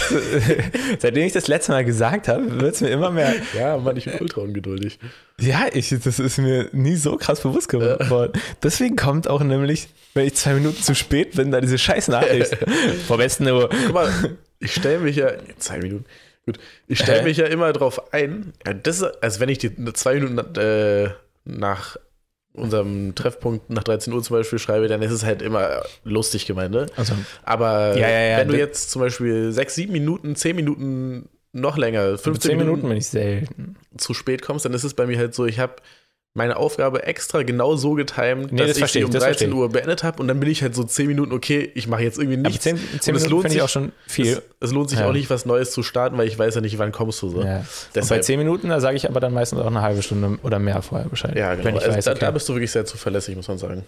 [0.99, 3.33] seitdem ich das letzte Mal gesagt habe, wird es mir immer mehr.
[3.57, 4.99] Ja, Mann, ich bin ultra ungeduldig.
[5.41, 8.33] Ja, ich, das ist mir nie so krass bewusst geworden.
[8.61, 12.59] Deswegen kommt auch nämlich, wenn ich zwei Minuten zu spät bin, da diese scheiß Nachricht.
[13.07, 13.69] Vor besten Uhr.
[13.87, 14.11] Guck mal,
[14.63, 15.33] ich stelle mich ja.
[15.59, 16.05] Zwei Minuten.
[16.47, 16.59] Gut.
[16.89, 18.53] Ich stelle mich ja immer drauf ein.
[18.83, 21.11] Das also wenn ich die zwei Minuten äh,
[21.45, 21.97] nach
[22.55, 26.73] unserem Treffpunkt nach 13 Uhr zum Beispiel schreibe, dann ist es halt immer lustig gemeint,
[26.73, 26.87] ne?
[26.97, 31.29] Also, Aber Ja, ja, ja, wenn du jetzt zum Beispiel sechs, sieben Minuten, zehn Minuten
[31.53, 33.77] noch länger, 15 zehn Minuten, Minuten bin ich selten.
[33.97, 35.77] zu spät kommst, dann ist es bei mir halt so, ich habe
[36.35, 39.49] meine Aufgabe extra genau so getimt, Nee, dass das ich sie ich, um das 13
[39.51, 42.03] verstehe Uhr beendet habe und dann bin ich halt so 10 Minuten, okay, ich mache
[42.03, 42.65] jetzt irgendwie Aber nichts.
[42.65, 44.27] zehn, zehn Und es Minuten lohnt finde ich auch schon viel.
[44.33, 45.09] Es, es lohnt sich Ja.
[45.09, 47.43] auch nicht, was Neues zu starten, weil ich weiß ja nicht, wann kommst du so.
[47.43, 47.59] Ja.
[47.59, 47.65] Bei
[47.95, 50.81] Deshalb, zehn Minuten, da sage ich aber dann meistens auch eine halbe Stunde oder mehr
[50.81, 51.37] vorher Bescheid.
[51.37, 51.67] ja, genau.
[51.67, 52.21] Wenn ich also, weiß, da, okay.
[52.21, 53.85] da bist du wirklich sehr zuverlässig, muss man sagen.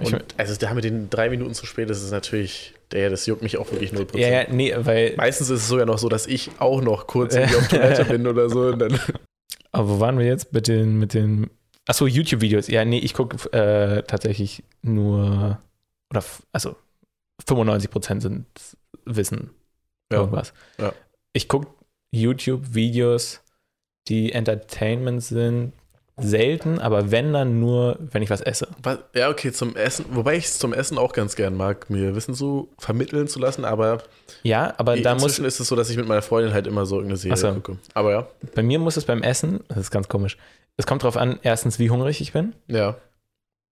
[0.00, 3.26] Ich Und also da mit den drei Minuten zu spät, das ist natürlich, der, das
[3.26, 4.16] juckt mich auch wirklich 0%.
[4.18, 5.12] ja, ja, nee, weil.
[5.18, 8.26] Meistens ist es sogar noch so, dass ich auch noch kurz irgendwie auf Toilette bin
[8.26, 8.60] oder so.
[8.68, 8.98] Und dann,
[9.72, 11.50] Aber wo waren wir jetzt mit den, mit den.
[11.86, 12.68] Achso, YouTube-Videos.
[12.68, 15.58] Ja, nee, ich gucke äh, tatsächlich nur.
[16.10, 16.76] Oder, also
[17.46, 18.46] 95% sind
[19.04, 19.50] Wissen.
[20.12, 20.18] Ja.
[20.18, 20.52] Irgendwas.
[20.78, 20.92] Ja.
[21.32, 21.68] Ich gucke
[22.12, 23.40] YouTube-Videos,
[24.08, 25.72] die Entertainment sind,
[26.18, 28.68] selten, aber wenn dann nur, wenn ich was esse.
[28.82, 32.14] was, ja, okay, zum Essen, wobei ich es zum Essen auch ganz gern mag, mir
[32.14, 34.02] Wissen so vermitteln zu lassen, aber
[34.42, 36.84] Ja, aber da muss, inzwischen ist es so, dass ich mit meiner Freundin halt immer
[36.86, 37.52] so irgendeine Serie so.
[37.54, 37.78] gucke.
[37.94, 40.36] Aber ja, bei mir muss es beim Essen, das ist ganz komisch,
[40.76, 42.96] es kommt darauf an, erstens, wie hungrig ich bin, ja.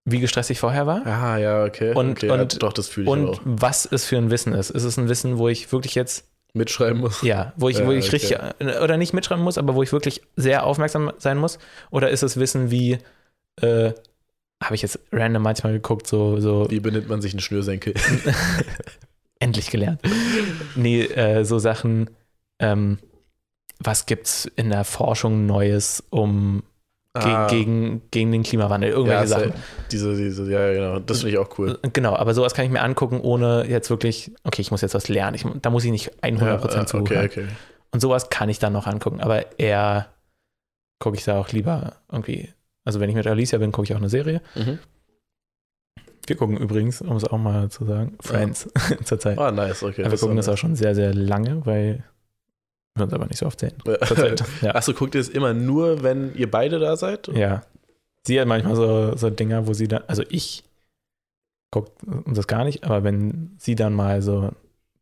[0.05, 1.05] wie gestresst ich vorher war.
[1.05, 1.93] Ah, ja, okay.
[1.93, 3.41] Und- okay, ja, und- doch, das fühle ich Und auch.
[3.45, 4.71] was es für ein Wissen ist.
[4.71, 7.21] Ist es ein Wissen, wo ich wirklich jetzt Mitschreiben muss.
[7.21, 8.15] Ja, wo ich, wo ich okay.
[8.15, 11.59] richtig, äh, oder nicht mitschreiben muss, aber wo ich wirklich sehr aufmerksam sein muss?
[11.91, 12.97] Oder ist es Wissen wie,
[13.61, 13.93] äh,
[14.61, 17.93] habe ich jetzt random manchmal geguckt, so, so Wie benimmt man sich einen Schnürsenkel?
[19.41, 19.99] endlich gelernt.
[20.75, 22.09] nee, äh, so Sachen,
[22.59, 22.99] ähm,
[23.79, 26.63] was gibt's in der Forschung Neues, um
[27.13, 29.51] Ah, gegen, gegen den Klimawandel, irgendwelche ja, Sachen.
[29.51, 29.57] se-
[29.91, 30.99] Diese, diese, ja, genau.
[30.99, 31.77] Das finde ich auch cool.
[31.91, 35.09] Genau, aber sowas kann ich mir angucken, ohne jetzt wirklich, okay, ich muss jetzt was
[35.09, 35.35] lernen.
[35.35, 36.41] Ich, da muss ich nicht 100%
[36.73, 37.05] Ja, zuhören.
[37.05, 37.47] okay, okay.
[37.91, 40.07] Und sowas kann ich dann noch angucken, aber eher
[40.99, 42.53] gucke ich da auch lieber irgendwie.
[42.85, 44.41] Also wenn ich mit Alicia bin, gucke ich auch eine Serie.
[44.55, 44.79] Mhm.
[46.27, 48.69] Wir gucken übrigens, um es auch mal zu sagen, Friends
[49.03, 49.37] zurzeit.
[49.37, 50.03] Ah, nice, okay.
[50.03, 52.05] Aber wir gucken das auch schon sehr, sehr lange, weil
[52.95, 53.73] wir uns aber nicht so oft sehen.
[54.61, 54.75] Ja.
[54.75, 57.27] Achso, guckt ihr es immer nur, wenn ihr beide da seid?
[57.29, 57.61] ja.
[58.23, 60.63] Sie hat manchmal so, so Dinger, wo sie dann, also ich
[61.71, 61.91] gucke
[62.27, 64.51] das gar nicht, aber wenn sie dann mal so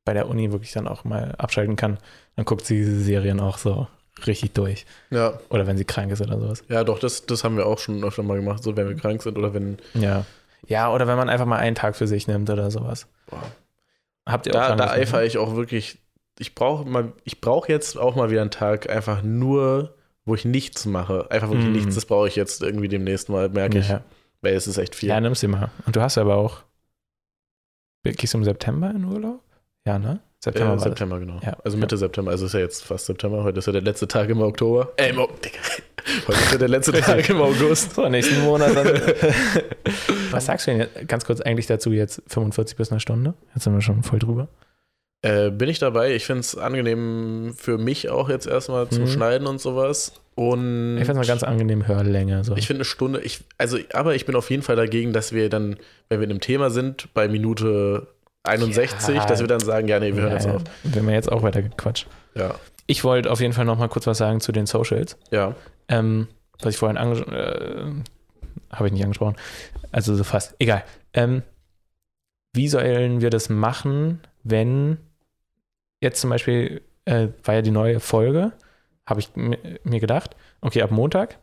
[0.06, 1.98] bei der Uni wirklich dann auch mal abschalten kann,
[2.38, 3.88] dann guckt sie diese Serien auch so
[4.26, 4.86] richtig durch.
[5.10, 6.64] Ja, Oder wenn sie krank ist oder sowas.
[6.70, 9.22] ja, doch, das, das haben wir auch schon öfter mal gemacht, so wenn wir krank
[9.22, 9.78] sind oder wenn.
[9.96, 10.26] Ja.
[10.66, 13.08] Ja, oder wenn man einfach mal einen Tag für sich nimmt oder sowas.
[13.28, 13.44] Boah.
[14.26, 15.98] Habt ihr auch Da, da eifere ich auch wirklich.
[16.42, 19.94] Ich brauche mal, ich brauche jetzt auch mal wieder einen Tag einfach nur,
[20.26, 21.30] wo ich nichts mache.
[21.30, 21.74] Einfach wirklich Mhm.
[21.74, 21.96] nichts.
[21.96, 23.90] Das brauche ich jetzt irgendwie demnächst mal, merke ich.
[23.90, 24.04] Ja.
[24.42, 25.10] Weil es ist echt viel.
[25.10, 25.70] Ja, nimm's dir mal.
[25.86, 26.62] Und du hast aber auch.
[28.04, 29.42] Gehst du im September in Urlaub?
[29.86, 30.22] Ja, ne?
[30.42, 31.40] September, äh, September genau.
[31.44, 32.00] Ja, also Mitte ja.
[32.00, 32.32] September.
[32.32, 33.44] Also ist ja jetzt fast September.
[33.44, 34.94] Heute ist ja der letzte Tag im Oktober.
[34.96, 35.28] Äh, im o
[36.28, 37.96] Heute ist ja der letzte Tag im August.
[37.96, 38.88] So, nächsten Monat dann.
[40.32, 43.34] Was sagst du denn jetzt, ganz kurz eigentlich dazu jetzt 45 bis eine Stunde?
[43.54, 44.48] Jetzt sind wir schon voll drüber.
[45.22, 46.16] Äh, bin ich dabei.
[46.16, 49.08] Ich finde es angenehm für mich auch jetzt erstmal zum mhm.
[49.08, 50.14] Schneiden und sowas.
[50.36, 52.46] Und ich finde es eine ganz angenehm Hörlänge.
[52.46, 52.56] So.
[52.56, 55.50] Ich finde eine Stunde, ich, also, aber ich bin auf jeden Fall dagegen, dass wir
[55.50, 55.76] dann,
[56.08, 58.08] wenn wir in einem Thema sind, bei Minute
[58.44, 60.64] 61, ja, dass wir dann sagen, ja, nee, wir hören jetzt auf.
[60.84, 62.08] Wenn wir jetzt auch weiter gequatscht.
[62.36, 62.56] Ja.
[62.88, 65.18] Ich wollte auf jeden Fall noch mal kurz was sagen zu den Socials.
[65.30, 65.56] Ja.
[65.90, 66.30] Ähm,
[66.62, 68.04] was ich vorhin angesprochen äh,
[68.72, 69.36] habe ich nicht angesprochen.
[69.92, 70.56] Also so fast.
[70.60, 70.84] Egal.
[71.14, 71.44] Ähm,
[72.54, 74.98] wie sollen wir das machen, wenn
[76.02, 78.54] jetzt zum Beispiel äh, war ja die neue Folge,
[79.06, 81.40] habe ich mir gedacht, okay, ab Montag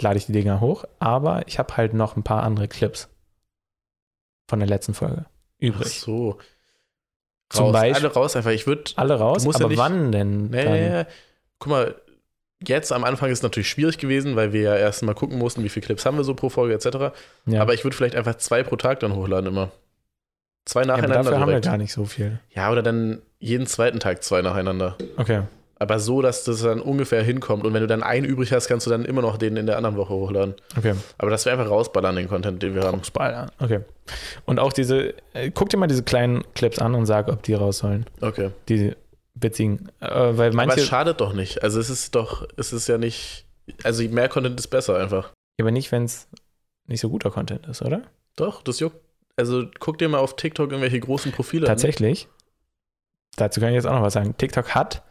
[0.00, 3.08] lade ich die Dinger hoch, aber ich habe halt noch ein paar andere Clips
[4.48, 5.26] von der letzten Folge
[5.58, 5.86] übrig.
[5.86, 6.38] Ach so.
[7.48, 8.50] Zum Beispiel, alle raus einfach.
[8.50, 8.90] Ich würde.
[8.96, 10.48] Alle raus, aber ja wann denn?
[10.48, 11.04] Nee,
[11.58, 11.94] guck mal,
[12.66, 15.62] jetzt am Anfang ist es natürlich schwierig gewesen, weil wir ja erst mal gucken mussten,
[15.62, 17.16] wie viele Clips haben wir so pro Folge etc.
[17.46, 17.62] Ja.
[17.62, 19.70] Aber ich würde vielleicht einfach zwei pro Tag dann hochladen immer.
[20.66, 21.16] Zwei nacheinander.
[21.16, 21.40] Ja, dafür direkt.
[21.40, 22.38] haben wir gar nicht so viel.
[22.50, 24.96] Ja, oder dann jeden zweiten Tag zwei nacheinander.
[25.16, 25.42] Okay
[25.78, 27.64] aber so, dass das dann ungefähr hinkommt.
[27.64, 29.76] Und wenn du dann einen übrig hast, kannst du dann immer noch den in der
[29.76, 30.54] anderen Woche hochladen.
[30.76, 30.94] Okay.
[31.18, 32.98] Aber dass wir einfach rausballern, den Content, den wir haben.
[32.98, 33.80] Rausballern, okay.
[34.46, 37.54] Und auch diese, äh, guck dir mal diese kleinen Clips an und sag, ob die
[37.54, 38.06] raus sollen.
[38.20, 38.50] Okay.
[38.68, 38.94] Die
[39.34, 39.90] witzigen.
[40.00, 41.62] Äh, weil manche, aber es schadet doch nicht.
[41.62, 43.44] Also es ist doch, es ist ja nicht,
[43.82, 45.32] also mehr Content ist besser einfach.
[45.60, 46.26] Aber nicht, wenn es
[46.86, 48.02] nicht so guter Content ist, oder?
[48.36, 48.96] Doch, das juckt.
[49.36, 52.24] Also guck dir mal auf TikTok irgendwelche großen Profile Tatsächlich.
[52.24, 52.30] an.
[52.30, 52.36] Tatsächlich.
[53.36, 54.34] Dazu kann ich jetzt auch noch was sagen.
[54.36, 55.02] TikTok hat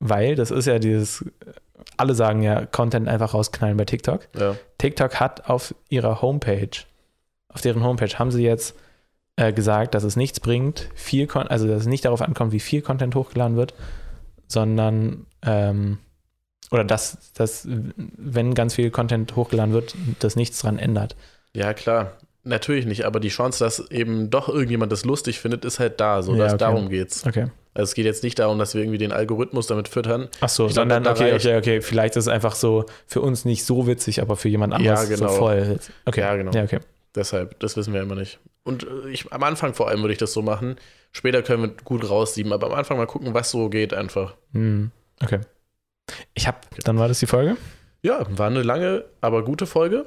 [0.00, 1.24] weil das ist ja dieses,
[1.96, 4.28] alle sagen ja, Content einfach rausknallen bei TikTok.
[4.38, 4.56] Ja.
[4.78, 6.70] TikTok hat auf ihrer Homepage,
[7.48, 8.76] auf deren Homepage haben sie jetzt
[9.36, 12.60] äh, gesagt, dass es nichts bringt, viel, Con also dass es nicht darauf ankommt, wie
[12.60, 13.74] viel Content hochgeladen wird,
[14.46, 15.98] sondern ähm,
[16.70, 17.66] oder dass, dass,
[17.96, 21.16] wenn ganz viel Content hochgeladen wird, das nichts dran ändert.
[21.54, 22.18] Ja, klar.
[22.48, 26.22] Natürlich nicht, aber die Chance, dass eben doch irgendjemand das lustig findet, ist halt da.
[26.22, 26.58] So, ja, dass okay.
[26.58, 27.26] darum geht's.
[27.26, 27.48] Okay.
[27.74, 30.28] Also es geht jetzt nicht darum, dass wir irgendwie den Algorithmus damit füttern.
[30.40, 31.80] Ach so, sondern glaub, okay, okay, okay.
[31.82, 35.16] Vielleicht ist es einfach so für uns nicht so witzig, aber für jemand anderes ja,
[35.16, 35.28] genau.
[35.28, 35.78] so voll.
[36.06, 36.20] Okay.
[36.20, 36.52] Ja, genau.
[36.52, 36.80] Ja, okay.
[37.14, 38.38] Deshalb, das wissen wir immer nicht.
[38.64, 40.76] Und äh, ich, am Anfang vor allem würde ich das so machen.
[41.12, 44.36] Später können wir gut raussieben, aber am Anfang mal gucken, was so geht einfach.
[44.54, 44.90] Hm.
[45.22, 45.40] Okay.
[46.32, 46.80] Ich habe, okay.
[46.84, 47.58] dann war das die Folge?
[48.00, 50.06] Ja, war eine lange, aber gute Folge.